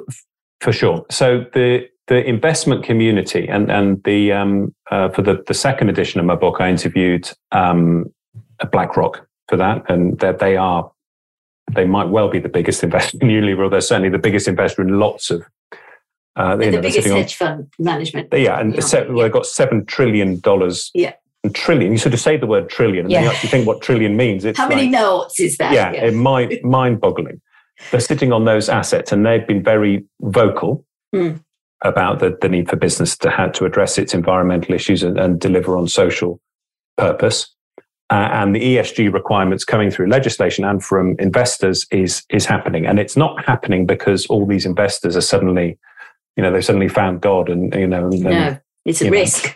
for 0.60 0.72
sure. 0.72 1.04
So 1.10 1.46
the 1.54 1.88
the 2.08 2.24
investment 2.24 2.84
community 2.84 3.48
and 3.48 3.70
and 3.70 4.02
the 4.04 4.32
um, 4.32 4.74
uh, 4.90 5.08
for 5.08 5.22
the 5.22 5.42
the 5.46 5.54
second 5.54 5.88
edition 5.88 6.20
of 6.20 6.26
my 6.26 6.34
book, 6.34 6.60
I 6.60 6.68
interviewed 6.68 7.30
um, 7.50 8.12
BlackRock 8.70 9.26
for 9.48 9.56
that, 9.56 9.88
and 9.90 10.18
that 10.20 10.38
they 10.38 10.56
are 10.56 10.90
they 11.72 11.84
might 11.84 12.08
well 12.08 12.28
be 12.28 12.38
the 12.38 12.48
biggest 12.48 12.82
investor 12.82 13.18
in 13.20 13.28
Unilever, 13.28 13.66
or 13.66 13.70
they're 13.70 13.80
certainly 13.80 14.10
the 14.10 14.18
biggest 14.18 14.48
investor 14.48 14.82
in 14.82 14.98
lots 14.98 15.30
of. 15.30 15.44
Uh, 16.34 16.56
the 16.56 16.70
know, 16.70 16.80
biggest 16.80 17.06
hedge 17.06 17.38
on, 17.42 17.48
fund 17.48 17.72
management. 17.78 18.28
Yeah, 18.32 18.58
and 18.58 18.74
yeah. 18.74 19.04
well, 19.08 19.18
they've 19.18 19.32
got 19.32 19.44
seven 19.44 19.84
trillion 19.84 20.40
dollars. 20.40 20.90
Yeah. 20.94 21.12
Trillion. 21.54 21.90
You 21.90 21.98
sort 21.98 22.14
of 22.14 22.20
say 22.20 22.36
the 22.36 22.46
word 22.46 22.68
trillion, 22.68 23.06
and 23.06 23.12
yeah. 23.12 23.22
you 23.22 23.28
actually 23.28 23.48
think 23.48 23.66
what 23.66 23.82
trillion 23.82 24.16
means. 24.16 24.44
It's 24.44 24.58
How 24.58 24.68
many 24.68 24.82
like, 24.82 24.92
notes 24.92 25.40
is 25.40 25.56
that? 25.56 25.72
Yeah, 25.72 25.92
yeah. 25.92 26.10
mind 26.10 26.58
mind 26.62 27.00
boggling. 27.00 27.40
They're 27.90 28.00
sitting 28.00 28.32
on 28.32 28.44
those 28.44 28.68
assets, 28.68 29.10
and 29.10 29.26
they've 29.26 29.46
been 29.46 29.62
very 29.62 30.04
vocal 30.20 30.84
mm. 31.12 31.42
about 31.82 32.20
the, 32.20 32.38
the 32.40 32.48
need 32.48 32.70
for 32.70 32.76
business 32.76 33.16
to 33.18 33.30
have 33.30 33.52
to 33.54 33.64
address 33.64 33.98
its 33.98 34.14
environmental 34.14 34.74
issues 34.74 35.02
and, 35.02 35.18
and 35.18 35.40
deliver 35.40 35.76
on 35.76 35.88
social 35.88 36.40
purpose 36.96 37.52
uh, 38.12 38.28
and 38.30 38.54
the 38.54 38.60
ESG 38.60 39.10
requirements 39.10 39.64
coming 39.64 39.90
through 39.90 40.06
legislation 40.06 40.64
and 40.66 40.84
from 40.84 41.16
investors 41.18 41.86
is 41.90 42.22
is 42.28 42.44
happening, 42.44 42.84
and 42.84 42.98
it's 42.98 43.16
not 43.16 43.42
happening 43.46 43.86
because 43.86 44.26
all 44.26 44.44
these 44.44 44.66
investors 44.66 45.16
are 45.16 45.22
suddenly, 45.22 45.78
you 46.36 46.42
know, 46.42 46.52
they've 46.52 46.64
suddenly 46.64 46.88
found 46.88 47.22
God, 47.22 47.48
and 47.48 47.74
you 47.74 47.86
know, 47.86 48.08
and, 48.08 48.20
no, 48.20 48.58
it's 48.84 49.00
a 49.00 49.10
risk. 49.10 49.46
Know, 49.46 49.52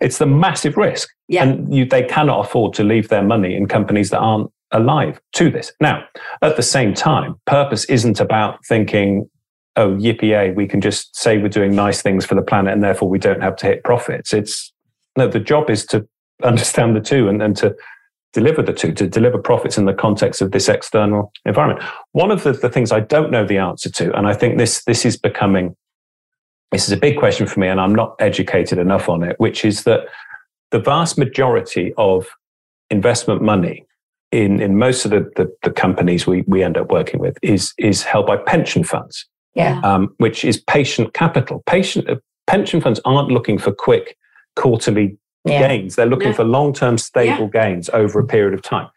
it's 0.00 0.18
the 0.18 0.26
massive 0.26 0.76
risk, 0.76 1.08
yeah. 1.28 1.42
and 1.42 1.74
you, 1.74 1.84
they 1.84 2.02
cannot 2.02 2.46
afford 2.46 2.74
to 2.74 2.84
leave 2.84 3.08
their 3.08 3.22
money 3.22 3.54
in 3.54 3.66
companies 3.66 4.10
that 4.10 4.18
aren't 4.18 4.50
alive 4.70 5.20
to 5.34 5.50
this. 5.50 5.72
Now, 5.80 6.04
at 6.42 6.56
the 6.56 6.62
same 6.62 6.94
time, 6.94 7.36
purpose 7.46 7.84
isn't 7.86 8.20
about 8.20 8.64
thinking, 8.66 9.28
oh, 9.76 9.96
yippee, 9.96 10.54
we 10.54 10.66
can 10.66 10.80
just 10.80 11.14
say 11.16 11.38
we're 11.38 11.48
doing 11.48 11.74
nice 11.74 12.02
things 12.02 12.24
for 12.24 12.34
the 12.34 12.42
planet, 12.42 12.72
and 12.72 12.82
therefore 12.82 13.08
we 13.08 13.18
don't 13.18 13.42
have 13.42 13.56
to 13.56 13.66
hit 13.66 13.84
profits. 13.84 14.32
It's 14.32 14.72
no, 15.16 15.28
the 15.28 15.40
job 15.40 15.70
is 15.70 15.84
to 15.86 16.06
understand 16.42 16.96
the 16.96 17.00
two 17.00 17.28
and, 17.28 17.42
and 17.42 17.56
to 17.56 17.74
deliver 18.32 18.62
the 18.62 18.72
two, 18.72 18.92
to 18.92 19.06
deliver 19.06 19.38
profits 19.38 19.78
in 19.78 19.84
the 19.84 19.94
context 19.94 20.42
of 20.42 20.50
this 20.50 20.68
external 20.68 21.32
environment. 21.44 21.86
One 22.12 22.30
of 22.32 22.42
the, 22.42 22.52
the 22.52 22.68
things 22.68 22.90
I 22.90 23.00
don't 23.00 23.30
know 23.30 23.46
the 23.46 23.58
answer 23.58 23.90
to, 23.90 24.16
and 24.16 24.26
I 24.26 24.34
think 24.34 24.58
this 24.58 24.84
this 24.84 25.04
is 25.04 25.16
becoming 25.16 25.76
this 26.72 26.86
is 26.86 26.92
a 26.92 26.96
big 26.96 27.18
question 27.18 27.46
for 27.46 27.60
me, 27.60 27.68
and 27.68 27.80
I'm 27.80 27.94
not 27.94 28.16
educated 28.18 28.78
enough 28.78 29.08
on 29.08 29.22
it, 29.22 29.38
which 29.38 29.64
is 29.64 29.84
that 29.84 30.06
the 30.70 30.78
vast 30.78 31.18
majority 31.18 31.92
of 31.96 32.26
investment 32.90 33.42
money 33.42 33.86
in, 34.32 34.60
in 34.60 34.76
most 34.76 35.04
of 35.04 35.12
the, 35.12 35.30
the, 35.36 35.54
the 35.62 35.70
companies 35.70 36.26
we, 36.26 36.42
we 36.48 36.62
end 36.62 36.76
up 36.76 36.90
working 36.90 37.20
with 37.20 37.38
is 37.42 37.72
is 37.78 38.02
held 38.02 38.26
by 38.26 38.36
pension 38.36 38.84
funds. 38.84 39.26
Yeah. 39.54 39.80
Um, 39.84 40.12
which 40.18 40.44
is 40.44 40.60
patient 40.60 41.14
capital. 41.14 41.62
Patient 41.66 42.10
uh, 42.10 42.16
pension 42.48 42.80
funds 42.80 43.00
aren't 43.04 43.28
looking 43.28 43.56
for 43.56 43.70
quick 43.70 44.16
quarterly 44.56 45.16
yeah. 45.44 45.68
gains. 45.68 45.94
They're 45.94 46.06
looking 46.06 46.32
for 46.32 46.42
long 46.44 46.72
term 46.72 46.98
stable 46.98 47.50
yeah. 47.54 47.66
gains 47.66 47.88
over 47.90 48.18
a 48.18 48.26
period 48.26 48.54
of 48.54 48.62
time. 48.62 48.88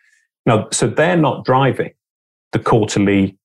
Now, 0.47 0.67
so 0.71 0.87
they're 0.87 1.17
not 1.17 1.45
driving 1.45 1.93
the 2.53 2.59
quarterly 2.59 3.37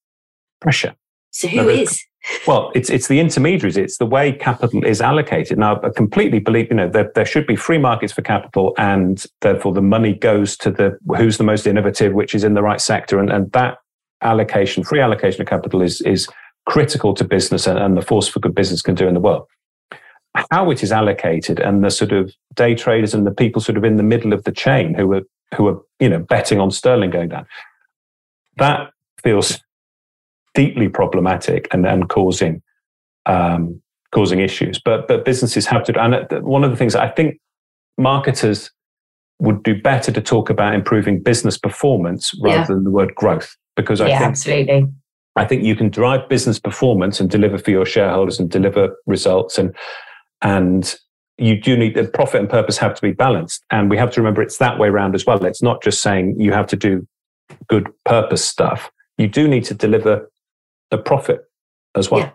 pressure. 0.60 0.94
So 1.32 1.48
who 1.48 1.68
is? 1.68 2.02
Well, 2.46 2.70
it's 2.74 2.88
it's 2.88 3.08
the 3.08 3.18
intermediaries. 3.18 3.76
It's 3.76 3.98
the 3.98 4.06
way 4.06 4.32
capital 4.32 4.84
is 4.84 5.00
allocated. 5.00 5.58
Now, 5.58 5.80
I 5.82 5.90
completely 5.90 6.38
believe 6.38 6.68
you 6.70 6.76
know 6.76 6.88
there, 6.88 7.10
there 7.14 7.24
should 7.24 7.46
be 7.46 7.56
free 7.56 7.78
markets 7.78 8.12
for 8.12 8.22
capital, 8.22 8.74
and 8.78 9.24
therefore 9.40 9.72
the 9.72 9.82
money 9.82 10.14
goes 10.14 10.56
to 10.58 10.70
the 10.70 10.98
who's 11.16 11.38
the 11.38 11.44
most 11.44 11.66
innovative, 11.66 12.12
which 12.12 12.34
is 12.34 12.44
in 12.44 12.54
the 12.54 12.62
right 12.62 12.80
sector, 12.80 13.18
and, 13.18 13.30
and 13.30 13.50
that 13.52 13.78
allocation, 14.22 14.84
free 14.84 15.00
allocation 15.00 15.40
of 15.40 15.48
capital, 15.48 15.82
is 15.82 16.00
is 16.02 16.28
critical 16.66 17.12
to 17.14 17.24
business 17.24 17.66
and, 17.66 17.78
and 17.78 17.96
the 17.96 18.02
force 18.02 18.28
for 18.28 18.38
good 18.38 18.54
business 18.54 18.82
can 18.82 18.94
do 18.94 19.08
in 19.08 19.14
the 19.14 19.20
world 19.20 19.48
how 20.50 20.70
it 20.70 20.82
is 20.82 20.92
allocated 20.92 21.60
and 21.60 21.84
the 21.84 21.90
sort 21.90 22.12
of 22.12 22.32
day 22.54 22.74
traders 22.74 23.14
and 23.14 23.26
the 23.26 23.30
people 23.30 23.60
sort 23.60 23.76
of 23.76 23.84
in 23.84 23.96
the 23.96 24.02
middle 24.02 24.32
of 24.32 24.44
the 24.44 24.52
chain 24.52 24.94
who 24.94 25.12
are 25.12 25.22
who 25.54 25.68
are 25.68 25.80
you 26.00 26.08
know 26.08 26.18
betting 26.18 26.58
on 26.58 26.70
sterling 26.70 27.10
going 27.10 27.28
down 27.28 27.46
that 28.56 28.90
feels 29.22 29.60
deeply 30.54 30.88
problematic 30.88 31.68
and, 31.72 31.86
and 31.86 32.08
causing 32.08 32.62
um, 33.26 33.80
causing 34.12 34.40
issues 34.40 34.80
but 34.84 35.08
but 35.08 35.24
businesses 35.24 35.66
have 35.66 35.84
to 35.84 35.98
and 36.00 36.44
one 36.44 36.64
of 36.64 36.70
the 36.70 36.76
things 36.76 36.94
i 36.94 37.08
think 37.08 37.38
marketers 37.96 38.70
would 39.38 39.62
do 39.62 39.80
better 39.80 40.12
to 40.12 40.20
talk 40.20 40.50
about 40.50 40.74
improving 40.74 41.22
business 41.22 41.56
performance 41.56 42.32
rather 42.42 42.58
yeah. 42.58 42.64
than 42.64 42.84
the 42.84 42.90
word 42.90 43.14
growth 43.14 43.56
because 43.76 44.00
i 44.00 44.08
yeah, 44.08 44.18
think 44.18 44.30
absolutely 44.30 44.88
I 45.34 45.46
think 45.46 45.62
you 45.62 45.74
can 45.74 45.88
drive 45.88 46.28
business 46.28 46.58
performance 46.58 47.18
and 47.18 47.30
deliver 47.30 47.56
for 47.56 47.70
your 47.70 47.86
shareholders 47.86 48.38
and 48.38 48.50
deliver 48.50 48.94
results 49.06 49.58
and 49.58 49.74
and 50.42 50.94
you 51.38 51.60
do 51.60 51.76
need 51.76 51.94
the 51.94 52.04
profit 52.04 52.40
and 52.40 52.50
purpose 52.50 52.76
have 52.78 52.94
to 52.94 53.02
be 53.02 53.12
balanced. 53.12 53.64
And 53.70 53.88
we 53.90 53.96
have 53.96 54.10
to 54.12 54.20
remember 54.20 54.42
it's 54.42 54.58
that 54.58 54.78
way 54.78 54.88
around 54.88 55.14
as 55.14 55.24
well. 55.24 55.42
It's 55.44 55.62
not 55.62 55.82
just 55.82 56.02
saying 56.02 56.36
you 56.38 56.52
have 56.52 56.66
to 56.68 56.76
do 56.76 57.06
good 57.68 57.88
purpose 58.04 58.44
stuff. 58.44 58.90
You 59.18 59.28
do 59.28 59.48
need 59.48 59.64
to 59.64 59.74
deliver 59.74 60.30
a 60.92 60.98
profit 60.98 61.40
as 61.94 62.10
well. 62.10 62.20
Yeah. 62.20 62.30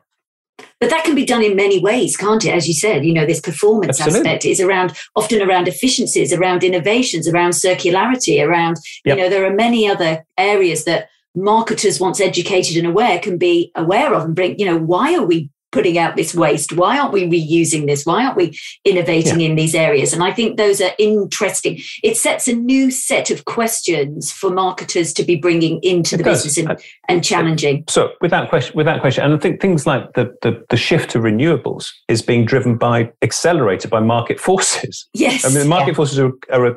But 0.80 0.90
that 0.90 1.04
can 1.04 1.16
be 1.16 1.26
done 1.26 1.44
in 1.44 1.56
many 1.56 1.80
ways, 1.80 2.16
can't 2.16 2.44
it? 2.44 2.54
As 2.54 2.68
you 2.68 2.74
said, 2.74 3.06
you 3.06 3.14
know, 3.14 3.26
this 3.26 3.42
performance 3.42 4.00
Absolutely. 4.00 4.30
aspect 4.30 4.46
is 4.46 4.60
around 4.60 4.98
often 5.16 5.42
around 5.42 5.68
efficiencies, 5.68 6.34
around 6.34 6.64
innovations, 6.64 7.28
around 7.28 7.52
circularity, 7.52 8.44
around, 8.44 8.78
yep. 9.06 9.18
you 9.18 9.24
know, 9.24 9.30
there 9.30 9.46
are 9.46 9.54
many 9.54 9.88
other 9.88 10.24
areas 10.38 10.86
that 10.86 11.10
marketers, 11.36 12.00
once 12.00 12.20
educated 12.20 12.78
and 12.78 12.88
aware, 12.88 13.20
can 13.20 13.38
be 13.38 13.72
aware 13.76 14.14
of 14.14 14.24
and 14.26 14.36
bring, 14.36 14.58
you 14.60 14.66
know, 14.66 14.78
why 14.78 15.16
are 15.16 15.26
we 15.26 15.50
putting 15.78 16.00
out 16.00 16.16
this 16.16 16.34
waste? 16.34 16.74
Why 16.74 16.98
aren't 16.98 17.14
we 17.14 17.26
reusing 17.26 17.86
this? 17.86 18.04
Why 18.04 18.26
aren't 18.26 18.36
we 18.36 18.58
innovating 18.84 19.40
yeah. 19.40 19.50
in 19.50 19.56
these 19.56 19.76
areas? 19.76 20.12
And 20.12 20.24
I 20.24 20.34
think 20.34 20.58
those 20.58 20.82
are 20.82 20.90
interesting. 20.98 21.80
It 22.02 22.18
sets 22.18 22.48
a 22.48 22.54
new 22.54 22.90
set 22.90 23.30
of 23.30 23.46
questions 23.46 24.32
for 24.32 24.50
marketers 24.50 25.14
to 25.14 25.24
be 25.24 25.36
bringing 25.36 25.80
into 25.84 26.16
it 26.16 26.18
the 26.18 26.24
does. 26.24 26.44
business 26.44 26.66
and, 26.68 26.80
and 27.08 27.24
challenging. 27.24 27.84
So, 27.88 28.14
without 28.22 28.50
question, 28.50 28.76
without 28.76 29.02
question, 29.02 29.24
and 29.24 29.36
I 29.36 29.38
think 29.38 29.62
things 29.62 29.86
like 29.86 30.14
the, 30.14 30.36
the, 30.42 30.66
the 30.72 30.78
shift 30.78 31.12
to 31.12 31.20
renewables 31.20 31.92
is 32.08 32.24
being 32.24 32.44
driven 32.44 32.76
by 32.76 33.12
accelerated 33.22 33.92
by 33.92 34.00
market 34.00 34.40
forces. 34.48 35.08
Yes, 35.14 35.46
I 35.46 35.56
mean, 35.56 35.68
market 35.68 35.90
yeah. 35.90 35.94
forces 35.94 36.18
are, 36.18 36.32
are 36.52 36.66
a, 36.66 36.76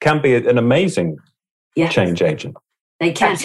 can 0.00 0.20
be 0.20 0.34
an 0.34 0.58
amazing 0.58 1.16
yes. 1.74 1.94
change 1.94 2.20
agent. 2.20 2.54
They 2.98 3.12
can. 3.12 3.36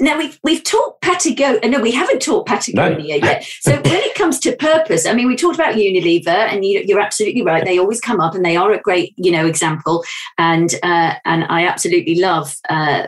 Now 0.00 0.18
we've 0.18 0.38
we've 0.42 0.62
talked 0.62 1.00
Patagonia. 1.00 1.66
No, 1.66 1.80
we 1.80 1.92
haven't 1.92 2.20
talked 2.20 2.46
Patagonia 2.46 3.18
no. 3.18 3.26
yet. 3.26 3.44
So 3.60 3.72
when 3.84 3.86
it 3.86 4.14
comes 4.14 4.38
to 4.40 4.54
purpose, 4.54 5.06
I 5.06 5.14
mean, 5.14 5.28
we 5.28 5.36
talked 5.36 5.54
about 5.54 5.76
Unilever, 5.76 6.28
and 6.28 6.62
you, 6.62 6.96
are 6.96 7.00
absolutely 7.00 7.42
right. 7.42 7.64
They 7.64 7.78
always 7.78 8.00
come 8.00 8.20
up, 8.20 8.34
and 8.34 8.44
they 8.44 8.56
are 8.56 8.70
a 8.72 8.80
great, 8.80 9.14
you 9.16 9.32
know, 9.32 9.46
example. 9.46 10.04
And 10.36 10.74
uh, 10.82 11.14
and 11.24 11.44
I 11.44 11.66
absolutely 11.66 12.16
love 12.16 12.54
uh, 12.68 13.06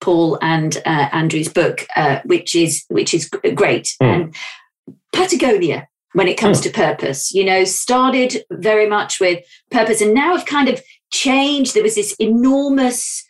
Paul 0.00 0.38
and 0.40 0.76
uh, 0.86 1.08
Andrew's 1.10 1.48
book, 1.48 1.84
uh, 1.96 2.20
which 2.24 2.54
is 2.54 2.84
which 2.88 3.12
is 3.12 3.28
great. 3.28 3.96
Mm. 4.00 4.06
And 4.06 4.34
Patagonia, 5.12 5.88
when 6.12 6.28
it 6.28 6.38
comes 6.38 6.60
mm. 6.60 6.64
to 6.64 6.70
purpose, 6.70 7.34
you 7.34 7.44
know, 7.44 7.64
started 7.64 8.44
very 8.52 8.88
much 8.88 9.18
with 9.18 9.44
purpose, 9.72 10.00
and 10.00 10.14
now 10.14 10.36
have 10.36 10.46
kind 10.46 10.68
of 10.68 10.80
changed. 11.10 11.74
There 11.74 11.82
was 11.82 11.96
this 11.96 12.14
enormous 12.20 13.24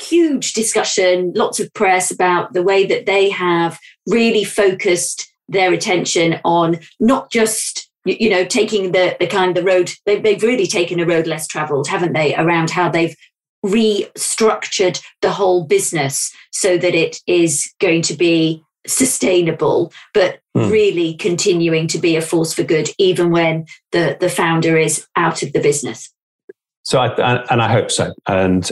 huge 0.00 0.52
discussion, 0.52 1.32
lots 1.34 1.60
of 1.60 1.72
press 1.74 2.10
about 2.10 2.52
the 2.52 2.62
way 2.62 2.86
that 2.86 3.06
they 3.06 3.30
have 3.30 3.78
really 4.06 4.44
focused 4.44 5.30
their 5.48 5.72
attention 5.72 6.40
on 6.44 6.78
not 7.00 7.30
just 7.30 7.88
you 8.04 8.30
know 8.30 8.44
taking 8.44 8.92
the 8.92 9.16
the 9.18 9.26
kind 9.26 9.50
of 9.50 9.54
the 9.54 9.68
road 9.68 9.92
they've, 10.04 10.22
they've 10.22 10.42
really 10.42 10.66
taken 10.66 11.00
a 11.00 11.06
road 11.06 11.26
less 11.26 11.46
traveled 11.46 11.88
haven't 11.88 12.12
they 12.12 12.34
around 12.36 12.70
how 12.70 12.88
they've 12.88 13.16
restructured 13.64 15.02
the 15.22 15.32
whole 15.32 15.64
business 15.64 16.32
so 16.52 16.78
that 16.78 16.94
it 16.94 17.18
is 17.26 17.72
going 17.80 18.02
to 18.02 18.14
be 18.14 18.62
sustainable 18.86 19.92
but 20.14 20.38
mm. 20.56 20.70
really 20.70 21.14
continuing 21.14 21.88
to 21.88 21.98
be 21.98 22.14
a 22.14 22.22
force 22.22 22.52
for 22.52 22.62
good 22.62 22.88
even 22.98 23.30
when 23.30 23.66
the 23.92 24.16
the 24.20 24.28
founder 24.28 24.76
is 24.76 25.06
out 25.16 25.42
of 25.42 25.52
the 25.52 25.60
business 25.60 26.12
so 26.84 27.00
I, 27.00 27.42
and 27.50 27.60
I 27.60 27.70
hope 27.70 27.90
so 27.90 28.12
and 28.28 28.70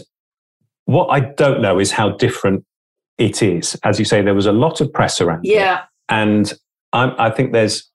what 0.86 1.06
I 1.08 1.20
don't 1.20 1.60
know 1.60 1.78
is 1.78 1.90
how 1.90 2.10
different 2.10 2.64
it 3.18 3.42
is. 3.42 3.78
As 3.84 3.98
you 3.98 4.04
say, 4.04 4.22
there 4.22 4.34
was 4.34 4.46
a 4.46 4.52
lot 4.52 4.80
of 4.80 4.92
press 4.92 5.20
around 5.20 5.44
yeah. 5.44 5.78
it. 5.78 5.84
And 6.08 6.52
I'm, 6.92 7.14
I 7.18 7.30
think 7.30 7.52
there's, 7.52 7.90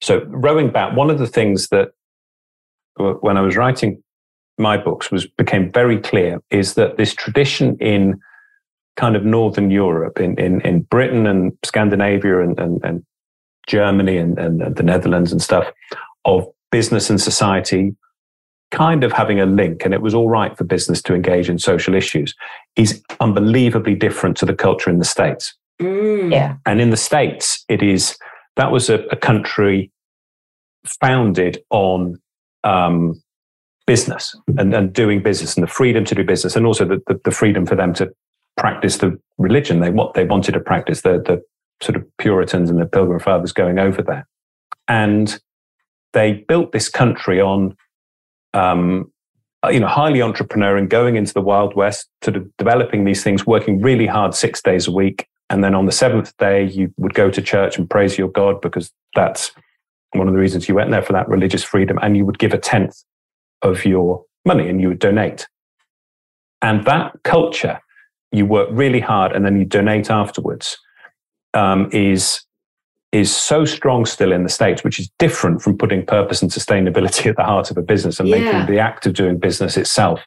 so 0.00 0.24
rowing 0.26 0.70
back, 0.70 0.96
one 0.96 1.10
of 1.10 1.18
the 1.18 1.26
things 1.26 1.68
that 1.68 1.92
when 2.96 3.36
I 3.36 3.40
was 3.40 3.56
writing 3.56 4.02
my 4.58 4.76
books 4.76 5.10
was 5.10 5.26
became 5.26 5.72
very 5.72 5.98
clear 5.98 6.42
is 6.50 6.74
that 6.74 6.96
this 6.96 7.14
tradition 7.14 7.76
in 7.80 8.20
kind 8.96 9.16
of 9.16 9.24
Northern 9.24 9.70
Europe, 9.70 10.20
in, 10.20 10.38
in, 10.38 10.60
in 10.60 10.82
Britain 10.82 11.26
and 11.26 11.52
Scandinavia 11.64 12.40
and, 12.40 12.58
and, 12.58 12.84
and 12.84 13.04
Germany 13.66 14.18
and, 14.18 14.38
and 14.38 14.76
the 14.76 14.82
Netherlands 14.82 15.32
and 15.32 15.40
stuff, 15.40 15.72
of 16.24 16.46
business 16.70 17.08
and 17.08 17.20
society 17.20 17.96
kind 18.72 19.04
of 19.04 19.12
having 19.12 19.38
a 19.38 19.46
link 19.46 19.84
and 19.84 19.94
it 19.94 20.02
was 20.02 20.14
all 20.14 20.28
right 20.28 20.56
for 20.56 20.64
business 20.64 21.00
to 21.02 21.14
engage 21.14 21.48
in 21.48 21.58
social 21.58 21.94
issues 21.94 22.34
is 22.74 23.02
unbelievably 23.20 23.94
different 23.94 24.36
to 24.38 24.46
the 24.46 24.54
culture 24.54 24.90
in 24.90 24.98
the 24.98 25.04
States. 25.04 25.54
Mm. 25.80 26.32
Yeah. 26.32 26.56
And 26.66 26.80
in 26.80 26.90
the 26.90 26.96
States, 26.96 27.64
it 27.68 27.82
is 27.82 28.16
that 28.56 28.72
was 28.72 28.90
a, 28.90 29.00
a 29.10 29.16
country 29.16 29.92
founded 31.00 31.62
on 31.70 32.16
um, 32.64 33.22
business 33.86 34.34
and, 34.58 34.74
and 34.74 34.92
doing 34.92 35.22
business 35.22 35.54
and 35.56 35.62
the 35.62 35.70
freedom 35.70 36.04
to 36.04 36.14
do 36.14 36.24
business 36.24 36.56
and 36.56 36.66
also 36.66 36.84
the, 36.84 37.02
the, 37.06 37.20
the, 37.24 37.30
freedom 37.30 37.66
for 37.66 37.74
them 37.74 37.92
to 37.94 38.10
practice 38.56 38.98
the 38.98 39.18
religion 39.38 39.80
they 39.80 39.90
what 39.90 40.14
they 40.14 40.24
wanted 40.24 40.52
to 40.52 40.60
practice 40.60 41.00
the, 41.02 41.22
the 41.26 41.42
sort 41.84 41.96
of 41.96 42.04
puritans 42.18 42.70
and 42.70 42.80
the 42.80 42.86
pilgrim 42.86 43.18
fathers 43.18 43.52
going 43.52 43.78
over 43.78 44.02
there 44.02 44.26
and 44.86 45.40
they 46.12 46.32
built 46.32 46.72
this 46.72 46.88
country 46.88 47.40
on 47.40 47.76
um, 48.54 49.10
you 49.70 49.80
know 49.80 49.86
highly 49.86 50.22
entrepreneur 50.22 50.76
and 50.76 50.90
going 50.90 51.16
into 51.16 51.32
the 51.32 51.40
wild 51.40 51.74
west 51.76 52.08
sort 52.22 52.36
of 52.36 52.48
developing 52.56 53.04
these 53.04 53.22
things 53.22 53.46
working 53.46 53.80
really 53.80 54.06
hard 54.06 54.34
six 54.34 54.60
days 54.60 54.86
a 54.86 54.92
week. 54.92 55.28
And 55.50 55.62
then 55.62 55.74
on 55.74 55.86
the 55.86 55.92
seventh 55.92 56.36
day 56.38 56.64
you 56.64 56.92
would 56.96 57.14
go 57.14 57.30
to 57.30 57.42
church 57.42 57.78
and 57.78 57.88
praise 57.88 58.18
your 58.18 58.28
god 58.28 58.60
because 58.60 58.92
that's 59.14 59.52
one 60.14 60.26
of 60.26 60.34
the 60.34 60.40
reasons 60.40 60.68
you 60.68 60.74
went 60.74 60.90
there 60.90 61.02
for 61.02 61.12
that 61.12 61.28
religious 61.28 61.62
freedom. 61.62 61.98
And 62.02 62.16
you 62.16 62.24
would 62.26 62.38
give 62.38 62.52
a 62.52 62.58
tenth 62.58 62.96
of 63.60 63.84
your 63.84 64.24
money 64.44 64.68
and 64.68 64.80
you 64.80 64.88
would 64.88 64.98
donate. 64.98 65.46
And 66.60 66.84
that 66.86 67.12
culture 67.22 67.80
you 68.32 68.46
work 68.46 68.68
really 68.72 69.00
hard 69.00 69.32
and 69.32 69.44
then 69.44 69.58
you 69.58 69.64
donate 69.64 70.10
afterwards 70.10 70.78
um, 71.54 71.88
is 71.92 72.42
is 73.12 73.34
so 73.34 73.66
strong 73.66 74.06
still 74.06 74.32
in 74.32 74.42
the 74.42 74.48
states, 74.48 74.82
which 74.82 74.98
is 74.98 75.10
different 75.18 75.60
from 75.60 75.76
putting 75.76 76.04
purpose 76.04 76.40
and 76.40 76.50
sustainability 76.50 77.26
at 77.30 77.36
the 77.36 77.44
heart 77.44 77.70
of 77.70 77.76
a 77.76 77.82
business 77.82 78.18
and 78.18 78.28
yeah. 78.28 78.38
making 78.38 78.74
the 78.74 78.80
act 78.80 79.06
of 79.06 79.12
doing 79.12 79.38
business 79.38 79.76
itself 79.76 80.20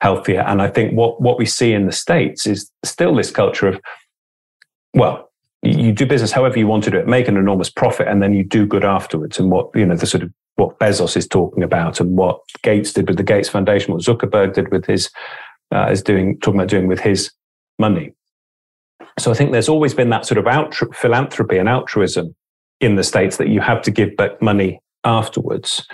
healthier. 0.00 0.40
And 0.40 0.62
I 0.62 0.68
think 0.68 0.94
what 0.94 1.20
what 1.20 1.38
we 1.38 1.46
see 1.46 1.72
in 1.72 1.86
the 1.86 1.92
states 1.92 2.46
is 2.46 2.70
still 2.84 3.14
this 3.14 3.30
culture 3.30 3.68
of, 3.68 3.80
well, 4.94 5.30
you 5.62 5.92
do 5.92 6.06
business 6.06 6.32
however 6.32 6.58
you 6.58 6.66
want 6.66 6.84
to 6.84 6.90
do 6.90 6.96
it, 6.96 7.06
make 7.06 7.28
an 7.28 7.36
enormous 7.36 7.68
profit, 7.68 8.08
and 8.08 8.22
then 8.22 8.32
you 8.32 8.42
do 8.42 8.66
good 8.66 8.84
afterwards. 8.84 9.38
And 9.38 9.50
what 9.50 9.70
you 9.74 9.84
know, 9.84 9.96
the 9.96 10.06
sort 10.06 10.22
of 10.22 10.32
what 10.56 10.78
Bezos 10.78 11.16
is 11.16 11.28
talking 11.28 11.62
about, 11.62 12.00
and 12.00 12.16
what 12.16 12.40
Gates 12.62 12.94
did 12.94 13.08
with 13.08 13.18
the 13.18 13.22
Gates 13.22 13.50
Foundation, 13.50 13.92
what 13.92 14.02
Zuckerberg 14.02 14.54
did 14.54 14.70
with 14.70 14.86
his 14.86 15.10
uh, 15.72 15.88
is 15.90 16.02
doing 16.02 16.38
talking 16.40 16.58
about 16.58 16.70
doing 16.70 16.86
with 16.86 17.00
his 17.00 17.30
money. 17.78 18.14
So 19.18 19.30
I 19.30 19.34
think 19.34 19.52
there's 19.52 19.68
always 19.68 19.94
been 19.94 20.10
that 20.10 20.26
sort 20.26 20.38
of 20.38 20.46
out- 20.46 20.74
philanthropy 20.94 21.58
and 21.58 21.68
altruism 21.68 22.34
in 22.80 22.96
the 22.96 23.04
States 23.04 23.36
that 23.36 23.48
you 23.48 23.60
have 23.60 23.82
to 23.82 23.90
give 23.90 24.16
back 24.16 24.40
money 24.40 24.80
afterwards. 25.04 25.86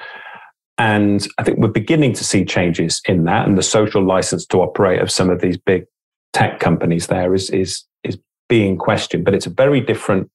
And 0.78 1.26
I 1.38 1.42
think 1.42 1.58
we're 1.58 1.68
beginning 1.68 2.12
to 2.14 2.24
see 2.24 2.44
changes 2.44 3.00
in 3.06 3.24
that, 3.24 3.48
and 3.48 3.56
the 3.56 3.62
social 3.62 4.04
license 4.04 4.44
to 4.46 4.58
operate 4.58 5.00
of 5.00 5.10
some 5.10 5.30
of 5.30 5.40
these 5.40 5.56
big 5.56 5.86
tech 6.32 6.60
companies 6.60 7.06
there 7.06 7.34
is 7.34 7.48
is 7.50 7.84
is 8.04 8.18
being 8.48 8.76
questioned. 8.76 9.24
But 9.24 9.34
it's 9.34 9.46
a 9.46 9.50
very 9.50 9.80
different 9.80 10.30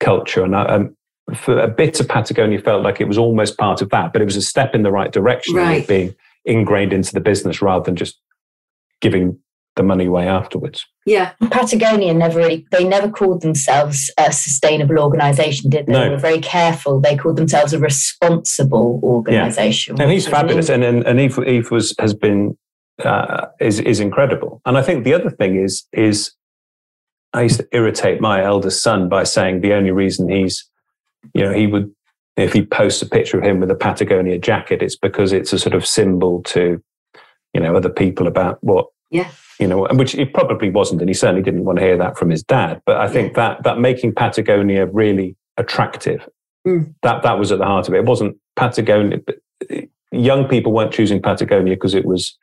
culture, 0.00 0.42
and 0.42 0.56
I, 0.56 0.64
um, 0.64 0.96
for 1.34 1.58
a 1.58 1.68
bit 1.68 2.00
of 2.00 2.08
Patagonia 2.08 2.60
felt 2.60 2.82
like 2.82 3.00
it 3.00 3.06
was 3.06 3.18
almost 3.18 3.58
part 3.58 3.80
of 3.80 3.90
that, 3.90 4.12
but 4.12 4.20
it 4.20 4.24
was 4.24 4.36
a 4.36 4.42
step 4.42 4.74
in 4.74 4.82
the 4.82 4.90
right 4.90 5.12
direction, 5.12 5.54
right. 5.54 5.86
being 5.86 6.16
ingrained 6.44 6.92
into 6.92 7.12
the 7.12 7.20
business 7.20 7.62
rather 7.62 7.84
than 7.84 7.94
just 7.94 8.18
giving 9.00 9.38
the 9.80 9.86
money 9.86 10.08
way 10.08 10.28
afterwards. 10.28 10.86
Yeah. 11.06 11.32
Patagonia 11.50 12.12
never 12.12 12.38
really, 12.38 12.66
they 12.70 12.84
never 12.84 13.08
called 13.08 13.40
themselves 13.40 14.10
a 14.18 14.30
sustainable 14.30 14.98
organization, 14.98 15.70
did 15.70 15.86
they? 15.86 15.92
No. 15.92 16.00
They 16.02 16.10
were 16.10 16.18
very 16.18 16.40
careful. 16.40 17.00
They 17.00 17.16
called 17.16 17.36
themselves 17.36 17.72
a 17.72 17.78
responsible 17.78 19.00
organization. 19.02 19.96
Yeah. 19.96 20.02
And 20.02 20.12
he's 20.12 20.28
fabulous. 20.28 20.68
And, 20.68 20.84
and, 20.84 21.02
and 21.06 21.18
Eve, 21.18 21.38
Eve 21.46 21.70
was, 21.70 21.94
has 21.98 22.12
been, 22.12 22.58
uh, 23.02 23.46
is, 23.58 23.80
is 23.80 24.00
incredible. 24.00 24.60
And 24.66 24.76
I 24.76 24.82
think 24.82 25.04
the 25.04 25.14
other 25.14 25.30
thing 25.30 25.56
is, 25.56 25.86
is 25.94 26.32
I 27.32 27.42
used 27.42 27.60
to 27.60 27.68
irritate 27.72 28.20
my 28.20 28.44
eldest 28.44 28.82
son 28.82 29.08
by 29.08 29.24
saying 29.24 29.62
the 29.62 29.72
only 29.72 29.92
reason 29.92 30.28
he's, 30.28 30.68
you 31.32 31.42
know, 31.42 31.52
he 31.54 31.66
would, 31.66 31.90
if 32.36 32.52
he 32.52 32.62
posts 32.62 33.00
a 33.00 33.08
picture 33.08 33.38
of 33.38 33.44
him 33.44 33.60
with 33.60 33.70
a 33.70 33.74
Patagonia 33.74 34.38
jacket, 34.38 34.82
it's 34.82 34.96
because 34.96 35.32
it's 35.32 35.54
a 35.54 35.58
sort 35.58 35.74
of 35.74 35.86
symbol 35.86 36.42
to, 36.42 36.82
you 37.54 37.60
know, 37.60 37.74
other 37.74 37.88
people 37.88 38.26
about 38.26 38.58
what 38.62 38.86
yeah 39.10 39.30
you 39.60 39.66
know, 39.66 39.86
which 39.92 40.14
it 40.14 40.32
probably 40.32 40.70
wasn't, 40.70 41.02
and 41.02 41.10
he 41.10 41.14
certainly 41.14 41.42
didn't 41.42 41.66
want 41.66 41.78
to 41.78 41.84
hear 41.84 41.98
that 41.98 42.16
from 42.16 42.30
his 42.30 42.42
dad. 42.42 42.80
But 42.86 42.96
I 42.96 43.08
think 43.08 43.36
yeah. 43.36 43.48
that 43.54 43.62
that 43.64 43.78
making 43.78 44.14
Patagonia 44.14 44.86
really 44.86 45.36
attractive, 45.58 46.26
mm. 46.66 46.92
that 47.02 47.22
that 47.22 47.38
was 47.38 47.52
at 47.52 47.58
the 47.58 47.66
heart 47.66 47.86
of 47.86 47.92
it. 47.92 47.98
It 47.98 48.06
wasn't 48.06 48.38
Patagonia. 48.56 49.18
Young 50.12 50.48
people 50.48 50.72
weren't 50.72 50.92
choosing 50.92 51.20
Patagonia 51.20 51.74
because 51.74 51.94
it 51.94 52.06
was 52.06 52.38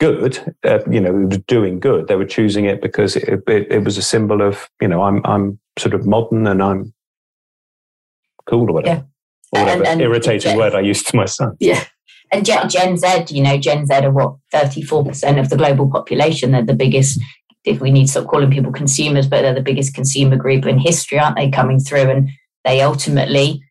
good. 0.00 0.56
Uh, 0.64 0.78
you 0.90 1.00
know, 1.00 1.10
it 1.10 1.28
was 1.28 1.38
doing 1.46 1.78
good. 1.78 2.08
They 2.08 2.16
were 2.16 2.24
choosing 2.24 2.64
it 2.64 2.80
because 2.80 3.14
it, 3.14 3.42
it, 3.46 3.66
it 3.70 3.84
was 3.84 3.98
a 3.98 4.02
symbol 4.02 4.40
of, 4.40 4.70
you 4.80 4.88
know, 4.88 5.02
I'm 5.02 5.20
I'm 5.26 5.60
sort 5.78 5.92
of 5.92 6.06
modern 6.06 6.46
and 6.46 6.62
I'm 6.62 6.94
cool 8.46 8.70
or 8.70 8.72
whatever. 8.72 9.04
Yeah. 9.52 9.60
Or 9.60 9.64
whatever 9.64 9.82
and, 9.82 9.92
and, 9.92 10.00
irritating 10.00 10.52
yeah. 10.52 10.56
word 10.56 10.74
I 10.74 10.80
used 10.80 11.06
to 11.08 11.16
my 11.16 11.26
son. 11.26 11.58
Yeah 11.60 11.84
and 12.32 12.46
Gen, 12.46 12.68
Gen 12.68 12.96
Z, 12.96 13.26
you 13.28 13.42
know, 13.42 13.58
Gen 13.58 13.86
Z 13.86 13.94
are 13.94 14.10
what, 14.10 14.36
34% 14.54 15.38
of 15.38 15.50
the 15.50 15.56
global 15.56 15.90
population. 15.90 16.52
They're 16.52 16.64
the 16.64 16.74
biggest, 16.74 17.20
if 17.64 17.80
we 17.80 17.90
need 17.90 18.06
to 18.06 18.10
stop 18.10 18.26
calling 18.26 18.50
people 18.50 18.72
consumers, 18.72 19.26
but 19.26 19.42
they're 19.42 19.54
the 19.54 19.60
biggest 19.60 19.94
consumer 19.94 20.36
group 20.36 20.66
in 20.66 20.78
history, 20.78 21.18
aren't 21.18 21.36
they, 21.36 21.50
coming 21.50 21.78
through? 21.78 22.10
And 22.10 22.30
they 22.64 22.80
ultimately, 22.80 23.62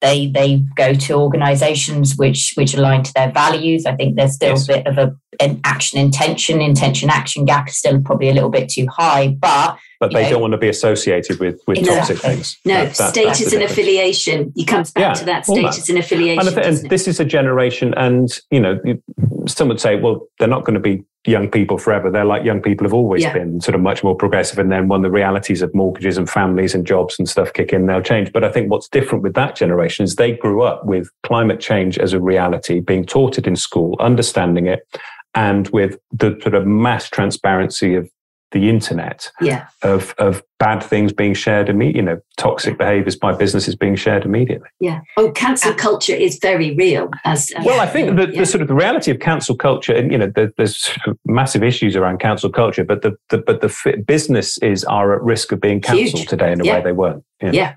they 0.00 0.28
they 0.28 0.64
go 0.76 0.94
to 0.94 1.14
organizations 1.14 2.16
which 2.16 2.52
which 2.54 2.74
align 2.74 3.02
to 3.02 3.12
their 3.14 3.30
values. 3.32 3.84
I 3.86 3.96
think 3.96 4.16
there's 4.16 4.34
still 4.34 4.50
yes. 4.50 4.64
a 4.64 4.72
bit 4.72 4.86
of 4.86 4.98
a 4.98 5.16
an 5.40 5.60
action 5.64 5.98
intention, 5.98 6.60
intention 6.60 7.10
action 7.10 7.44
gap 7.44 7.68
is 7.68 7.78
still 7.78 8.00
probably 8.00 8.28
a 8.28 8.34
little 8.34 8.50
bit 8.50 8.68
too 8.68 8.86
high, 8.86 9.28
but 9.28 9.78
but 9.98 10.12
they 10.12 10.24
know, 10.24 10.30
don't 10.30 10.40
want 10.40 10.52
to 10.52 10.58
be 10.58 10.68
associated 10.68 11.38
with 11.40 11.60
with 11.66 11.78
exactly. 11.78 12.16
toxic 12.16 12.18
things. 12.18 12.58
No, 12.64 12.74
that, 12.74 12.96
that, 12.96 13.10
status 13.10 13.52
and 13.52 13.62
affiliation. 13.62 14.52
he 14.56 14.64
comes 14.64 14.90
back 14.90 15.02
yeah, 15.02 15.12
to 15.14 15.24
that 15.26 15.44
status 15.44 15.76
that. 15.76 15.88
and 15.90 15.98
affiliation. 15.98 16.48
And, 16.48 16.58
and 16.58 16.90
this 16.90 17.06
is 17.06 17.20
a 17.20 17.24
generation, 17.24 17.92
and 17.96 18.28
you 18.50 18.60
know, 18.60 18.80
some 19.46 19.68
would 19.68 19.80
say, 19.80 19.96
well, 19.96 20.26
they're 20.38 20.48
not 20.48 20.64
going 20.64 20.74
to 20.74 20.80
be 20.80 21.04
young 21.26 21.50
people 21.50 21.76
forever. 21.76 22.10
They're 22.10 22.24
like 22.24 22.44
young 22.44 22.62
people 22.62 22.86
have 22.86 22.94
always 22.94 23.22
yeah. 23.22 23.34
been, 23.34 23.60
sort 23.60 23.74
of 23.74 23.82
much 23.82 24.02
more 24.02 24.14
progressive. 24.14 24.58
And 24.58 24.72
then 24.72 24.88
when 24.88 25.02
the 25.02 25.10
realities 25.10 25.60
of 25.60 25.74
mortgages 25.74 26.16
and 26.16 26.28
families 26.28 26.74
and 26.74 26.86
jobs 26.86 27.18
and 27.18 27.28
stuff 27.28 27.52
kick 27.52 27.72
in, 27.72 27.86
they'll 27.86 28.00
change. 28.00 28.32
But 28.32 28.42
I 28.42 28.50
think 28.50 28.70
what's 28.70 28.88
different 28.88 29.22
with 29.22 29.34
that 29.34 29.54
generation 29.54 30.04
is 30.04 30.16
they 30.16 30.32
grew 30.32 30.62
up 30.62 30.86
with 30.86 31.10
climate 31.22 31.60
change 31.60 31.98
as 31.98 32.14
a 32.14 32.20
reality, 32.20 32.80
being 32.80 33.04
taught 33.04 33.36
it 33.36 33.46
in 33.46 33.56
school, 33.56 33.96
understanding 34.00 34.66
it, 34.66 34.86
and 35.34 35.68
with 35.68 35.98
the 36.12 36.38
sort 36.42 36.54
of 36.54 36.66
mass 36.66 37.08
transparency 37.08 37.94
of 37.94 38.10
the 38.52 38.68
internet 38.68 39.30
yeah. 39.40 39.68
of 39.82 40.12
of 40.18 40.42
bad 40.58 40.82
things 40.82 41.12
being 41.12 41.34
shared 41.34 41.68
immediately, 41.68 42.00
you 42.00 42.04
know, 42.04 42.20
toxic 42.36 42.76
behaviors 42.78 43.16
by 43.16 43.32
businesses 43.32 43.76
being 43.76 43.94
shared 43.94 44.24
immediately. 44.24 44.68
Yeah. 44.80 45.00
Oh, 45.16 45.30
cancel 45.30 45.72
culture 45.74 46.14
is 46.14 46.38
very 46.42 46.74
real. 46.74 47.10
As, 47.24 47.50
as 47.52 47.64
well, 47.64 47.80
I 47.80 47.86
think 47.86 48.16
the, 48.16 48.28
yeah. 48.28 48.40
the, 48.40 48.46
sort 48.46 48.62
of 48.62 48.68
the 48.68 48.74
reality 48.74 49.10
of 49.10 49.20
cancel 49.20 49.56
culture, 49.56 49.94
and 49.94 50.10
you 50.10 50.18
know, 50.18 50.26
the, 50.26 50.52
there's 50.56 50.90
massive 51.24 51.62
issues 51.62 51.94
around 51.94 52.18
cancel 52.18 52.50
culture, 52.50 52.84
but 52.84 53.02
the, 53.02 53.16
the 53.28 53.38
but 53.38 53.60
the 53.60 54.02
businesses 54.06 54.84
are 54.84 55.14
at 55.14 55.22
risk 55.22 55.52
of 55.52 55.60
being 55.60 55.80
cancelled 55.80 56.28
today 56.28 56.52
in 56.52 56.60
a 56.60 56.64
yeah. 56.64 56.78
way 56.78 56.82
they 56.82 56.92
weren't. 56.92 57.24
Yeah. 57.40 57.76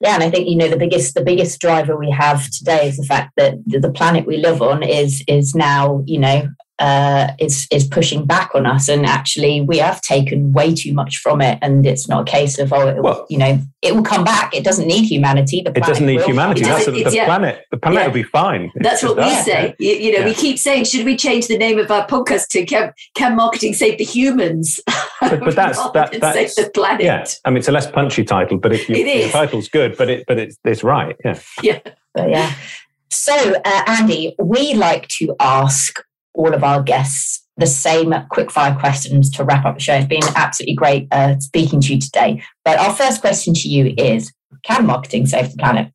Yeah, 0.00 0.14
and 0.14 0.22
I 0.22 0.30
think 0.30 0.48
you 0.48 0.56
know 0.56 0.68
the 0.68 0.76
biggest 0.76 1.14
the 1.14 1.24
biggest 1.24 1.60
driver 1.60 1.96
we 1.96 2.10
have 2.10 2.50
today 2.50 2.88
is 2.88 2.96
the 2.96 3.06
fact 3.06 3.32
that 3.36 3.54
the 3.66 3.90
planet 3.90 4.26
we 4.26 4.36
live 4.36 4.60
on 4.60 4.82
is 4.82 5.22
is 5.26 5.54
now 5.54 6.02
you 6.06 6.18
know 6.18 6.48
uh, 6.78 7.28
is 7.38 7.66
is 7.70 7.86
pushing 7.86 8.26
back 8.26 8.50
on 8.54 8.66
us, 8.66 8.88
and 8.88 9.06
actually 9.06 9.60
we 9.60 9.78
have 9.78 10.00
taken 10.00 10.52
way 10.52 10.74
too 10.74 10.92
much 10.92 11.18
from 11.18 11.40
it, 11.40 11.58
and 11.62 11.86
it's 11.86 12.08
not 12.08 12.28
a 12.28 12.30
case 12.30 12.58
of 12.58 12.72
oh, 12.72 13.00
well, 13.00 13.26
you 13.28 13.38
know, 13.38 13.60
it 13.82 13.94
will 13.94 14.02
come 14.02 14.24
back. 14.24 14.54
It 14.54 14.64
doesn't 14.64 14.86
need 14.86 15.04
humanity. 15.04 15.62
The 15.62 15.70
it 15.70 15.84
doesn't 15.84 16.06
need 16.06 16.22
humanity. 16.22 16.62
That's 16.62 16.86
the 16.86 17.10
yeah. 17.12 17.26
planet. 17.26 17.64
The 17.70 17.76
planet 17.76 18.00
yeah. 18.00 18.06
will 18.06 18.14
be 18.14 18.22
fine. 18.24 18.72
That's 18.76 19.02
what 19.02 19.16
we 19.16 19.30
say. 19.30 19.74
You, 19.78 19.92
you 19.92 20.12
know, 20.12 20.20
yeah. 20.20 20.24
we 20.24 20.34
keep 20.34 20.58
saying, 20.58 20.84
should 20.84 21.04
we 21.04 21.16
change 21.16 21.46
the 21.46 21.58
name 21.58 21.78
of 21.78 21.90
our 21.90 22.06
podcast 22.06 22.48
to 22.48 22.64
"Can, 22.64 22.92
can 23.14 23.36
Marketing 23.36 23.74
Save 23.74 23.98
the 23.98 24.04
Humans"? 24.04 24.80
But, 25.20 25.40
but 25.40 25.56
that's 25.56 25.78
that, 25.92 26.20
that's 26.20 26.54
save 26.54 26.66
the 26.66 26.70
planet. 26.72 27.02
Yeah, 27.02 27.24
I 27.46 27.50
mean, 27.50 27.56
it's 27.56 27.68
a 27.68 27.72
less 27.72 27.90
punchy 27.90 28.24
title, 28.24 28.58
but 28.58 28.74
if 28.74 28.90
you, 28.90 28.96
it 28.96 29.06
is. 29.06 29.32
the 29.32 29.38
title's 29.38 29.68
good, 29.68 29.96
but 29.96 30.10
it 30.10 30.24
but 30.28 30.38
it's 30.38 30.58
it's 30.64 30.84
right. 30.84 31.16
Yeah. 31.24 31.38
Yeah. 31.62 31.78
But 32.12 32.28
yeah. 32.28 32.52
So, 33.10 33.54
uh, 33.64 33.82
Andy, 33.86 34.34
we 34.38 34.74
like 34.74 35.08
to 35.20 35.34
ask 35.40 36.02
all 36.34 36.54
of 36.54 36.64
our 36.64 36.82
guests 36.82 37.44
the 37.56 37.66
same 37.66 38.12
quick 38.30 38.50
fire 38.50 38.74
questions 38.74 39.30
to 39.30 39.44
wrap 39.44 39.64
up 39.64 39.76
the 39.76 39.80
show. 39.80 39.94
It's 39.94 40.06
been 40.06 40.22
absolutely 40.34 40.74
great 40.74 41.08
uh, 41.12 41.38
speaking 41.38 41.80
to 41.82 41.94
you 41.94 42.00
today. 42.00 42.42
But 42.64 42.78
our 42.78 42.92
first 42.92 43.20
question 43.20 43.54
to 43.54 43.68
you 43.68 43.94
is 43.96 44.32
Can 44.64 44.86
marketing 44.86 45.26
save 45.26 45.52
the 45.52 45.58
planet? 45.58 45.92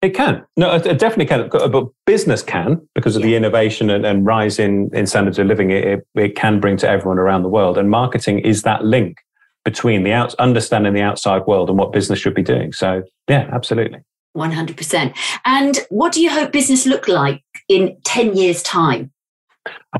It 0.00 0.14
can. 0.14 0.44
No, 0.56 0.74
it 0.74 0.98
definitely 0.98 1.26
can. 1.26 1.48
But 1.48 1.86
business 2.06 2.42
can 2.42 2.80
because 2.94 3.14
of 3.14 3.22
yeah. 3.22 3.28
the 3.28 3.36
innovation 3.36 3.88
and, 3.88 4.04
and, 4.04 4.26
rise 4.26 4.58
in, 4.58 4.90
in 4.92 5.06
standards 5.06 5.38
of 5.38 5.46
living. 5.46 5.70
It, 5.70 6.04
it 6.16 6.34
can 6.34 6.58
bring 6.58 6.76
to 6.78 6.88
everyone 6.88 7.18
around 7.18 7.44
the 7.44 7.48
world. 7.48 7.78
And 7.78 7.88
marketing 7.88 8.40
is 8.40 8.62
that 8.62 8.84
link 8.84 9.18
between 9.64 10.02
the 10.02 10.12
out, 10.12 10.34
understanding 10.40 10.92
the 10.92 11.02
outside 11.02 11.46
world 11.46 11.68
and 11.68 11.78
what 11.78 11.92
business 11.92 12.18
should 12.18 12.34
be 12.34 12.42
doing. 12.42 12.72
So, 12.72 13.04
yeah, 13.28 13.48
absolutely. 13.52 14.00
100%. 14.36 15.16
And 15.44 15.78
what 15.90 16.12
do 16.12 16.20
you 16.20 16.30
hope 16.30 16.50
business 16.50 16.84
look 16.84 17.06
like 17.06 17.42
in 17.68 17.96
10 18.04 18.36
years' 18.36 18.62
time? 18.64 19.12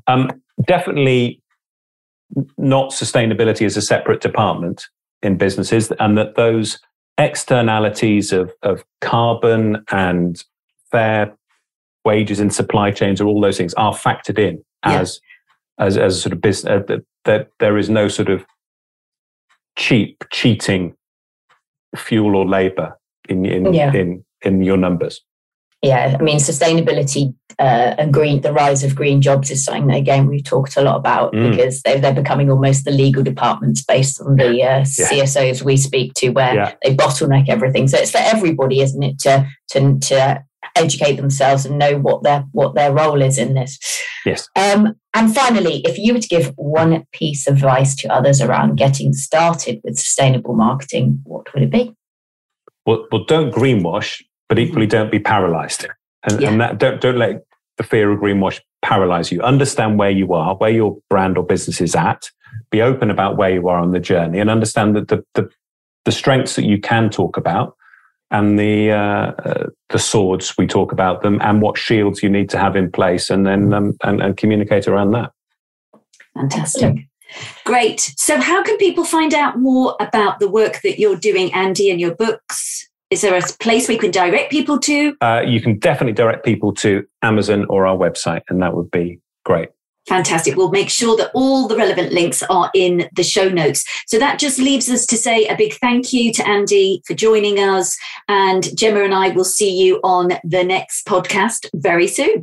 Um, 0.07 0.31
definitely 0.67 1.41
not 2.57 2.91
sustainability 2.91 3.67
as 3.67 3.77
a 3.77 3.83
separate 3.83 4.21
department 4.21 4.87
in 5.23 5.37
businesses, 5.37 5.93
and 5.99 6.17
that 6.19 6.35
those 6.35 6.79
externalities 7.19 8.33
of, 8.33 8.53
of 8.63 8.85
carbon 9.01 9.85
and 9.91 10.43
fair 10.91 11.37
wages 12.05 12.41
in 12.41 12.51
supply 12.51 12.91
chains 12.91 13.21
or 13.21 13.27
all 13.27 13.41
those 13.41 13.59
things 13.59 13.75
are 13.75 13.93
factored 13.93 14.39
in 14.39 14.63
as 14.83 15.21
yeah. 15.79 15.87
as 15.87 15.97
as 15.97 16.21
sort 16.21 16.33
of 16.33 16.41
business 16.41 16.83
uh, 16.89 16.97
that 17.25 17.49
there 17.61 17.79
is 17.79 17.89
no 17.89 18.09
sort 18.09 18.29
of 18.29 18.45
cheap 19.77 20.25
cheating 20.33 20.95
fuel 21.97 22.35
or 22.35 22.47
labor 22.47 22.99
in 23.29 23.45
in 23.45 23.73
yeah. 23.73 23.93
in 23.93 24.25
in 24.43 24.63
your 24.63 24.77
numbers 24.77 25.23
yeah 25.83 26.17
i 26.19 26.23
mean 26.23 26.39
sustainability 26.39 27.35
uh, 27.59 27.95
and 27.99 28.15
green 28.15 28.41
the 28.41 28.53
rise 28.53 28.83
of 28.83 28.97
green 28.97 29.21
jobs 29.21 29.51
is 29.51 29.65
something 29.65 29.87
that 29.87 29.99
again 29.99 30.27
we've 30.27 30.45
talked 30.45 30.77
a 30.77 30.83
lot 30.83 30.97
about 30.97 31.33
mm. 31.33 31.51
because 31.51 31.83
they're, 31.83 32.01
they're 32.01 32.15
becoming 32.15 32.51
almost 32.51 32.85
the 32.85 32.91
legal 32.91 33.23
departments 33.23 33.85
based 33.85 34.21
on 34.23 34.37
the 34.37 34.63
uh, 34.63 34.79
yeah. 34.79 34.85
csos 34.85 35.63
we 35.63 35.77
speak 35.77 36.15
to 36.15 36.31
where 36.31 36.55
yeah. 36.55 36.75
they 36.83 36.95
bottleneck 36.97 37.49
everything 37.49 37.87
so 37.87 37.99
it's 37.99 38.11
for 38.11 38.19
everybody 38.19 38.81
isn't 38.81 39.03
it 39.03 39.19
to 39.19 39.47
to, 39.69 39.99
to 39.99 40.43
educate 40.77 41.17
themselves 41.17 41.67
and 41.67 41.79
know 41.79 41.99
what 41.99 42.23
their 42.23 42.45
what 42.53 42.75
their 42.75 42.93
role 42.93 43.21
is 43.21 43.39
in 43.39 43.55
this. 43.55 43.79
Yes. 44.25 44.49
Um, 44.57 44.95
and 45.15 45.35
finally, 45.35 45.83
if 45.85 45.99
you 45.99 46.15
were 46.15 46.21
to 46.21 46.29
give 46.29 46.53
one 46.57 47.05
piece 47.13 47.47
of 47.47 47.55
advice 47.55 47.95
to 47.97 48.13
others 48.13 48.41
around 48.41 48.77
getting 48.77 49.13
started 49.13 49.81
with 49.85 49.99
sustainable 49.99 50.55
marketing, 50.55 51.21
what 51.25 51.53
would 51.53 51.63
it 51.63 51.71
be? 51.71 51.95
Well, 52.87 53.07
well 53.11 53.25
don't 53.25 53.53
greenwash, 53.53 54.23
but 54.53 54.59
equally 54.59 54.87
don't 54.87 55.11
be 55.11 55.19
paralyzed. 55.19 55.87
And, 56.25 56.39
yeah. 56.39 56.51
and 56.51 56.61
that 56.61 56.77
don't 56.77 57.01
don't 57.01 57.17
let 57.17 57.43
the 57.79 57.83
fear 57.83 58.13
of 58.13 58.21
greenwash 58.21 58.61
paralyze 58.83 59.33
you. 59.33 59.41
Understand 59.41 59.99
where 59.99 60.11
you 60.11 60.35
are, 60.35 60.55
where 60.57 60.69
your 60.69 60.99
brand 61.09 61.39
or 61.39 61.43
business 61.43 61.81
is 61.81 61.95
at. 61.95 62.31
Be 62.71 62.83
open 62.83 63.11
about 63.11 63.39
where 63.39 63.49
you 63.49 63.67
are 63.69 63.79
on 63.79 63.93
the 63.93 63.99
journey, 63.99 64.41
and 64.41 64.51
understand 64.51 64.95
that 64.95 65.09
the 65.09 65.25
the, 65.33 65.49
the 66.05 66.13
strengths 66.13 66.55
that 66.57 66.67
you 66.67 66.79
can 66.79 67.09
talk 67.09 67.39
about 67.39 67.79
and 68.31 68.59
the 68.59 68.91
uh, 68.91 69.33
uh, 69.43 69.67
the 69.89 69.99
swords 69.99 70.55
we 70.59 70.67
talk 70.67 70.93
about 70.93 71.23
them 71.23 71.41
and 71.41 71.63
what 71.63 71.79
shields 71.79 72.23
you 72.23 72.29
need 72.29 72.51
to 72.51 72.59
have 72.59 72.77
in 72.77 72.93
place 72.93 73.31
and 73.31 73.47
then 73.47 73.73
um, 73.73 73.97
and, 74.05 74.21
and 74.21 74.37
communicate 74.37 74.87
around 74.87 75.13
that 75.13 75.33
fantastic 76.35 77.07
great 77.65 78.01
so 78.19 78.39
how 78.39 78.63
can 78.63 78.77
people 78.77 79.05
find 79.05 79.33
out 79.33 79.59
more 79.59 79.97
about 79.99 80.41
the 80.41 80.49
work 80.51 80.83
that 80.83 80.99
you're 80.99 81.17
doing 81.17 81.51
andy 81.55 81.91
and 81.91 82.03
your 82.03 82.15
books 82.15 82.91
is 83.13 83.21
there 83.21 83.37
a 83.37 83.43
place 83.61 83.89
we 83.89 83.99
can 83.99 84.11
direct 84.11 84.51
people 84.51 84.79
to 84.79 85.15
uh, 85.21 85.43
you 85.47 85.61
can 85.61 85.79
definitely 85.79 86.15
direct 86.15 86.45
people 86.45 86.73
to 86.73 87.07
amazon 87.23 87.67
or 87.69 87.87
our 87.87 87.97
website 87.97 88.43
and 88.49 88.63
that 88.63 88.75
would 88.75 88.91
be 88.91 89.21
great 89.45 89.69
Fantastic. 90.09 90.57
We'll 90.57 90.73
make 90.73 90.91
sure 90.91 91.17
that 91.17 91.31
all 91.33 91.69
the 91.69 91.77
relevant 91.77 92.13
links 92.13 92.43
are 92.51 92.73
in 92.75 93.09
the 93.15 93.23
show 93.23 93.49
notes. 93.49 93.85
So 94.09 94.19
that 94.19 94.41
just 94.41 94.59
leaves 94.59 94.91
us 94.91 95.07
to 95.07 95.17
say 95.17 95.47
a 95.47 95.57
big 95.57 95.75
thank 95.75 96.13
you 96.13 96.33
to 96.33 96.49
Andy 96.49 97.03
for 97.07 97.15
joining 97.15 97.61
us. 97.61 97.97
And 98.27 98.77
Gemma 98.77 99.05
and 99.05 99.15
I 99.15 99.29
will 99.29 99.45
see 99.45 99.71
you 99.71 100.01
on 100.03 100.33
the 100.43 100.65
next 100.65 101.07
podcast 101.07 101.67
very 101.73 102.09
soon. 102.09 102.43